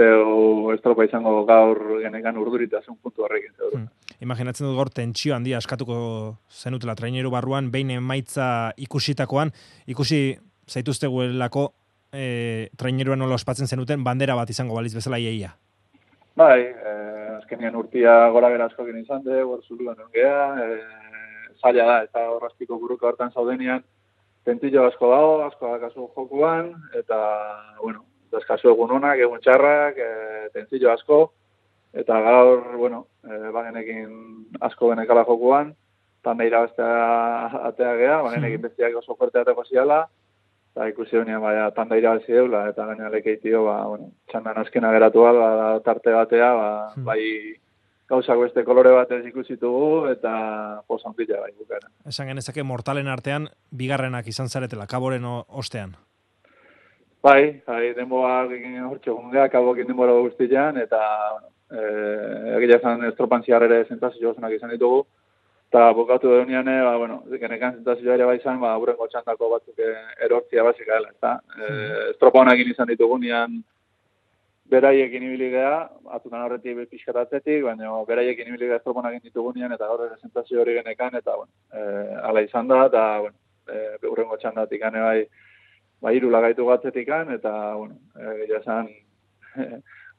estropa 0.78 1.08
izango 1.10 1.42
gaur 1.50 1.82
genekan 2.04 2.38
urduritasun 2.38 3.00
puntu 3.02 3.26
horrekin. 3.26 3.58
Hmm. 3.74 3.90
Imaginatzen 4.22 4.70
dut 4.70 4.78
gaur 4.78 4.94
tentsio 4.94 5.36
handia 5.36 5.58
askatuko 5.58 6.38
zenutela 6.54 6.96
traineru 6.96 7.34
barruan, 7.34 7.72
behin 7.74 7.96
emaitza 7.98 8.72
ikusitakoan, 8.78 9.52
ikusi 9.90 10.38
zaituzteguelako 10.70 11.72
e, 12.14 12.70
traineruan 12.78 13.20
nola 13.20 13.36
ospatzen 13.36 13.68
zenuten 13.68 14.04
bandera 14.04 14.36
bat 14.36 14.50
izango 14.50 14.76
baliz 14.76 14.94
bezala 14.96 15.20
ieia. 15.20 15.56
Bai, 16.36 16.60
eh, 16.64 17.30
azkenian 17.38 17.76
urtia 17.76 18.30
gora 18.32 18.50
bera 18.50 18.70
asko 18.70 18.86
gini 18.88 19.02
izan 19.04 19.24
de, 19.24 19.42
hor 19.44 19.64
zuluan 19.68 20.00
ongea, 20.00 20.36
eh, 20.64 21.56
zaila 21.62 21.88
da, 21.90 21.98
eta 22.08 22.30
horrazpiko 22.32 22.80
buruka 22.80 23.10
hortan 23.10 23.32
zaudenian, 23.32 23.84
tentillo 24.48 24.86
asko 24.88 25.12
dago, 25.12 25.34
asko 25.46 25.74
da 25.74 25.82
kasu 25.84 26.08
jokuan, 26.16 26.72
eta, 26.98 27.20
bueno, 27.82 28.06
dazkazu 28.32 28.72
egun 28.72 28.96
honak, 28.98 29.20
egun 29.20 29.44
txarrak, 29.44 30.00
eh, 30.00 30.48
tentillo 30.56 30.92
asko, 30.94 31.20
eta 31.94 32.22
gaur, 32.24 32.64
bueno, 32.78 33.06
eh, 33.28 33.52
bagenekin 33.52 34.16
asko 34.62 34.94
benekala 34.94 35.26
jokuan, 35.28 35.76
eta 36.22 36.34
meira 36.38 36.64
bestea 36.66 37.68
atea 37.68 37.94
geha, 38.00 38.22
bagenekin 38.24 38.62
bestiak 38.62 38.96
oso 39.02 39.16
fuerte 39.20 39.42
ateko 39.42 39.66
ziala, 39.68 40.06
eta 40.72 40.88
ikusi 40.88 41.18
honean 41.20 41.42
baina 41.44 41.66
tanda 41.76 41.98
irabazi 42.00 42.32
deula, 42.32 42.68
eta 42.72 42.86
gaina 42.88 43.10
lekeitio, 43.12 43.66
ba, 43.68 43.82
bueno, 43.92 44.12
txandan 44.32 44.62
azkena 44.64 44.92
geratu 44.96 45.26
ba, 45.26 45.80
tarte 45.84 46.14
batea, 46.16 46.54
ba, 46.56 46.70
hmm. 46.96 47.04
bai 47.06 47.22
gauzak 48.12 48.40
beste 48.40 48.64
kolore 48.68 48.92
batez 48.96 49.22
ikusitugu, 49.28 50.08
eta 50.12 50.32
posan 50.88 51.16
pila 51.16 51.42
bai 51.44 51.52
bukara. 51.58 51.92
Esan 52.08 52.32
genezake 52.32 52.64
mortalen 52.64 53.08
artean, 53.08 53.50
bigarrenak 53.72 54.28
izan 54.28 54.50
zaretela, 54.50 54.88
kaboren 54.88 55.28
ostean. 55.28 55.96
Bai, 57.24 57.62
bai, 57.68 57.94
denboa 57.96 58.48
hortxe 58.90 59.12
gungea, 59.12 59.48
kabokin 59.54 59.88
denbora 59.88 60.16
guztian, 60.24 60.80
eta, 60.82 61.00
bueno, 61.36 61.52
e, 61.72 62.56
egia 62.58 62.80
esan 62.80 63.04
estropan 63.12 63.44
ziar 63.44 63.64
ere 63.68 63.84
zentazio 63.86 64.34
izan 64.34 64.72
ditugu, 64.72 65.06
eta 65.72 65.94
bukatu 65.96 66.28
deunean, 66.28 66.68
e, 66.68 66.82
ba, 66.84 66.98
bueno, 67.00 67.22
genekan 67.40 67.78
zentazioa 67.78 68.18
ere 68.18 68.26
bai 68.28 68.36
izan, 68.42 68.58
ba, 68.60 68.74
buren 68.76 68.98
gotxandako 69.00 69.48
batzuk 69.54 69.78
e, 69.80 69.92
erortzia 70.26 70.66
basika 70.68 70.98
dela, 70.98 71.14
eta 71.16 71.38
e, 71.56 71.70
estropa 72.10 72.42
honak 72.42 72.60
izan 72.60 72.92
ditugu 72.92 73.16
nian 73.22 73.62
beraiekin 74.72 75.24
ibili 75.30 75.48
geha, 75.54 75.78
atutan 76.18 76.44
horretik 76.44 76.90
pixkatatzetik, 76.92 77.64
baina 77.64 77.94
beraiekin 78.10 78.52
ibili 78.52 78.68
geha 78.68 78.82
estropa 78.82 79.00
honak 79.00 79.24
ditugu 79.24 79.54
nian, 79.56 79.72
eta 79.72 79.88
gaur 79.88 80.04
zentazio 80.20 80.60
hori 80.60 80.76
genekan, 80.82 81.16
eta, 81.22 81.38
bueno, 81.40 81.56
e, 81.72 82.20
ala 82.20 82.44
izan 82.44 82.68
da, 82.68 82.84
eta, 82.92 83.06
bueno, 83.24 83.38
e, 83.72 83.96
buren 84.10 84.28
gotxandatik 84.28 84.84
ane 84.92 85.08
bai, 85.08 85.18
ba, 86.04 86.12
iru 86.12 86.36
lagaitu 86.36 86.68
gatzetikan, 86.68 87.32
eta, 87.40 87.56
bueno, 87.80 87.96
e, 88.20 88.36
egia 88.44 88.60
esan, 88.60 88.92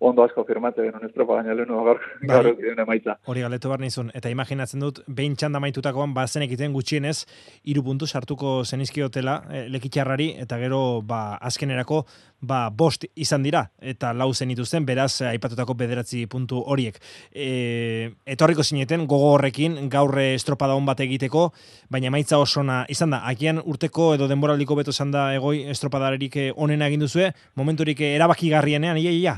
ondo 0.08 0.24
asko 0.24 0.44
firmate 0.48 0.84
genuen 0.86 1.06
estropa 1.08 1.38
baina 1.38 1.54
lehenu 1.56 1.78
gaur, 1.86 2.00
Bai. 2.22 2.42
gaur 2.42 2.82
emaitza. 2.84 3.16
Hori 3.26 3.44
galetu 3.44 3.70
behar 3.70 3.84
nizun. 3.84 4.10
Eta 4.14 4.30
imaginatzen 4.32 4.82
dut, 4.82 5.02
behin 5.06 5.36
txanda 5.38 5.60
maitutakoan, 5.62 6.14
bazen 6.14 6.44
egiten 6.46 6.74
gutxienez, 6.74 7.24
iru 7.70 7.84
puntu 7.86 8.06
sartuko 8.06 8.62
zenizkiotela 8.64 9.38
e, 9.50 9.64
lekitxarrari, 9.72 10.32
eta 10.42 10.58
gero, 10.60 10.82
ba, 11.06 11.22
azkenerako, 11.40 12.02
ba, 12.42 12.64
bost 12.74 13.06
izan 13.14 13.44
dira, 13.46 13.64
eta 13.80 14.12
lau 14.16 14.32
zenituzten, 14.34 14.86
beraz, 14.86 15.20
eh, 15.22 15.30
aipatutako 15.30 15.76
bederatzi 15.78 16.24
puntu 16.26 16.62
horiek. 16.66 16.98
E, 17.30 18.10
etorriko 18.26 18.64
zineten, 18.66 19.06
gogo 19.06 19.32
horrekin, 19.36 19.78
gaur 19.92 20.18
eh, 20.18 20.32
estropada 20.34 20.74
hon 20.74 20.86
bat 20.88 21.00
egiteko, 21.04 21.50
baina 21.92 22.10
emaitza 22.10 22.40
osona 22.42 22.82
izan 22.90 23.14
da, 23.14 23.22
agian 23.28 23.62
urteko 23.62 24.12
edo 24.16 24.28
denboraldiko 24.30 24.76
beto 24.78 24.94
izan 24.94 25.14
da 25.14 25.28
egoi 25.36 25.62
estropadarerik 25.72 26.36
eh, 26.36 26.50
onena 26.56 26.90
egin 26.90 27.06
duzue, 27.06 27.32
momenturik 27.58 28.00
eh, 28.00 28.14
erabakigarrienean, 28.16 28.98
ia, 28.98 29.14
ia, 29.14 29.36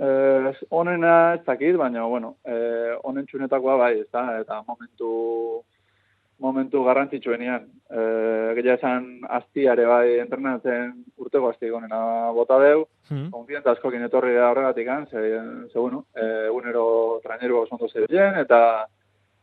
Eh, 0.00 0.52
onena 0.70 1.34
ez 1.34 1.42
dakit, 1.44 1.76
baina, 1.76 2.06
bueno, 2.08 2.36
eh, 2.44 2.94
onen 3.04 3.26
txunetakoa 3.28 3.76
bai, 3.76 3.98
ez 4.00 4.06
da, 4.12 4.38
eta 4.40 4.62
momentu 4.66 5.62
momentu 6.40 6.80
garrantzitsuenean. 6.86 7.66
Eh, 7.92 8.54
Gila 8.56 8.78
esan 8.78 9.20
aztiare 9.28 9.84
bai 9.84 10.14
entrenatzen 10.22 10.94
urteko 11.20 11.50
azti 11.50 11.68
onena 11.70 12.30
bota 12.32 12.56
deu, 12.62 12.86
Hmm. 13.10 13.26
konfiantza 13.30 13.72
askokin 13.72 14.04
etorri 14.06 14.32
da 14.34 14.48
horregatik 14.52 14.88
an, 14.88 15.06
ze, 15.10 15.18
ze 15.72 15.78
bueno, 15.78 16.04
eh, 16.14 16.46
egunero 16.46 17.20
traineru 17.22 17.58
oso 17.58 17.74
ondo 17.74 17.88
zebilen, 17.88 18.36
eta 18.38 18.86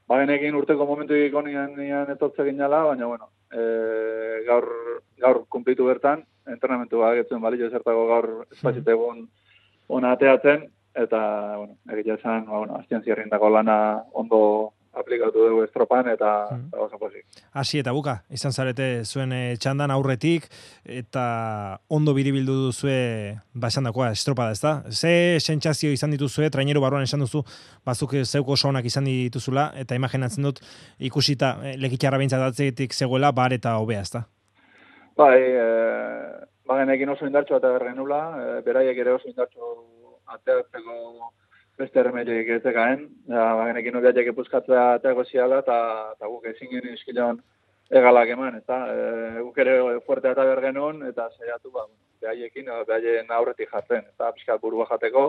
bagenekin 0.07 0.55
urteko 0.55 0.85
momentu 0.87 1.13
ikonian 1.13 1.75
nian 1.75 2.09
etortze 2.09 2.45
ginala, 2.45 2.83
baina, 2.85 3.05
bueno, 3.05 3.29
eh, 3.51 4.41
gaur, 4.47 4.67
gaur 5.19 5.45
kumplitu 5.49 5.85
bertan, 5.85 6.23
entrenamentu 6.47 6.99
bagetzen 6.99 7.41
balio 7.41 7.69
zertako 7.69 8.07
gaur 8.07 8.47
espazite 8.51 8.91
egun 8.91 9.27
ona 9.87 10.13
ateatzen, 10.15 10.67
eta, 10.97 11.19
bueno, 11.57 11.77
egitea 11.91 12.17
esan, 12.17 12.45
ba, 12.45 12.57
bueno, 12.57 12.79
aztien 12.81 13.03
zierrindako 13.03 13.49
lana 13.53 13.77
ondo 14.13 14.73
aplikatu 14.97 15.43
dugu 15.45 15.61
estropan, 15.61 16.07
eta, 16.09 16.31
eta 16.55 16.79
oso 16.81 16.97
pozik. 16.97 17.25
Hasi 17.53 17.81
eta 17.83 17.93
buka, 17.93 18.15
izan 18.33 18.53
zarete 18.53 19.03
zuen 19.05 19.33
eh, 19.35 19.55
txandan 19.61 19.93
aurretik, 19.93 20.47
eta 20.83 21.25
ondo 21.93 22.15
biribildu 22.17 22.55
duzue, 22.67 23.37
ba 23.53 23.69
esan 23.69 23.89
dakoa, 23.89 24.09
estropada, 24.15 24.55
ez 24.57 24.61
da? 24.63 24.73
Ze 24.89 25.37
sentsazio 25.37 25.91
izan 25.93 26.15
dituzue, 26.15 26.49
traineru 26.53 26.81
barruan 26.81 27.05
esan 27.05 27.21
duzu, 27.21 27.43
bazuk 27.85 28.17
zeuko 28.23 28.57
oso 28.57 28.71
onak 28.71 28.89
izan 28.89 29.05
dituzula, 29.05 29.69
eta 29.77 29.95
imaginatzen 29.95 30.49
dut, 30.49 30.63
ikusita, 30.97 31.57
eh, 31.63 31.77
lekitxarra 31.77 32.17
bintzat 32.23 32.47
atzetik 32.49 32.97
zegoela, 32.97 33.31
bar 33.31 33.53
eta 33.53 33.77
hobea, 33.77 34.01
ez? 34.01 34.25
Bai, 35.17 35.37
e, 35.41 35.67
bagenekin 36.67 37.09
oso 37.09 37.25
indartxo 37.27 37.57
eta 37.57 37.71
berrenula, 37.75 38.21
e, 38.37 38.61
beraiek 38.67 38.97
ere 39.03 39.13
oso 39.17 39.29
indartxo 39.29 39.73
ateatzeko 40.35 40.97
beste 41.77 41.99
erremedioik 42.01 42.49
ez 42.55 42.63
dekaen, 42.63 43.05
ja, 43.29 43.43
bagenekin 43.59 43.99
obiatek 43.99 44.31
epuzkatzea 44.33 44.85
ateako 44.97 45.23
ziala, 45.29 45.61
eta, 45.63 45.77
guk 46.25 46.45
ezin 46.51 46.71
genuen 46.73 46.97
izkilon 46.97 47.41
egalak 47.99 48.31
eman, 48.33 48.57
eta 48.63 48.79
e, 48.91 49.01
guk 49.41 49.57
ere 49.63 49.77
fuerte 50.05 50.31
eta 50.33 50.45
bergenun, 50.49 51.03
eta 51.07 51.29
saiatu 51.37 51.71
ba, 51.71 51.85
behaiekin, 52.21 52.71
behaien 52.87 53.29
aurretik 53.31 53.69
jartzen, 53.71 54.07
eta 54.15 54.31
pixka 54.35 54.57
burua 54.63 54.87
jateko, 54.89 55.27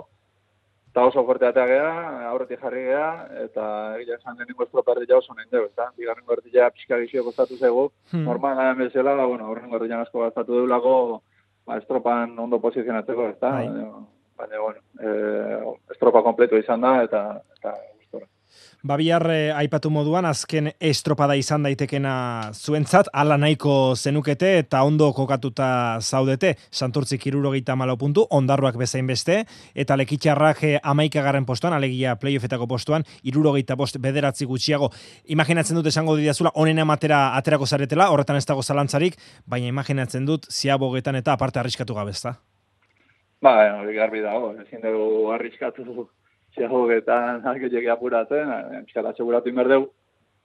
eta 0.88 1.04
oso 1.04 1.22
fuerte 1.28 1.46
atea 1.46 1.66
gea, 1.68 1.90
aurretik 2.32 2.62
jarri 2.64 2.86
gea, 2.88 3.08
eta 3.44 3.64
egia 4.00 4.16
esan 4.16 4.38
lehenengo 4.40 4.64
estroperdia 4.64 5.18
oso 5.20 5.36
nahi 5.36 5.46
dugu, 5.52 5.68
eta 5.68 5.90
bigarren 6.00 6.24
gordila 6.26 6.70
pixka 6.74 6.98
gizio 7.04 7.24
kostatu 7.28 7.60
zego, 7.60 7.90
Hmm. 8.10 8.24
normal 8.24 8.56
garen 8.56 8.78
bezala, 8.78 9.14
ba, 9.14 9.26
bueno, 9.26 9.44
aurren 9.46 9.68
gordilan 9.70 10.00
asko 10.00 10.24
gastatu 10.24 10.56
deulako, 10.56 11.22
ba, 11.68 11.76
estropan 11.78 12.32
ondo 12.40 12.60
posizionatzeko, 12.64 13.28
ez 13.34 13.38
da? 13.38 13.52
Bai. 13.58 13.68
Baina, 14.38 14.60
bueno, 14.62 14.82
eh, 15.02 15.92
estropa 15.94 16.22
kompletu 16.22 16.58
izan 16.60 16.84
da, 16.84 16.98
eta, 17.04 17.22
eta 17.58 17.74
Ba, 18.82 18.94
bihar 18.96 19.24
eh, 19.34 19.50
aipatu 19.58 19.90
moduan, 19.90 20.22
azken 20.28 20.68
estropada 20.78 21.34
izan 21.34 21.64
daitekena 21.66 22.12
zuentzat, 22.54 23.08
ala 23.12 23.34
nahiko 23.34 23.96
zenukete 23.96 24.52
eta 24.60 24.84
ondo 24.86 25.08
kokatuta 25.16 25.98
zaudete, 25.98 26.52
santurtzik 26.70 27.26
irurogeita 27.26 27.74
malo 27.74 27.96
puntu, 27.98 28.22
ondarruak 28.30 28.78
bezain 28.78 29.06
beste, 29.10 29.40
eta 29.74 29.96
lekitxarrak 29.98 30.62
eh, 30.68 30.76
amaikagarren 30.82 31.46
postuan, 31.48 31.74
alegia 31.74 32.14
playoffetako 32.22 32.68
postuan, 32.70 33.02
irurogeita 33.26 33.74
bost 33.74 33.98
bederatzi 33.98 34.46
gutxiago. 34.46 34.92
Imaginatzen 35.26 35.80
dut 35.80 35.90
esango 35.90 36.14
didazula, 36.16 36.54
onen 36.54 36.78
amatera 36.78 37.34
aterako 37.40 37.66
zaretela, 37.66 38.12
horretan 38.14 38.38
ez 38.38 38.46
dago 38.46 38.62
zalantzarik, 38.62 39.18
baina 39.46 39.66
imaginatzen 39.74 40.24
dut 40.24 40.46
ziabogetan 40.52 41.18
eta 41.18 41.34
aparte 41.34 41.58
arriskatu 41.58 41.98
gabezta. 41.98 42.36
Ba, 43.42 43.52
garbi 43.94 44.22
dago, 44.22 44.54
ezin 44.62 44.80
dugu 44.82 45.32
arriskatu 45.34 46.08
ziagogetan 46.58 47.46
argetiek 47.46 47.88
apuratzen, 47.94 48.52
pixkala 48.86 49.14
seguratu 49.16 49.50
inberdeu, 49.52 49.88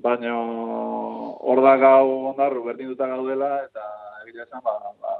baina 0.03 0.33
hor 0.35 1.61
da 1.65 1.75
gau 1.77 2.07
ondarru 2.31 2.63
berdinduta 2.67 3.07
gaudela, 3.07 3.55
eta 3.65 3.87
egia 4.27 4.45
esan, 4.47 4.61
ba, 4.65 4.77
ba, 5.01 5.17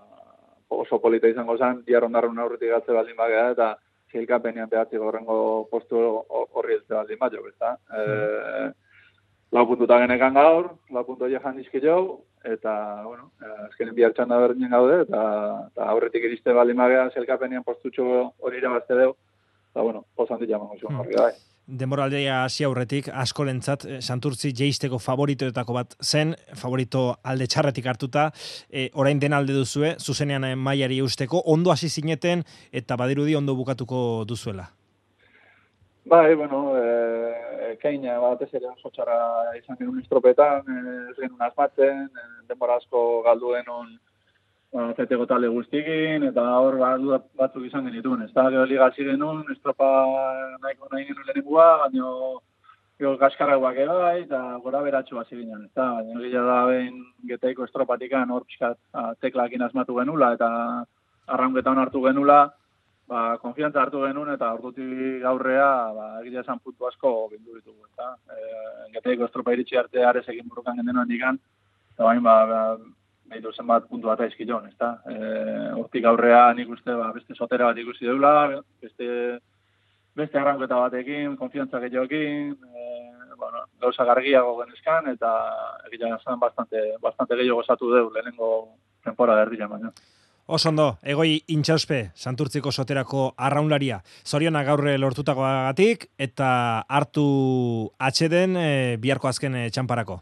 oso 0.84 1.00
polita 1.00 1.30
izango 1.30 1.58
zen, 1.58 1.82
bihar 1.88 2.06
ondarrun 2.08 2.40
aurretik 2.40 2.72
gatze 2.74 2.96
baldin 2.96 3.18
bagea, 3.18 3.50
eta 3.56 3.74
zilkapenean 4.14 4.70
behatzi 4.70 5.02
gorrengo 5.02 5.38
postu 5.72 6.00
horri 6.30 6.78
ez 6.78 6.84
baldin 6.90 7.20
bat 7.20 7.34
jo, 7.34 7.44
ezta? 7.50 7.76
E, 7.90 8.70
lau 9.54 9.66
puntuta 9.70 10.00
genekan 10.02 10.38
gaur, 10.38 10.72
lau 10.94 11.04
puntu 11.08 11.30
jehan 11.30 11.58
dizkio, 11.58 11.98
eta, 12.44 12.74
bueno, 13.06 13.30
azkenen 13.70 13.96
bihar 13.96 14.14
txanda 14.16 14.40
berdinen 14.42 14.74
gaude, 14.74 15.04
eta, 15.08 15.22
eta 15.72 15.92
aurretik 15.94 16.26
iriste 16.30 16.56
baldin 16.56 16.82
bagea 16.82 17.10
zelkapenean 17.14 17.66
postutxo 17.68 18.08
hori 18.40 18.62
irabazte 18.62 18.98
deu, 19.00 19.14
eta, 19.74 19.82
bueno, 19.82 20.06
posan 20.16 20.40
dit 20.40 20.50
jamango 20.50 20.78
zuen 20.78 21.02
horri 21.02 21.18
bai. 21.18 21.34
Demoraldea 21.66 22.44
hasi 22.44 22.66
aurretik 22.68 23.08
askolentzat 23.08 23.86
eh, 23.88 24.00
Santurtzi 24.02 24.52
jeisteko 24.54 25.00
favoritoetako 25.00 25.74
bat 25.74 25.96
zen, 26.04 26.36
favorito 26.60 27.06
alde 27.24 27.48
txarretik 27.48 27.88
hartuta, 27.88 28.28
e, 28.70 28.90
orain 28.94 29.20
den 29.20 29.34
alde 29.34 29.56
duzue, 29.56 29.96
zuzenean 29.98 30.44
eh, 30.44 30.56
mailari 30.56 31.00
eusteko, 31.00 31.42
ondo 31.56 31.72
hasi 31.72 31.90
zineten 31.90 32.44
eta 32.72 32.98
badirudi 33.00 33.36
ondo 33.40 33.56
bukatuko 33.56 34.26
duzuela. 34.28 34.68
Bai, 36.06 36.36
bueno, 36.36 36.76
e, 36.78 37.78
keina 37.82 38.20
batez 38.20 38.52
ere 38.54 38.68
oso 38.68 38.92
txarra 38.92 39.56
izan 39.58 39.80
genuen 39.80 40.04
estropetan, 40.04 40.68
ez 41.10 41.16
genuen 41.16 41.48
asmatzen, 41.48 42.10
denbora 42.52 42.76
asko 42.84 43.24
galdu 43.26 43.56
genuen 43.56 43.96
ba, 44.74 44.88
zeteko 44.98 45.28
talde 45.30 45.50
guztikin, 45.54 46.26
eta 46.30 46.46
hor 46.60 46.80
batzuk 46.82 47.68
izan 47.68 47.86
genituen, 47.90 48.24
ez 48.26 48.34
da, 48.34 48.50
gero 48.50 48.66
liga 48.70 48.90
genuen, 48.96 49.44
estropa 49.54 49.90
nahiko 50.64 50.90
nahi 50.92 51.06
genuen 51.06 51.30
lehenengua, 51.30 51.68
baina 51.84 52.10
gero 53.00 53.18
kaskarrak 53.22 53.62
bak 53.62 53.78
bai, 53.92 54.18
eta 54.24 54.42
gora 54.64 54.82
beratxu 54.82 55.20
hasi 55.20 55.36
ginen, 55.36 55.66
ez 55.66 55.74
da, 55.76 55.92
baina 56.00 56.26
gila 56.26 56.44
da 56.50 56.66
behin 56.72 57.06
getaiko 57.30 57.66
estropatikan 57.66 58.32
hor 58.32 58.46
pixkat 58.50 58.78
a, 58.94 59.14
teklakin 59.22 59.62
asmatu 59.62 59.96
genula, 60.00 60.34
eta 60.34 60.50
arraungetan 61.28 61.78
hartu 61.78 62.02
genula, 62.08 62.42
ba, 63.08 63.38
konfiantza 63.42 63.82
hartu 63.82 64.02
genuen 64.08 64.34
eta 64.34 64.52
ordutik 64.56 65.22
gaurrea 65.22 65.70
ba, 65.96 66.08
egia 66.24 66.42
esan 66.42 66.60
puntu 66.64 66.88
asko 66.88 67.14
bildu 67.32 67.60
ditugu. 67.60 67.86
Eta, 67.94 68.10
e, 68.32 68.90
Getaiko 68.94 69.28
estropa 69.28 69.54
iritsi 69.54 69.78
arte 69.78 70.04
arez 70.06 70.26
egin 70.30 70.48
burukan 70.50 70.78
gendenuan 70.80 71.10
digan, 71.10 71.40
eta 71.94 72.08
bain, 72.08 72.22
ba, 72.26 72.36
ba, 72.50 72.62
behitu 73.30 73.52
zenbat 73.56 73.88
puntu 73.90 74.10
bat 74.12 74.22
aizkilon, 74.26 74.68
ezta? 74.70 74.94
E, 75.10 75.18
hortik 75.80 76.06
aurrea 76.06 76.46
nik 76.58 76.70
uste 76.76 76.96
ba, 77.00 77.12
beste 77.16 77.36
sotera 77.36 77.72
bat 77.72 77.82
ikusi 77.82 78.06
deula, 78.06 78.62
beste, 78.82 79.08
beste 80.16 80.40
arranketa 80.40 80.80
batekin, 80.86 81.38
konfiantza 81.38 81.82
gehiagokin, 81.84 82.54
e, 82.54 83.36
bueno, 83.38 83.66
gauza 83.82 84.06
gargiago 84.08 84.58
genezkan, 84.62 85.10
eta 85.16 85.34
egia 85.92 86.16
esan 86.16 86.40
bastante, 86.40 86.84
bastante 87.02 87.40
gehiago 87.40 87.62
gozatu 87.62 87.92
deu 87.94 88.10
lehenengo 88.14 88.50
temporada 89.04 89.48
erdian 89.48 89.72
baina. 89.72 89.94
Oso 90.46 90.70
ondo, 90.74 90.90
egoi 91.08 91.38
intxauspe, 91.56 92.10
Santurtziko 92.20 92.72
soterako 92.72 93.30
arraunlaria. 93.40 94.02
Zoriona 94.28 94.66
gaur 94.68 94.84
lortutakoagatik 95.00 96.10
eta 96.20 96.50
hartu 96.84 97.24
atxeden 97.98 98.60
e, 98.60 98.70
biharko 99.00 99.32
azken 99.32 99.56
e, 99.56 99.70
txamparako. 99.72 100.20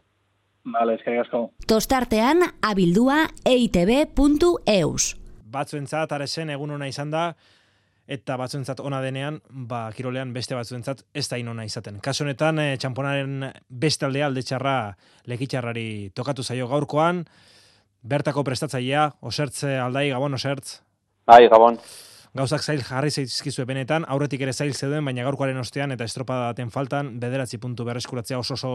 Vale, 0.66 0.96
eskerrik 1.00 1.26
asko. 1.26 1.48
Tostartean 1.68 2.44
abildua 2.62 3.24
eitb.eus. 3.50 5.16
Batzuentzat 5.52 6.12
aresen 6.16 6.52
egun 6.54 6.76
ona 6.78 6.88
izan 6.88 7.10
da, 7.12 7.32
eta 8.12 8.38
batzuentzat 8.38 8.80
ona 8.84 9.02
denean, 9.02 9.40
ba, 9.50 9.88
kirolean 9.96 10.34
beste 10.36 10.56
batzuentzat 10.56 11.04
ez 11.18 11.26
da 11.32 11.40
inona 11.42 11.66
izaten. 11.66 11.98
Kasu 12.04 12.26
honetan, 12.26 12.60
e, 12.60 12.78
txamponaren 12.78 13.50
beste 13.70 14.06
aldea 14.06 14.30
alde 14.30 14.44
txarra 14.46 14.76
lekitxarrari 15.32 16.12
tokatu 16.16 16.44
zaio 16.44 16.70
gaurkoan, 16.70 17.26
bertako 18.02 18.44
prestatzailea, 18.44 19.10
osertze 19.22 19.78
aldai, 19.80 20.10
gabon, 20.14 20.38
osertz? 20.38 20.82
Bai, 21.30 21.48
gabon. 21.50 21.80
Gauzak 22.38 22.64
zail 22.64 22.84
jarri 22.88 23.12
zaizkizu 23.12 23.66
benetan, 23.68 24.06
aurretik 24.08 24.42
ere 24.46 24.54
zail 24.54 24.72
zeuden, 24.74 25.04
baina 25.06 25.26
gaurkoaren 25.28 25.58
ostean 25.60 25.92
eta 25.92 26.08
estropada 26.08 26.52
daten 26.54 26.72
faltan, 26.72 27.18
bederatzi 27.20 27.60
puntu 27.60 27.84
berreskuratzea 27.88 28.40
oso 28.40 28.56
oso 28.56 28.72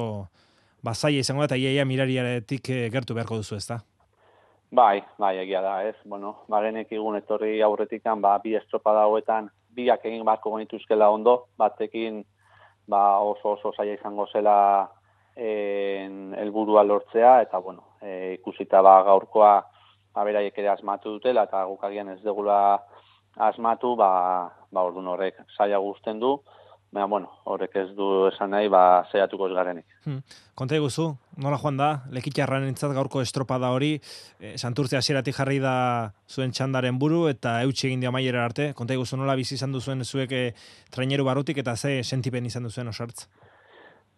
bazaia 0.83 1.21
izango 1.21 1.43
da, 1.43 1.53
eta 1.53 1.61
iaia 1.61 1.85
mirariaretik 1.85 2.71
eh, 2.71 2.89
gertu 2.93 3.15
beharko 3.15 3.41
duzu 3.43 3.57
ez 3.57 3.67
da? 3.69 3.81
Bai, 4.73 5.03
bai, 5.19 5.37
egia 5.39 5.61
da, 5.63 5.77
ez. 5.87 5.95
Bueno, 6.05 6.43
bagenek 6.51 6.91
igun 6.93 7.17
etorri 7.17 7.61
aurretikan, 7.63 8.21
ba, 8.21 8.37
bi 8.43 8.57
estropada 8.59 9.05
hauetan, 9.07 9.49
biak 9.77 10.05
egin 10.09 10.25
barko 10.27 10.57
genituzkela 10.57 11.09
ondo, 11.11 11.37
batekin 11.59 12.25
ba, 12.89 13.19
oso 13.21 13.55
oso 13.55 13.73
zaila 13.77 13.95
izango 13.95 14.27
zela 14.33 14.57
en, 15.37 16.35
elburua 16.35 16.83
lortzea, 16.85 17.41
eta 17.47 17.59
bueno, 17.59 17.97
e, 18.03 18.35
ikusita 18.39 18.83
ba, 18.83 18.99
gaurkoa 19.07 19.55
ba, 20.15 20.25
beraiek 20.25 20.59
ere 20.59 20.73
asmatu 20.73 21.17
dutela, 21.17 21.47
eta 21.47 21.65
gukagian 21.69 22.11
ez 22.15 22.21
degula 22.25 22.59
asmatu, 23.49 23.95
ba, 24.01 24.11
ba 24.73 24.87
orduan 24.89 25.13
horrek 25.13 25.43
zaila 25.57 25.79
guzten 25.85 26.21
du, 26.23 26.39
Baina, 26.97 27.07
bueno, 27.13 27.29
horrek 27.45 27.75
ez 27.77 27.91
du 27.93 28.07
esan 28.31 28.55
nahi, 28.55 28.71
ba, 28.73 29.05
zeiatuko 29.13 29.51
ez 29.51 29.53
garenik. 29.53 29.85
Hmm. 30.07 30.23
Konta 30.57 30.79
eguzu, 30.79 31.11
nola 31.45 31.59
joan 31.61 31.77
da, 31.77 31.89
lekitxarran 32.09 32.65
entzat 32.65 32.95
gaurko 32.97 33.21
estropada 33.21 33.69
hori, 33.75 33.91
e, 34.41 34.55
santurtzea 34.57 35.03
hasieratik 35.03 35.37
jarri 35.37 35.59
da 35.61 35.75
zuen 36.25 36.55
txandaren 36.57 36.97
buru, 36.97 37.27
eta 37.29 37.59
eutxe 37.67 37.91
egin 37.91 38.01
dio 38.01 38.15
maiera 38.17 38.47
arte. 38.49 38.71
Konta 38.79 38.97
eguzu, 38.97 39.21
nola 39.21 39.37
bizi 39.37 39.59
izan 39.59 39.77
duzuen 39.77 40.07
zuek 40.09 40.33
e, 40.33 40.43
traineru 40.97 41.29
barutik, 41.29 41.61
eta 41.61 41.77
ze 41.77 42.01
sentipen 42.01 42.49
izan 42.49 42.65
duzuen 42.65 42.89
osartz? 42.89 43.27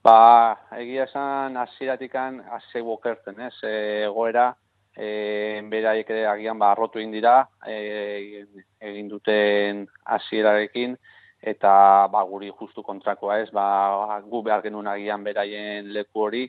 Ba, 0.06 0.54
egia 0.78 1.10
esan 1.10 1.58
hasieratik 1.58 2.14
hasi 2.14 2.86
bokerten, 2.86 3.42
ez, 3.50 3.56
e, 3.66 3.76
egoera, 4.06 4.52
e, 4.94 5.66
beraiek 5.66 6.14
ere 6.14 6.28
agian 6.30 6.62
ba, 6.62 6.70
arrotu 6.76 7.02
egin 7.02 7.18
dira, 7.18 7.40
e, 7.66 8.46
egin 8.94 9.10
duten 9.10 9.88
hasierarekin, 10.06 10.94
eta 11.42 12.09
ba, 12.12 12.22
guri 12.27 12.51
justu 12.51 12.83
kontrakoa 12.83 13.38
ez, 13.44 13.51
ba, 13.55 14.20
gu 14.27 14.42
behar 14.42 14.62
genuen 14.62 14.88
agian 14.90 15.24
beraien 15.24 15.92
leku 15.94 16.27
hori, 16.27 16.48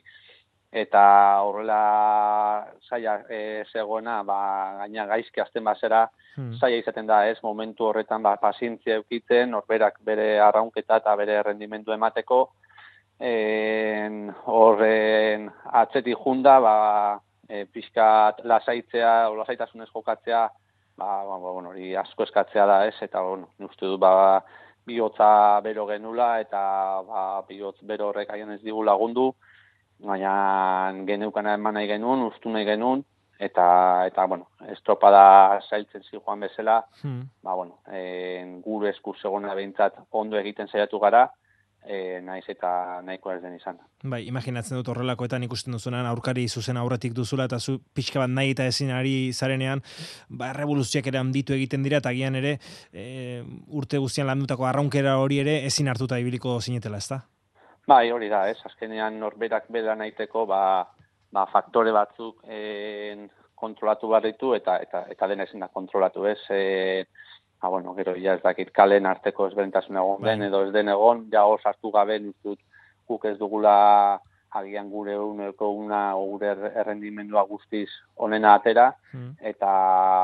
eta 0.70 1.02
horrela 1.42 2.66
saia 2.86 3.20
e, 3.28 3.64
zegoena, 3.72 4.20
ba, 4.22 4.38
gaina 4.82 5.06
gaizki 5.10 5.42
azten 5.42 5.64
bazera, 5.66 6.04
hmm. 6.36 6.54
saia 6.60 6.78
izaten 6.78 7.06
da 7.06 7.24
ez, 7.26 7.38
momentu 7.42 7.88
horretan 7.88 8.22
ba, 8.22 8.36
pazientzia 8.42 9.00
eukitzen, 9.00 9.54
horberak 9.54 9.98
bere 10.06 10.38
arraunketa 10.40 11.00
eta 11.02 11.16
bere 11.18 11.40
rendimendu 11.42 11.94
emateko, 11.94 12.44
en, 13.18 14.30
horren 14.46 15.50
atzetik 15.82 16.22
junda, 16.22 16.58
ba, 16.62 16.76
e, 17.48 17.66
pixkat 17.66 18.44
lasaitzea, 18.46 19.28
o 19.30 19.36
lasaitasunez 19.42 19.90
jokatzea, 19.90 20.46
ba, 20.96 21.10
ba, 21.26 21.36
ba, 21.36 21.50
bueno, 21.50 21.74
hori 21.74 21.96
asko 21.98 22.26
eskatzea 22.28 22.66
da 22.66 22.84
ez, 22.86 22.96
eta 23.02 23.22
bueno, 23.26 23.50
uste 23.66 23.86
du, 23.86 23.98
ba, 23.98 24.42
bihotza 24.86 25.60
bero 25.64 25.86
genula 25.86 26.40
eta 26.40 26.62
ba, 27.06 27.22
bihotz 27.48 27.78
bero 27.82 28.10
horrek 28.10 28.30
aion 28.34 28.52
ez 28.52 28.60
digu 28.62 28.82
lagundu, 28.84 29.30
baina 30.00 30.92
geneukana 31.06 31.54
eman 31.58 31.74
nahi 31.78 31.88
genuen, 31.90 32.22
ustu 32.28 32.50
nahi 32.50 32.64
genuen, 32.64 33.04
eta, 33.38 33.66
eta 34.06 34.26
bueno, 34.26 34.48
estropada 34.68 35.60
zailtzen 35.68 36.04
zi 36.04 36.18
joan 36.18 36.40
bezala, 36.40 36.80
hmm. 37.02 37.22
ba, 37.42 37.54
bueno, 37.54 37.80
en, 37.92 38.60
gure 38.62 38.90
eskur 38.90 39.18
segona 39.18 39.54
behintzat 39.54 39.96
ondo 40.10 40.38
egiten 40.40 40.68
zaiatu 40.68 41.00
gara, 41.00 41.28
e, 41.84 42.20
naiz 42.24 42.44
eta 42.48 43.00
nahiko 43.04 43.32
ez 43.32 43.40
den 43.42 43.56
izan. 43.56 43.78
Bai, 44.02 44.22
imaginatzen 44.28 44.78
dut 44.78 44.90
horrelakoetan 44.92 45.44
ikusten 45.46 45.76
duzunan 45.76 46.06
aurkari 46.10 46.46
zuzen 46.48 46.78
aurretik 46.80 47.14
duzula 47.16 47.46
eta 47.48 47.58
zu 47.60 47.78
pixka 47.94 48.20
bat 48.22 48.30
nahi 48.30 48.54
eta 48.54 48.66
ezin 48.70 48.92
ari 48.94 49.32
zarenean, 49.32 49.82
ba, 50.28 50.52
revoluzioak 50.56 51.10
ere 51.12 51.20
handitu 51.22 51.56
egiten 51.56 51.82
dira 51.86 52.00
eta 52.02 52.12
gian 52.16 52.36
ere 52.40 52.56
e, 52.92 53.42
urte 53.68 53.98
guztian 53.98 54.28
landutako 54.30 54.68
arraunkera 54.68 55.18
hori 55.18 55.40
ere 55.44 55.60
ezin 55.66 55.88
hartuta 55.88 56.18
ibiliko 56.20 56.58
zinetela, 56.60 57.00
ezta? 57.00 57.22
Bai, 57.88 58.10
hori 58.12 58.28
da, 58.28 58.46
ez, 58.50 58.58
azkenean 58.64 59.18
norberak 59.18 59.70
beda 59.72 59.96
nahiteko, 59.98 60.46
ba, 60.46 60.62
ba, 61.32 61.46
faktore 61.50 61.92
batzuk 61.96 62.44
e, 62.46 63.28
kontrolatu 63.60 64.08
barritu 64.08 64.54
eta 64.56 64.78
eta 64.80 65.04
eta 65.12 65.28
dena 65.28 65.44
ezin 65.48 65.60
da 65.60 65.68
kontrolatu, 65.68 66.24
ez? 66.28 66.38
E, 66.50 67.04
ah, 67.60 67.68
bueno, 67.68 67.94
gero, 67.94 68.14
ja 68.16 68.34
ez 68.34 68.42
dakit 68.42 68.72
kalen 68.72 69.06
arteko 69.06 69.46
ezberdintasun 69.50 69.96
egon 69.96 70.24
den, 70.24 70.40
bai. 70.40 70.48
edo 70.48 70.64
ez 70.66 70.72
den 70.72 70.88
egon, 70.88 71.26
ja 71.32 71.44
hor 71.44 71.60
sartu 71.60 71.92
gabe 71.92 72.18
nizut, 72.18 72.60
guk 73.08 73.24
ez 73.28 73.36
dugula 73.38 74.20
agian 74.58 74.88
gure 74.90 75.14
uneko 75.18 75.68
una 75.78 76.14
gure 76.14 76.54
errendimendua 76.82 77.44
guztiz 77.46 77.88
onena 78.16 78.54
atera, 78.58 78.88
hmm. 79.12 79.36
eta 79.52 79.70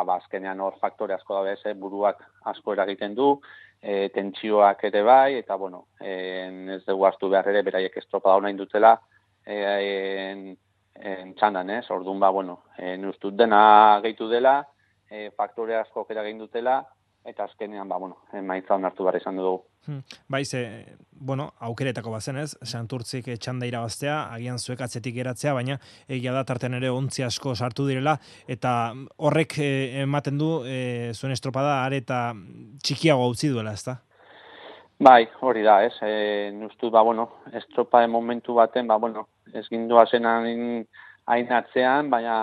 ba, 0.07 0.19
hor 0.65 0.79
faktore 0.81 1.15
asko 1.15 1.35
da 1.35 1.43
bez, 1.43 1.77
buruak 1.79 2.23
asko 2.45 2.73
eragiten 2.73 3.15
du, 3.15 3.37
e, 3.81 4.09
tentsioak 4.15 4.83
ere 4.85 5.03
bai, 5.03 5.37
eta 5.39 5.57
bueno, 5.57 5.87
en, 6.01 6.69
ez 6.71 6.85
dugu 6.87 7.07
hartu 7.07 7.29
behar 7.31 7.49
ere, 7.53 7.63
beraiek 7.63 7.97
estropa 7.97 8.31
dauna 8.31 8.51
indutela, 8.51 8.97
e, 9.45 9.61
en, 10.31 10.57
en 10.97 11.35
txandan, 11.35 11.71
ez? 11.71 11.85
Orduan 11.91 12.21
ba, 12.21 12.31
bueno, 12.31 12.63
en, 12.79 13.05
ustut 13.07 13.37
dena 13.37 14.01
gehitu 14.03 14.29
dela, 14.29 14.59
e, 15.11 15.31
faktore 15.37 15.77
asko 15.79 16.07
eragin 16.11 16.39
dutela, 16.43 16.81
eta 17.27 17.45
azkenean, 17.45 17.89
ba, 17.89 17.99
bueno, 17.99 18.21
emaitza 18.37 18.77
onartu 18.77 19.05
behar 19.05 19.19
izan 19.19 19.37
dugu. 19.41 19.65
Hmm. 19.87 20.03
Bai, 20.31 20.45
ze, 20.45 20.61
bueno, 21.11 21.49
aukeretako 21.69 22.11
bazen 22.15 22.39
ez, 22.41 22.57
santurtzik 22.63 23.29
txanda 23.43 23.67
irabaztea, 23.67 24.17
agian 24.35 24.59
zuek 24.59 24.83
atzetik 24.87 25.15
geratzea, 25.19 25.55
baina 25.55 25.79
egia 26.09 26.35
da 26.35 26.45
tarten 26.47 26.75
ere 26.79 26.91
ontzi 26.91 27.25
asko 27.27 27.55
sartu 27.55 27.87
direla, 27.87 28.17
eta 28.49 28.73
horrek 29.19 29.59
eh, 29.63 30.03
ematen 30.03 30.39
du 30.39 30.51
e, 30.67 31.13
zuen 31.15 31.35
estropada 31.35 31.81
are 31.85 32.03
eta 32.03 32.21
txikiago 32.83 33.31
utzi 33.35 33.53
duela, 33.53 33.75
ez 33.75 33.85
da? 33.87 33.99
Bai, 34.99 35.27
hori 35.45 35.63
da, 35.67 35.81
ez, 35.85 35.95
e, 36.03 36.51
nustu, 36.57 36.91
ba, 36.91 37.03
bueno, 37.05 37.29
estropa 37.53 38.01
de 38.01 38.09
momentu 38.09 38.55
baten, 38.57 38.87
ba, 38.89 38.97
bueno, 38.97 39.29
ez 39.53 39.67
gindua 39.69 40.07
zen 40.07 40.27
hain 40.27 41.53
atzean, 41.53 42.11
baina 42.11 42.37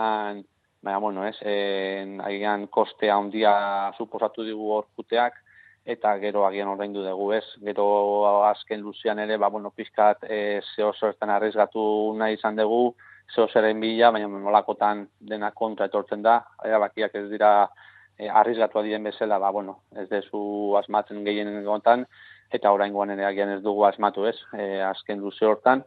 baina, 0.84 1.00
bueno, 1.00 1.26
ez, 1.26 1.38
en, 1.48 2.20
agian 2.22 2.68
kostea 2.68 3.16
handia 3.16 3.54
suposatu 3.98 4.44
digu 4.44 4.70
orkuteak, 4.76 5.40
eta 5.86 6.14
gero 6.20 6.46
agian 6.48 6.70
ordaindu 6.72 7.04
dugu, 7.04 7.32
ez, 7.38 7.46
gero 7.64 7.86
azken 8.50 8.84
luzian 8.84 9.20
ere, 9.20 9.38
ba, 9.38 9.50
bueno, 9.52 9.72
pizkat 9.72 10.24
e, 10.28 10.62
zeo 10.76 10.92
zertan 10.94 11.32
arrizgatu 11.32 11.86
nahi 12.20 12.36
izan 12.38 12.60
dugu, 12.60 12.96
zeo 13.34 13.48
zeren 13.48 13.80
bila, 13.80 14.12
baina 14.12 14.28
nolakotan 14.28 15.08
dena 15.20 15.52
kontra 15.56 15.88
etortzen 15.88 16.24
da, 16.24 16.42
erabakiak 16.66 17.16
ez 17.16 17.26
dira 17.32 17.54
e, 18.18 18.28
arrizgatu 18.28 18.80
adien 18.80 19.04
bezala, 19.04 19.40
ba, 19.40 19.52
bueno, 19.52 19.80
ez 19.96 20.10
dezu 20.12 20.76
asmatzen 20.80 21.24
gehien 21.24 21.52
egotan, 21.62 22.06
eta 22.54 22.72
orain 22.72 22.94
ere 23.16 23.26
agian 23.26 23.50
ez 23.50 23.62
dugu 23.64 23.84
asmatu, 23.86 24.26
ez, 24.26 24.38
e, 24.54 24.82
azken 24.84 25.20
luze 25.20 25.46
hortan, 25.46 25.84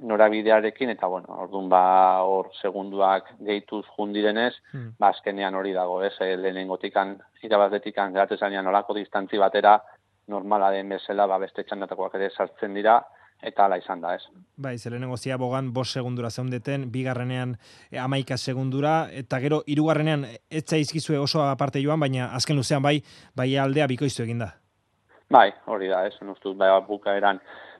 norabidearekin 0.00 0.90
eta 0.94 1.06
bueno, 1.06 1.34
ordun 1.44 1.68
ba 1.68 2.22
hor 2.22 2.50
segunduak 2.60 3.34
gehituz 3.40 3.84
jundirenez, 3.96 4.54
hmm. 4.72 4.96
ba 4.98 5.12
azkenean 5.14 5.54
hori 5.54 5.72
dago, 5.72 6.02
ez? 6.02 6.14
Eh, 6.20 6.36
lehenengotikan 6.36 7.16
irabazletikan 7.42 8.12
geratzen 8.12 8.66
olako 8.66 8.94
distantzi 8.94 9.38
batera 9.38 9.78
normala 10.28 10.70
den 10.70 10.88
bezala 10.88 11.26
ba 11.26 11.38
beste 11.38 11.64
txandatakoak 11.64 12.14
ere 12.14 12.30
sartzen 12.30 12.74
dira 12.74 13.00
eta 13.42 13.64
ala 13.64 13.78
izan 13.78 14.00
da, 14.02 14.14
ez? 14.14 14.24
Bai, 14.56 14.76
zelenengo 14.78 15.16
zia 15.16 15.36
bogan 15.38 15.72
bos 15.72 15.88
segundura 15.92 16.30
zeundeten, 16.30 16.88
bigarrenean 16.90 17.54
e, 17.90 17.98
amaika 17.98 18.36
segundura, 18.36 19.08
eta 19.14 19.38
gero 19.40 19.62
hirugarrenean 19.66 20.26
etza 20.50 20.76
izkizue 20.76 21.18
oso 21.18 21.44
aparte 21.44 21.82
joan, 21.82 22.00
baina 22.00 22.32
azken 22.34 22.58
luzean 22.58 22.82
bai, 22.82 22.98
bai 23.36 23.54
aldea 23.56 23.86
bikoiztu 23.86 24.24
eginda. 24.24 24.56
Bai, 25.30 25.52
hori 25.66 25.88
da, 25.88 26.06
ez, 26.08 26.16
nustuz, 26.24 26.56
bai, 26.58 26.72
bukaeran, 26.88 27.38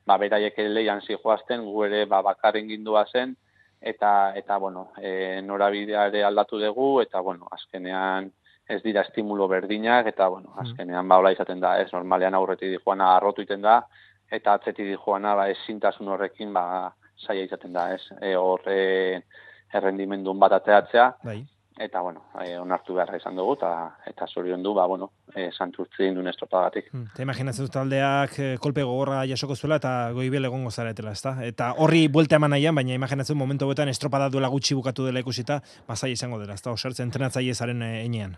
ba, 0.08 0.16
beraiek 0.20 0.58
leian 0.72 1.02
zijoazten, 1.04 1.64
gu 1.68 1.84
ere 1.88 2.04
ba, 2.10 2.22
bakarren 2.24 2.68
gindua 2.70 3.04
zen, 3.12 3.34
eta, 3.80 4.32
eta 4.40 4.56
bueno, 4.58 4.88
e, 5.00 5.40
norabidea 5.44 6.06
ere 6.10 6.24
aldatu 6.24 6.60
dugu, 6.62 6.88
eta, 7.04 7.20
bueno, 7.20 7.48
azkenean 7.54 8.30
ez 8.68 8.80
dira 8.84 9.04
estimulo 9.06 9.48
berdinak, 9.48 10.08
eta, 10.12 10.28
bueno, 10.28 10.52
mm. 10.54 10.64
azkenean 10.64 11.08
ba, 11.08 11.20
izaten 11.32 11.60
da, 11.60 11.76
ez, 11.82 11.90
normalean 11.92 12.34
aurreti 12.34 12.72
di 12.72 12.80
joana 12.84 13.14
arrotu 13.16 13.44
iten 13.44 13.62
da, 13.64 13.82
eta 14.30 14.56
atzeti 14.58 14.84
di 14.84 14.96
joana, 14.96 15.34
ba, 15.38 15.48
ez 15.52 15.58
zintasun 15.66 16.10
horrekin, 16.14 16.52
ba, 16.56 16.90
saia 17.18 17.44
izaten 17.44 17.72
da, 17.76 17.90
ez, 17.94 18.02
e, 18.20 18.34
horre 18.36 18.80
errendimendun 19.74 20.38
bat 20.40 20.56
ateatzea, 20.58 21.12
bai 21.24 21.42
eta 21.78 22.00
bueno, 22.00 22.24
eh, 22.42 22.58
onartu 22.58 22.94
beharra 22.94 23.16
izan 23.16 23.36
dugu 23.36 23.54
eta 23.54 23.70
eta 24.06 24.26
sorion 24.26 24.62
du 24.62 24.74
ba 24.74 24.86
bueno, 24.86 25.10
eh 25.34 25.50
santurtzi 25.52 26.08
indun 26.08 26.26
estropagatik. 26.28 26.90
Hmm, 26.92 27.06
te 27.14 27.22
imaginatzen 27.22 27.66
dut 27.66 27.72
taldeak 27.72 28.38
eh, 28.38 28.56
kolpe 28.60 28.82
gogorra 28.82 29.24
jasoko 29.26 29.54
zuela 29.54 29.76
eta 29.76 30.10
goibel 30.12 30.44
egongo 30.44 30.70
zaretela, 30.70 31.12
ezta? 31.12 31.36
Eta 31.44 31.72
horri 31.78 32.08
buelta 32.08 32.36
eman 32.36 32.50
nahian, 32.50 32.74
baina 32.74 32.94
imaginatzen 32.94 33.38
momentu 33.38 33.66
honetan 33.66 33.88
estropada 33.88 34.28
duela 34.28 34.48
gutxi 34.48 34.74
bukatu 34.74 35.06
dela 35.06 35.20
ikusita, 35.20 35.60
basai 35.88 36.12
izango 36.12 36.38
dela, 36.38 36.54
ezta? 36.54 36.72
Osertzen 36.72 37.06
entrenatzaile 37.06 37.54
zaren 37.54 37.82
eh, 37.82 38.02
einean. 38.02 38.36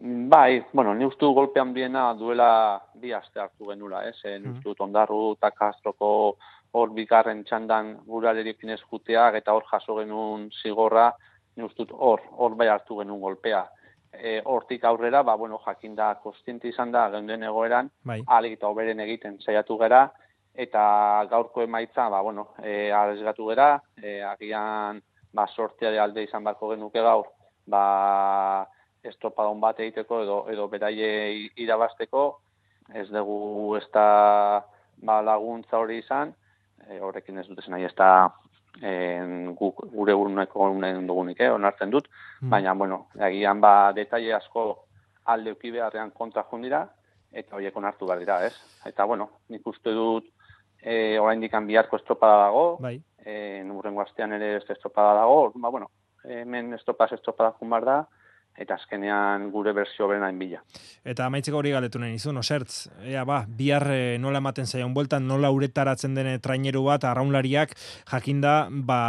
Bai, 0.00 0.64
bueno, 0.72 0.94
ni 0.94 1.04
uste 1.04 1.24
dut 1.24 1.34
golpe 1.34 1.58
handiena 1.58 2.12
duela 2.14 2.80
bi 2.94 3.12
aste 3.12 3.40
hartu 3.40 3.72
genula, 3.72 4.04
ez? 4.06 4.14
Eh, 4.24 4.38
ni 4.38 4.52
uste 4.52 4.68
dut 4.70 4.80
ondarru 4.86 5.32
eta 5.34 5.50
kastroko 5.50 6.10
hor 6.78 6.92
bigarren 6.94 7.42
txandan 7.44 7.96
guralerekin 8.06 8.70
eskuteak 8.76 9.40
eta 9.40 9.52
hor 9.56 9.64
jaso 9.70 9.96
genuen 9.98 10.50
zigorra, 10.62 11.08
ni 11.58 11.66
uste 11.66 11.82
dut 11.82 11.92
hor, 11.98 12.22
hor 12.38 12.54
bai 12.56 12.68
hartu 12.70 13.00
genuen 13.00 13.20
golpea. 13.20 13.64
E, 14.14 14.38
hortik 14.46 14.84
aurrera, 14.88 15.24
ba, 15.26 15.34
bueno, 15.36 15.58
jakinda 15.66 16.12
kostienti 16.22 16.70
izan 16.72 16.94
da, 16.94 17.08
geunden 17.12 17.44
egoeran, 17.50 17.90
Bai. 18.08 18.22
alik 18.38 18.56
eta 18.56 18.70
oberen 18.70 19.02
egiten 19.04 19.36
saiatu 19.42 19.76
gera, 19.82 20.06
eta 20.54 20.82
gaurko 21.30 21.62
emaitza, 21.66 22.08
ba, 22.14 22.22
bueno, 22.24 22.48
e, 22.62 22.90
arrezgatu 22.94 23.50
gera, 23.50 23.68
e, 24.00 24.20
agian, 24.30 25.02
ba, 25.34 25.46
sortea 25.48 25.92
alde 26.02 26.24
izan 26.24 26.46
barko 26.46 26.72
genuke 26.72 27.04
gaur, 27.04 27.28
ba, 27.68 27.84
estropadon 29.04 29.60
bat 29.60 29.78
egiteko 29.82 30.22
edo, 30.24 30.40
edo 30.50 30.66
beraie 30.72 31.50
irabasteko, 31.60 32.24
ez 32.94 33.06
dugu 33.12 33.76
ez 33.76 33.84
da 33.92 34.08
ba, 35.04 35.20
laguntza 35.22 35.78
hori 35.78 36.00
izan, 36.00 36.32
e, 36.86 36.98
horrekin 36.98 37.38
ez 37.38 37.46
dut 37.50 37.60
esan 37.60 37.76
nahi 37.76 37.86
ez 37.88 37.94
da 37.98 38.30
en, 38.82 39.54
guk, 39.56 39.84
gure 39.92 40.14
uruneko 40.14 40.70
unen 40.70 41.06
dugunik, 41.06 41.40
eh, 41.40 41.50
onartzen 41.52 41.90
dut, 41.90 42.08
Mm. 42.40 42.50
baina, 42.50 42.74
bueno, 42.74 43.06
agian 43.18 43.60
ba, 43.60 43.92
detaile 43.92 44.34
asko 44.34 44.84
alde 45.24 45.52
uki 45.52 45.70
beharrean 45.70 46.10
kontra 46.10 46.44
joan 46.50 46.62
dira, 46.62 46.88
eta 47.32 47.56
horiek 47.56 47.76
onartu 47.76 48.06
behar 48.06 48.18
dira, 48.18 48.44
ez? 48.46 48.54
Eta, 48.86 49.04
bueno, 49.04 49.30
nik 49.48 49.66
uste 49.66 49.90
dut 49.90 50.24
e, 50.80 51.18
oraindik 51.18 51.52
biharko 51.66 51.96
estropada 51.96 52.44
dago, 52.44 52.78
Bai. 52.80 53.02
e, 53.24 53.62
nurrengo 53.64 54.00
astean 54.00 54.32
ere 54.32 54.56
ez 54.56 54.70
estropada 54.70 55.14
dago, 55.14 55.52
ba, 55.54 55.68
bueno, 55.68 55.90
hemen 56.24 56.72
estropaz 56.74 57.12
estropada 57.12 57.52
jun 57.58 57.70
behar 57.70 57.84
da, 57.84 58.08
eta 58.58 58.74
azkenean 58.74 59.50
gure 59.54 59.72
berzio 59.72 60.08
berenain 60.10 60.38
bila. 60.38 60.62
Eta 61.06 61.28
amaitzeko 61.28 61.60
hori 61.60 61.72
galdetu 61.74 62.00
nahi 62.02 62.16
nizun, 62.16 62.40
osertz, 62.40 62.88
ea 63.06 63.24
ba, 63.28 63.44
bihar 63.46 63.86
eh, 63.94 64.16
nola 64.20 64.42
ematen 64.42 64.66
zaion 64.66 64.94
bueltan, 64.94 65.28
nola 65.28 65.50
uretaratzen 65.54 66.16
den 66.18 66.32
traineru 66.42 66.82
bat, 66.88 67.06
arraunlariak, 67.06 67.76
jakinda, 68.10 68.56
ba, 68.70 69.00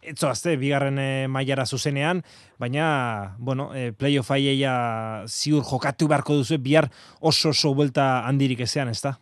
etzoazte, 0.00 0.56
bigarren 0.60 0.98
eh, 0.98 1.28
mailara 1.28 1.66
zuzenean, 1.66 2.22
baina, 2.58 3.36
bueno, 3.38 3.70
eh, 3.76 3.90
playoff 3.92 4.32
aieia 4.32 4.74
ziur 5.28 5.64
jokatu 5.66 6.08
beharko 6.08 6.40
duzu, 6.40 6.58
bihar 6.62 6.88
oso 7.20 7.52
oso 7.52 7.74
buelta 7.76 8.26
handirik 8.28 8.64
ezean, 8.64 8.88
ez 8.88 9.02
da? 9.04 9.18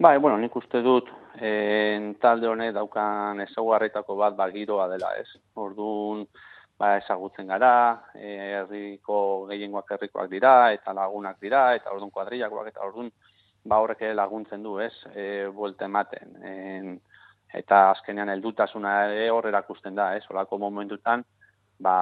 Bai, 0.00 0.16
bueno, 0.18 0.38
nik 0.40 0.54
uste 0.56 0.80
dut 0.82 1.10
en, 1.40 2.14
talde 2.20 2.48
honek 2.48 2.72
daukan 2.74 3.40
ezaugarritako 3.46 4.16
bat 4.18 4.36
ba, 4.36 4.48
giroa 4.52 4.88
dela, 4.90 5.12
ez? 5.20 5.28
Orduan, 5.54 6.26
ba, 6.80 6.94
ezagutzen 6.96 7.50
gara, 7.52 7.72
eh, 8.16 8.62
herriko 8.62 9.46
gehiengoak 9.50 9.90
herrikoak 9.96 10.30
dira, 10.32 10.54
eta 10.72 10.94
lagunak 10.96 11.36
dira, 11.44 11.74
eta 11.76 11.92
orduan 11.92 12.12
kuadrillakoak, 12.14 12.70
eta 12.72 12.86
orduan, 12.86 13.10
ba, 13.64 13.82
horrek 13.84 14.06
laguntzen 14.16 14.64
du, 14.64 14.78
ez? 14.80 14.94
E, 15.12 15.24
buelte 15.52 15.84
ematen. 15.84 16.38
En, 16.52 16.94
eta 17.60 17.82
azkenean 17.90 18.32
heldutasuna 18.32 18.94
ere 19.10 19.28
hor 19.34 19.50
erakusten 19.50 19.98
da, 19.98 20.14
ez? 20.16 20.24
Olako 20.32 20.58
momentutan, 20.62 21.26
ba, 21.84 21.96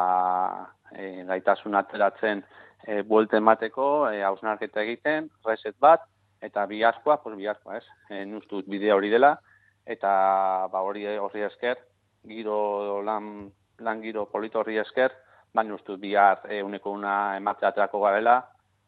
e, 0.95 1.25
gaitasun 1.27 1.75
ateratzen 1.75 2.45
e, 2.87 3.03
buelte 3.03 3.43
emateko, 3.43 3.91
e, 4.13 4.23
hausnarketa 4.23 4.87
egiten, 4.87 5.31
reset 5.47 5.75
bat, 5.83 6.07
eta 6.41 6.67
biharkoa, 6.71 7.19
pues 7.25 7.35
biharkoa, 7.37 7.83
ez? 7.83 7.87
E, 8.11 8.25
nustut 8.31 8.71
bidea 8.71 8.95
hori 8.95 9.11
dela, 9.11 9.35
eta 9.89 10.11
ba 10.71 10.87
hori 10.87 11.07
horri 11.19 11.43
esker, 11.49 11.81
giro 12.29 13.01
lan, 13.03 13.49
lan 13.81 14.03
giro 14.03 14.27
polito 14.31 14.61
horri 14.61 14.79
esker, 14.79 15.13
baina 15.55 15.75
ustut 15.75 16.01
bihar 16.01 16.41
e, 16.51 16.63
uneko 16.63 16.91
una 16.93 17.37
ematea 17.37 17.69
aterako 17.73 18.01
gabela, 18.05 18.41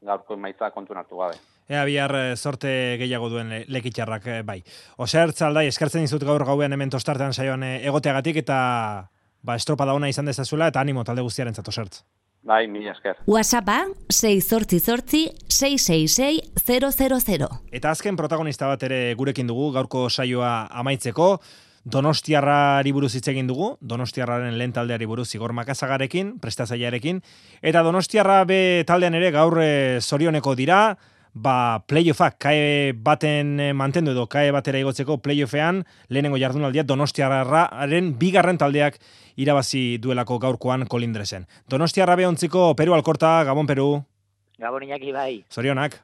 gaurko 0.03 0.35
emaitza 0.35 0.71
kontu 0.71 0.95
hartu 0.97 1.17
gabe. 1.19 1.37
Ea 1.71 1.85
bihar 1.87 2.15
eh, 2.19 2.37
sorte 2.37 2.97
gehiago 2.99 3.29
duen 3.31 3.49
le- 3.49 3.65
lekitxarrak 3.69 4.27
eh, 4.27 4.43
bai. 4.43 4.63
Osertz 4.99 5.43
aldai, 5.47 5.67
eskertzen 5.71 6.03
dizut 6.03 6.25
gaur 6.27 6.43
gauean 6.45 6.73
hemen 6.73 6.91
tostartean 6.91 7.33
saioan 7.33 7.63
eh, 7.63 7.77
egoteagatik 7.87 8.41
eta 8.43 8.57
ba, 9.43 9.55
estropada 9.55 9.95
ona 9.95 10.09
izan 10.11 10.27
dezazuela 10.27 10.67
eta 10.73 10.81
animo 10.81 11.05
talde 11.05 11.23
guztiaren 11.23 11.55
osertz. 11.55 12.03
Bai, 12.43 12.67
mila 12.67 12.93
esker. 12.97 13.19
WhatsAppa 13.29 13.85
688 14.09 15.29
666 15.47 17.29
000. 17.29 17.49
Eta 17.71 17.91
azken 17.91 18.17
protagonista 18.17 18.67
bat 18.67 18.83
ere 18.89 19.15
gurekin 19.15 19.47
dugu, 19.47 19.71
gaurko 19.73 20.09
saioa 20.11 20.67
amaitzeko, 20.81 21.35
Donostiarrari 21.85 22.93
buruz 22.93 23.15
hitz 23.17 23.27
egin 23.33 23.47
dugu, 23.49 23.71
Donostiarraren 23.81 24.59
lehen 24.59 24.73
taldeari 24.77 25.07
buruz 25.09 25.31
Igor 25.35 25.55
Makazagarekin, 25.57 26.35
prestazaiarekin, 26.41 27.23
eta 27.63 27.83
Donostiarra 27.83 28.43
be 28.45 28.85
taldean 28.87 29.17
ere 29.17 29.31
gaur 29.33 29.57
eh, 29.63 29.99
zorioneko 30.01 30.55
dira, 30.59 30.99
ba 31.33 31.81
playoffak 31.87 32.37
kae 32.43 32.93
baten 32.93 33.61
eh, 33.61 33.73
mantendu 33.73 34.13
edo 34.13 34.27
kae 34.29 34.51
batera 34.53 34.81
igotzeko 34.83 35.21
playoffean 35.23 35.85
lehenengo 36.09 36.37
jardunaldia 36.43 36.85
Donostiarraren 36.85 38.13
bigarren 38.19 38.59
taldeak 38.59 38.99
irabazi 39.41 39.97
duelako 40.03 40.39
gaurkoan 40.43 40.85
kolindresen. 40.87 41.47
Donostiarra 41.71 42.17
be 42.17 42.27
ontziko 42.27 42.75
Peru 42.77 42.95
Alkorta, 42.99 43.41
Gabon 43.45 43.67
Peru, 43.67 43.91
Gabon 44.61 44.85
Iñaki 44.85 45.13
bai, 45.17 45.45
zorionak. 45.49 46.03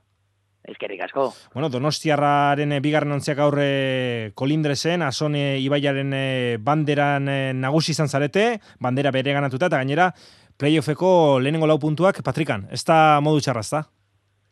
Eskerrik 0.67 1.01
asko. 1.07 1.33
Bueno, 1.55 1.69
Donostiarraren 1.71 2.73
eh, 2.73 2.81
bigarren 2.81 3.13
ontziak 3.17 3.39
aurre 3.39 4.33
kolindresen, 4.35 5.03
azone 5.03 5.59
Ibaiaren 5.63 6.13
eh, 6.15 6.57
banderan 6.61 7.29
eh, 7.29 7.53
nagusi 7.55 7.93
izan 7.93 8.09
zarete, 8.09 8.61
bandera 8.81 9.13
bere 9.15 9.33
ganatuta, 9.33 9.67
eta 9.71 9.81
gainera, 9.83 10.11
playoffeko 10.57 11.39
lehenengo 11.41 11.67
lau 11.67 11.79
puntuak, 11.79 12.23
Patrikan, 12.25 12.67
ez 12.73 12.83
da 12.85 13.21
modu 13.21 13.41
txarra, 13.41 13.61
ez 13.61 13.71
da? 13.71 13.85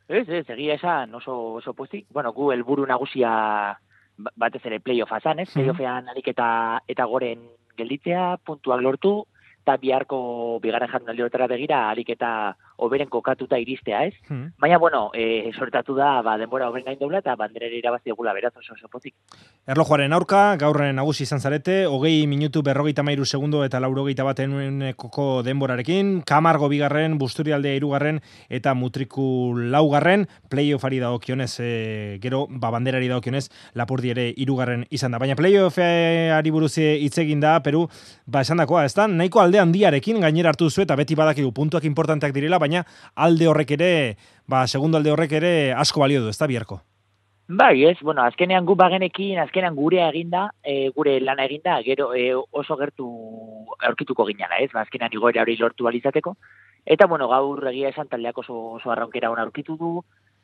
Ez, 0.08 0.28
ez, 0.28 0.44
egia 0.52 0.74
esan 0.76 1.14
oso, 1.16 1.54
oso 1.60 1.72
pozik. 1.72 2.06
Bueno, 2.12 2.32
gu 2.36 2.50
helburu 2.52 2.84
nagusia 2.86 3.30
ba- 4.16 4.34
batez 4.36 4.60
ere 4.66 4.80
playoffa 4.80 5.20
zan, 5.20 5.40
ez? 5.40 5.48
Playoffean 5.54 6.10
alik 6.12 6.28
eta, 6.34 6.80
eta 6.88 7.06
goren 7.08 7.46
gelditzea, 7.78 8.36
puntuak 8.44 8.82
lortu, 8.84 9.22
eta 9.64 9.78
biharko 9.80 10.60
bigarren 10.60 10.90
jardunaldi 10.92 11.24
horretara 11.24 11.48
begira 11.48 11.88
alik 11.88 12.10
eta 12.12 12.30
oberen 12.76 13.08
kokatuta 13.08 13.58
iristea, 13.58 14.04
ez? 14.06 14.14
Hmm. 14.28 14.52
Baina, 14.58 14.78
bueno, 14.78 15.10
e, 15.14 15.50
sortatu 15.56 15.94
da, 15.94 16.22
ba, 16.22 16.36
denbora 16.38 16.68
oberen 16.68 16.86
gain 16.88 16.98
daula, 16.98 17.20
eta 17.22 17.36
banderera 17.38 17.76
irabazi 17.76 18.10
dugula 18.10 18.34
beraz 18.34 18.52
oso 18.58 18.74
oso 18.74 18.88
pozik. 18.90 19.14
Erlojuaren 19.70 20.12
aurka, 20.12 20.56
gaur 20.60 20.80
nagusi 20.92 21.24
izan 21.24 21.40
zarete, 21.40 21.84
hogei 21.86 22.26
minutu 22.26 22.62
berrogeita 22.62 23.04
mairu 23.06 23.24
segundo 23.24 23.64
eta 23.64 23.80
laurogeita 23.80 24.24
baten 24.26 24.92
koko 24.96 25.42
denborarekin, 25.46 26.22
kamargo 26.26 26.68
bigarren, 26.68 27.18
busturialdea 27.18 27.78
irugarren 27.78 28.20
eta 28.48 28.74
mutriku 28.74 29.54
laugarren, 29.56 30.26
playoffari 30.50 30.98
dagokionez, 31.02 31.52
e, 31.60 32.18
gero, 32.22 32.46
ba, 32.50 32.72
banderari 32.74 33.08
dagokionez, 33.08 33.48
lapurdi 33.74 34.10
ere 34.14 34.28
irugarren 34.36 34.84
izan 34.90 35.14
da. 35.14 35.22
Baina 35.22 35.38
playoffari 35.38 36.50
buruz 36.54 36.74
hitz 36.78 37.16
egin 37.22 37.40
da, 37.40 37.56
Peru, 37.64 37.86
ba, 38.26 38.42
esan 38.42 38.60
dakoa, 38.60 38.84
ez 38.84 38.94
da, 38.96 39.06
nahiko 39.08 39.40
alde 39.40 39.60
handiarekin 39.62 40.20
gainera 40.20 40.50
hartu 40.52 40.68
zu 40.70 40.82
eta 40.82 40.96
beti 40.98 41.16
badakigu 41.18 41.52
puntuak 41.54 41.84
importanteak 41.88 42.34
direla, 42.34 42.58
baina 42.64 42.82
alde 43.14 43.46
horrek 43.50 43.76
ere, 43.76 43.92
ba, 44.48 44.66
segundo 44.66 44.98
alde 44.98 45.12
horrek 45.14 45.32
ere 45.40 45.54
asko 45.72 46.00
balio 46.04 46.24
du, 46.24 46.32
ez 46.32 46.38
da, 46.40 46.48
biharko. 46.50 46.80
Bai, 47.46 47.84
ez, 47.84 47.98
bueno, 48.00 48.22
azkenean 48.24 48.64
gu 48.64 48.72
bagenekin, 48.80 49.38
azkenean 49.42 49.74
gurea 49.76 50.06
eginda, 50.08 50.46
e, 50.64 50.88
gure 50.96 51.18
lana 51.20 51.44
eginda, 51.44 51.74
gero 51.84 52.14
e, 52.16 52.30
oso 52.32 52.76
gertu 52.80 53.06
aurkituko 53.84 54.24
ginala, 54.30 54.62
ez, 54.64 54.70
ba, 54.72 54.80
azkenean 54.86 55.12
igoera 55.12 55.42
hori 55.42 55.58
lortu 55.60 55.86
alizateko. 55.90 56.32
Eta, 56.86 57.06
bueno, 57.06 57.28
gaur 57.28 57.60
egia 57.68 57.90
esan 57.92 58.08
taldeak 58.08 58.38
oso, 58.40 58.56
oso 58.78 58.90
arraunkera 58.92 59.28
hona 59.30 59.44
aurkitu 59.44 59.76
du, 59.76 59.92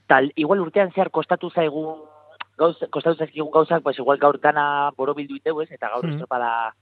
tal, 0.09 0.29
igual 0.37 0.61
urtean 0.61 0.93
zehar 0.93 1.09
kostatu 1.11 1.49
zaigun, 1.57 2.05
gauz, 2.61 2.77
kostatu 2.93 3.17
zaizkigun 3.17 3.51
gauzak, 3.55 3.83
pues 3.83 3.97
igual 3.99 4.21
gaur 4.21 4.37
dana 4.41 4.91
borobildu 4.97 5.41
iteu, 5.41 5.63
ez, 5.63 5.71
eta 5.73 5.89
gaur 5.89 6.05
Mhm. 6.05 6.19
estropada 6.19 6.75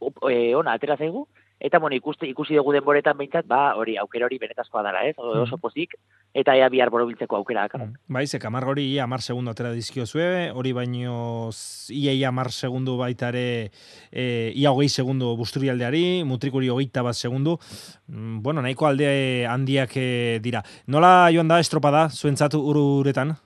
up, 0.00 0.16
e, 0.30 0.54
ona 0.56 0.72
atera 0.80 0.96
zaigu, 0.96 1.26
eta, 1.60 1.78
bueno, 1.78 1.96
ikusti, 1.96 2.28
ikusi 2.30 2.56
dugu 2.58 2.72
denboretan 2.76 3.16
behintzat, 3.18 3.46
ba, 3.50 3.74
hori, 3.76 3.96
aukera 3.98 4.26
hori 4.26 4.38
benetazkoa 4.38 4.82
dela, 4.86 5.04
ez, 5.08 5.14
oso 5.18 5.58
pozik, 5.58 5.96
eta 6.34 6.54
ea 6.56 6.68
bihar 6.68 6.90
borobiltzeko 6.90 7.36
aukera 7.36 7.66
dakar. 7.66 7.88
Bai, 8.06 8.26
ze 8.26 8.38
kamargo 8.38 8.74
hori 8.76 8.86
ia 8.92 9.04
amar 9.04 9.22
segundo 9.22 9.50
atera 9.50 9.72
dizkiozue, 9.72 10.50
hori 10.54 10.72
baino 10.72 11.50
ia 11.90 12.12
ia 12.12 12.28
amar 12.28 12.52
segundo 12.52 12.96
baita 12.96 13.30
ere, 13.34 13.70
e, 14.12 14.52
ia 14.54 14.70
hogei 14.70 14.88
segundo 14.88 15.34
busturialdeari, 15.36 16.24
mutrikuri 16.24 16.68
hogeita 16.68 17.02
bat 17.02 17.14
segundo, 17.14 17.58
Mm, 18.08 18.40
bueno, 18.42 18.62
nahiko 18.62 18.86
alde 18.86 19.46
handiak 19.46 19.92
eh, 19.96 20.38
dira. 20.40 20.62
Nola 20.86 21.28
joan 21.34 21.48
da 21.48 21.60
estropada, 21.60 22.08
zuentzat 22.08 22.54
ururetan? 22.56 23.36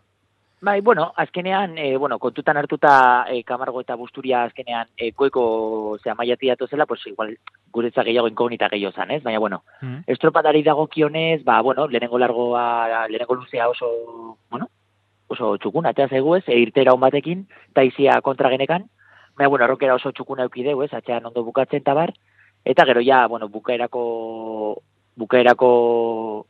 Bai, 0.62 0.80
bueno, 0.80 1.12
azkenean, 1.16 1.76
e, 1.76 1.96
bueno, 1.96 2.20
kontutan 2.20 2.56
hartuta 2.56 3.26
e, 3.28 3.42
Kamargo 3.42 3.80
eta 3.80 3.96
Busturia 3.96 4.44
azkenean 4.44 4.86
e, 4.96 5.10
goeko 5.10 5.98
zea 6.04 6.14
maiati 6.14 6.52
zela, 6.70 6.86
pues 6.86 7.04
igual 7.08 7.36
guretza 7.72 8.04
gehiago 8.04 8.28
inkognita 8.28 8.68
gehiago 8.68 8.94
zan, 8.94 9.10
ez? 9.10 9.24
Baina, 9.24 9.40
bueno, 9.40 9.64
Mm. 9.80 10.04
estropadari 10.06 10.62
dagokionez, 10.62 11.42
ba, 11.42 11.60
bueno, 11.62 11.88
lehenengo 11.88 12.16
largoa, 12.16 13.08
lehenengo 13.08 13.34
luzea 13.34 13.68
oso, 13.68 14.38
bueno, 14.50 14.68
oso 15.26 15.58
txukun, 15.58 15.86
atea 15.86 16.08
zaigu 16.08 16.36
ez, 16.36 16.44
e, 16.46 16.60
irtera 16.60 16.92
hon 16.92 17.00
batekin, 17.00 17.48
taizia 17.72 18.20
kontra 18.20 18.48
genekan, 18.48 18.88
baina, 19.34 19.48
bueno, 19.48 19.64
errokera 19.64 19.96
oso 19.96 20.12
txukuna 20.12 20.44
eukideu, 20.44 20.80
ez, 20.84 20.94
atxean 20.94 21.26
ondo 21.26 21.42
bukatzen 21.42 21.82
tabar, 21.82 22.14
eta 22.64 22.84
gero 22.86 23.00
ja, 23.02 23.26
bueno, 23.26 23.48
bukaerako, 23.48 24.80
bukaerako 25.16 26.46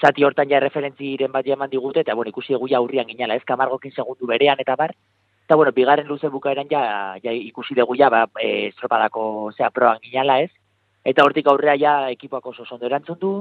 zati 0.00 0.24
hortan 0.24 0.48
ja 0.50 0.60
referentziren 0.60 1.32
bat 1.32 1.46
jaman 1.46 1.70
digute, 1.70 2.00
eta 2.00 2.14
bueno, 2.14 2.30
ikusi 2.30 2.54
dugu 2.54 2.68
ja 2.70 2.78
aurrian 2.78 3.06
ginala, 3.06 3.34
ez 3.34 3.44
kamargokin 3.44 3.92
segundu 3.92 4.26
berean 4.26 4.60
eta 4.60 4.76
bar, 4.76 4.94
eta 5.44 5.56
bueno, 5.56 5.72
bigarren 5.72 6.08
luze 6.08 6.28
bukaeran 6.28 6.68
ja, 6.70 6.82
ja 7.22 7.32
ikusi 7.32 7.74
dugu 7.74 7.96
ja, 7.96 8.10
ba, 8.10 8.26
e, 8.40 8.68
estropadako 8.68 9.52
zea 9.56 9.70
proan 9.70 10.00
ginala, 10.02 10.40
ez? 10.40 10.50
Eta 11.04 11.24
hortik 11.24 11.46
aurrea 11.46 11.76
ja 11.76 11.94
ekipoak 12.10 12.46
oso 12.46 12.64
zondo 12.64 12.86
erantzun 12.86 13.18
du, 13.20 13.32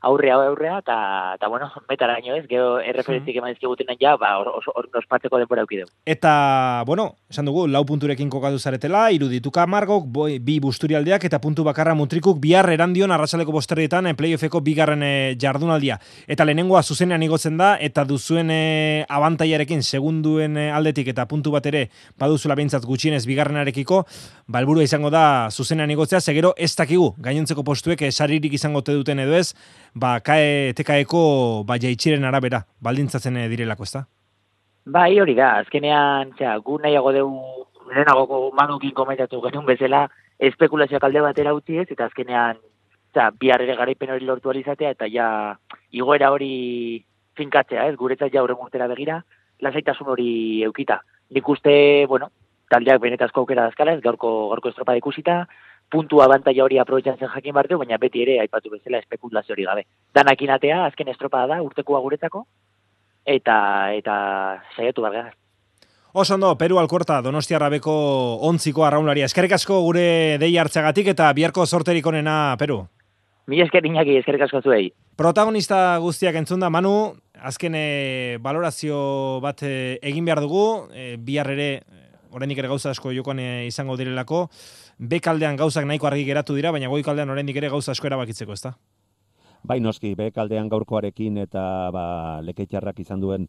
aurrea 0.00 0.34
aurrea 0.34 0.78
eta 0.78 1.34
eta 1.34 1.48
bueno, 1.48 1.70
metaraino 1.88 2.34
ez, 2.34 2.46
gero 2.48 2.78
erreferentzik 2.80 3.36
eman 3.36 3.52
dizkigutenen 3.52 3.98
ja, 4.00 4.16
ba 4.16 4.32
hor 4.40 4.48
ospatzeko 4.96 5.38
denbora 5.38 5.62
eduki 5.62 5.80
dugu. 5.82 5.92
Eta, 6.08 6.82
bueno, 6.86 7.16
esan 7.30 7.48
dugu, 7.48 7.66
lau 7.68 7.82
punturekin 7.84 8.30
kokatu 8.32 8.58
zaretela, 8.58 9.10
irudituka 9.12 9.66
margok, 9.66 10.06
boi, 10.08 10.38
bi 10.38 10.58
busturialdeak 10.62 11.24
eta 11.28 11.40
puntu 11.40 11.64
bakarra 11.66 11.94
mutrikuk 11.94 12.40
bihar 12.40 12.68
erandion 12.72 13.12
arrasaleko 13.12 13.52
bosterrietan 13.52 14.08
e, 14.10 14.14
playoffeko 14.16 14.62
bigarren 14.64 15.04
e, 15.04 15.12
jardunaldia. 15.40 15.98
Eta 16.26 16.46
lehenengoa 16.48 16.82
zuzenean 16.82 17.22
igotzen 17.26 17.60
da, 17.60 17.74
eta 17.80 18.06
duzuen 18.08 18.50
e, 18.54 19.04
abantaiarekin 19.08 19.84
segunduen 19.84 20.56
e, 20.56 20.70
aldetik 20.72 21.12
eta 21.12 21.26
puntu 21.28 21.52
bat 21.52 21.66
ere 21.68 21.86
baduzula 22.18 22.56
behintzat 22.56 22.88
gutxienez 22.88 23.26
bigarrenarekiko, 23.28 24.04
balburua 24.48 24.86
izango 24.86 25.12
da 25.12 25.50
zuzenean 25.50 25.92
igotzea, 25.92 26.20
segero 26.20 26.54
ez 26.56 26.72
dakigu, 26.76 27.12
gainontzeko 27.20 27.64
postuek 27.66 28.08
esaririk 28.08 28.56
izango 28.56 28.82
te 28.82 28.96
duten 28.96 29.20
edo 29.20 29.36
ez, 29.36 29.52
ba, 29.94 30.20
kae, 30.20 30.72
tekaeko 30.76 31.64
ba, 31.66 31.78
jaitxiren 31.80 32.24
arabera, 32.24 32.64
baldintzatzen 32.80 33.36
eh, 33.36 33.48
direlako, 33.48 33.88
ezta? 33.88 34.04
Bai, 34.86 35.18
hori 35.20 35.34
da, 35.38 35.56
azkenean, 35.60 36.32
txea, 36.38 36.56
gu 36.64 36.78
nahiago 36.82 37.12
dugu, 37.12 37.66
lehenagoko 37.90 38.50
manukin 38.56 38.94
komentatu 38.96 39.40
genuen 39.44 39.66
bezala, 39.66 40.06
espekulazioak 40.38 41.04
alde 41.04 41.22
batera 41.24 41.54
utzi 41.54 41.78
ez, 41.82 41.86
eta 41.90 42.06
azkenean, 42.08 42.58
txea, 43.12 43.30
bihar 43.40 43.62
ere 43.66 43.76
garaipen 43.76 44.14
hori 44.14 44.26
lortu 44.26 44.50
alizatea, 44.50 44.94
eta 44.96 45.08
ja, 45.10 45.28
igoera 45.92 46.30
hori 46.32 47.04
finkatzea, 47.36 47.88
ez, 47.90 47.96
guretzat 47.96 48.32
ja 48.32 48.42
horren 48.42 48.60
urtera 48.60 48.88
begira, 48.90 49.20
lasaitasun 49.60 50.08
hori 50.14 50.30
eukita. 50.66 51.00
Nik 51.30 51.48
uste, 51.48 52.06
bueno, 52.08 52.30
taldeak 52.70 53.02
benetazko 53.02 53.44
aukera 53.44 53.68
dazkala, 53.68 53.96
ez, 53.98 54.02
gaurko, 54.04 54.48
gaurko 54.54 54.72
estropa 54.72 54.96
ikusita, 54.98 55.44
puntu 55.90 56.22
abantaia 56.22 56.64
hori 56.64 56.78
aprobetxatzen 56.78 57.32
jakin 57.34 57.54
bartu, 57.54 57.78
baina 57.78 57.98
beti 57.98 58.22
ere 58.22 58.38
aipatu 58.40 58.70
bezala 58.70 59.02
espekulazio 59.02 59.54
hori 59.56 59.66
gabe. 59.66 59.84
Danakin 60.14 60.54
atea, 60.56 60.84
azken 60.86 61.10
estropada 61.12 61.56
da, 61.56 61.62
urtekoa 61.66 62.00
guretzako, 62.00 62.44
eta 63.26 63.56
eta 63.96 64.16
saiatu 64.76 65.02
bargara. 65.02 65.34
Oso 66.12 66.34
ondo, 66.34 66.56
Peru 66.58 66.78
Alkorta, 66.80 67.20
Donostia 67.22 67.58
Rabeko 67.62 67.92
ontziko 68.48 68.82
arraunlaria. 68.82 69.28
Eskerrik 69.30 69.52
asko 69.54 69.78
gure 69.84 70.38
dei 70.42 70.56
hartzagatik 70.58 71.12
eta 71.12 71.28
biharko 71.32 71.66
sorterik 71.66 72.06
onena, 72.06 72.56
Peru. 72.58 72.80
Mi 73.46 73.60
esker 73.62 73.86
inaki, 73.86 74.16
eskerrik 74.18 74.42
asko 74.48 74.60
zuei. 74.62 74.90
Protagonista 75.18 75.98
guztiak 76.02 76.34
entzun 76.40 76.62
da, 76.62 76.70
Manu, 76.70 77.12
azken 77.46 77.76
e, 77.78 78.38
valorazio 78.42 79.38
bat 79.44 79.62
e, 79.62 79.98
egin 80.02 80.26
behar 80.26 80.42
dugu, 80.42 80.64
e, 80.90 81.14
bihar 81.16 81.50
ere, 81.54 81.70
oraindik 82.34 82.58
ere 82.58 82.70
gauza 82.72 82.90
asko 82.90 83.14
jokoan 83.14 83.38
izango 83.68 83.96
direlako, 84.00 84.48
bekaldean 85.00 85.56
gauzak 85.56 85.86
nahiko 85.88 86.06
argi 86.10 86.26
geratu 86.28 86.54
dira, 86.54 86.72
baina 86.72 86.88
goi 86.92 87.02
kaldean 87.02 87.32
oraindik 87.32 87.56
ere 87.56 87.70
gauza 87.72 87.92
asko 87.92 88.08
erabakitzeko, 88.10 88.52
ezta? 88.52 88.74
Bai, 89.64 89.80
noski, 89.80 90.14
bekaldean 90.16 90.68
gaurkoarekin 90.72 91.40
eta 91.42 91.62
ba, 91.92 92.04
leketxarrak 92.44 93.00
izan 93.00 93.20
duen 93.20 93.48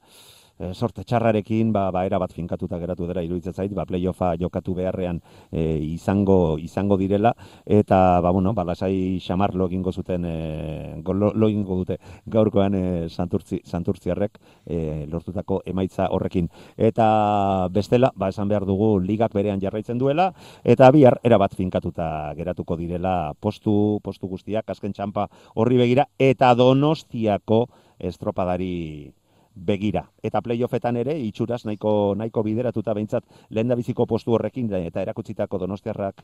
e, 0.61 0.73
sorte 0.73 1.03
txarrarekin 1.03 1.71
ba 1.73 1.89
ba 1.91 2.05
bat 2.19 2.33
finkatuta 2.33 2.77
geratu 2.79 3.07
dela 3.07 3.23
iruditzen 3.23 3.53
zait 3.53 3.73
ba 3.73 3.85
playoffa 3.85 4.35
jokatu 4.37 4.75
beharrean 4.75 5.21
e, 5.51 5.77
izango 5.81 6.57
izango 6.59 6.97
direla 6.97 7.33
eta 7.65 8.21
ba 8.21 8.31
bueno 8.31 8.53
ba 8.53 8.63
lasai 8.63 9.19
xamarlo 9.19 9.65
egingo 9.67 9.91
zuten 9.91 10.25
e, 10.25 11.01
lo, 11.05 11.47
egingo 11.47 11.75
dute 11.75 11.97
gaurkoan 12.25 12.75
e, 12.75 13.09
santurtzi 13.09 13.61
santurtziarrek 13.65 14.37
e, 14.65 15.05
lortutako 15.09 15.61
emaitza 15.65 16.07
horrekin. 16.11 16.49
Eta 16.77 17.67
bestela 17.71 18.11
ba 18.15 18.29
esan 18.29 18.47
behar 18.47 18.65
dugu 18.65 18.99
ligak 18.99 19.33
berean 19.33 19.59
jarraitzen 19.61 19.97
duela 19.97 20.31
eta 20.63 20.91
bihar 20.91 21.19
era 21.23 21.37
bat 21.37 21.55
finkatuta 21.55 22.33
geratuko 22.37 22.77
direla 22.77 23.33
postu 23.39 23.99
postu 24.03 24.27
guztiak 24.27 24.69
azken 24.69 24.93
txanpa 24.93 25.27
horri 25.55 25.77
begira 25.77 26.07
eta 26.19 26.53
Donostiako 26.55 27.65
estropadari 27.99 29.13
begira. 29.55 30.05
Eta 30.23 30.41
playoffetan 30.41 30.97
ere, 30.97 31.17
itxuraz 31.19 31.65
nahiko, 31.65 32.13
nahiko 32.17 32.43
bideratuta 32.43 32.93
behintzat 32.95 33.25
lehen 33.49 33.73
biziko 33.75 34.05
postu 34.07 34.33
horrekin 34.35 34.71
eta 34.73 35.01
erakutsitako 35.01 35.59
donostiarrak 35.59 36.23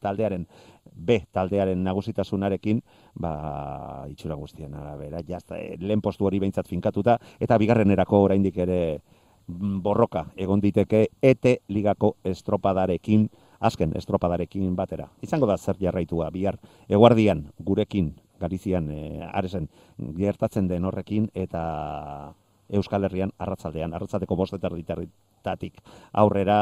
taldearen, 0.00 0.46
B 0.84 1.20
taldearen 1.32 1.82
nagusitasunarekin, 1.84 2.82
ba, 3.14 4.06
itxura 4.10 4.34
guztien 4.34 4.74
arabera, 4.74 5.22
jazta, 5.26 5.58
eh, 5.58 5.76
lehen 5.78 6.00
postu 6.00 6.26
hori 6.26 6.40
behintzat 6.40 6.68
finkatuta, 6.68 7.18
eta 7.40 7.58
bigarren 7.58 7.90
erako 7.90 8.22
oraindik 8.26 8.58
ere 8.58 9.00
mm, 9.46 9.80
borroka 9.82 10.26
egon 10.36 10.60
diteke 10.60 11.08
ete 11.22 11.60
ligako 11.68 12.16
estropadarekin, 12.24 13.28
azken 13.60 13.96
estropadarekin 13.96 14.74
batera. 14.76 15.10
Izango 15.22 15.46
da 15.46 15.56
zer 15.56 15.76
jarraitua, 15.80 16.30
bihar 16.30 16.58
eguardian 16.88 17.52
gurekin, 17.58 18.14
Galizian, 18.38 18.90
e, 18.90 19.22
aresen, 19.32 19.70
gertatzen 19.96 20.66
den 20.68 20.84
horrekin, 20.84 21.30
eta 21.32 22.34
Euskal 22.68 23.04
Herrian 23.04 23.32
arratzaldean, 23.38 23.94
arratzaldeko 23.94 24.36
bostetar 24.36 24.74
ditarritatik 24.74 25.78
aurrera 26.12 26.58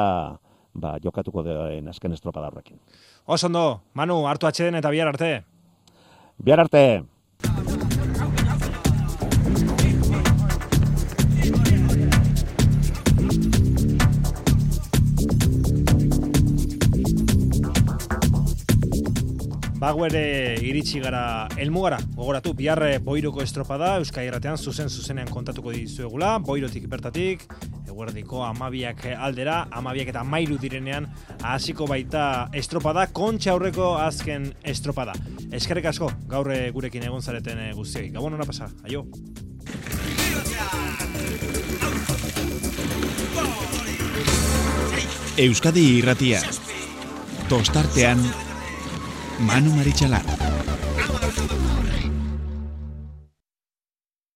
ba, 0.74 0.98
jokatuko 1.02 1.42
den 1.46 1.88
azken 1.88 2.12
estropa 2.12 2.44
horrekin. 2.46 2.80
Osondo, 3.26 3.82
Manu, 3.94 4.26
hartu 4.28 4.46
atxeden 4.46 4.74
eta 4.82 4.90
bihar 4.90 5.08
arte. 5.08 5.44
Bihar 6.38 6.66
arte. 6.66 7.04
Bago 19.84 20.06
ere 20.06 20.56
iritsi 20.64 20.96
gara 20.96 21.44
elmugara, 21.60 21.98
gogoratu, 22.16 22.54
biharre 22.56 22.94
boiroko 23.04 23.42
estropada, 23.42 23.90
Euskal 24.00 24.24
Herratean 24.24 24.56
zuzen 24.56 24.88
zuzenean 24.88 25.28
kontatuko 25.28 25.74
dizuegula, 25.74 26.38
boirotik 26.40 26.86
bertatik, 26.88 27.42
eguerdiko 27.84 28.40
amabiak 28.46 29.02
aldera, 29.12 29.58
amabiak 29.76 30.08
eta 30.14 30.22
mairu 30.24 30.56
direnean, 30.62 31.10
hasiko 31.44 31.84
baita 31.90 32.22
estropada, 32.56 33.04
kontxa 33.12 33.52
aurreko 33.52 33.90
azken 34.00 34.46
estropada. 34.72 35.12
Eskerrik 35.52 35.90
asko, 35.92 36.08
gaur 36.32 36.48
gurekin 36.72 37.04
egon 37.10 37.20
zareten 37.20 37.60
guztioi. 37.76 38.08
Gabon 38.16 38.38
hona 38.38 38.48
pasa, 38.48 38.70
aio. 38.88 39.04
Euskadi 45.44 45.86
irratia. 45.98 46.40
Tostartean 47.52 48.24
Manu 49.40 49.70
Marichalar. 49.74 50.22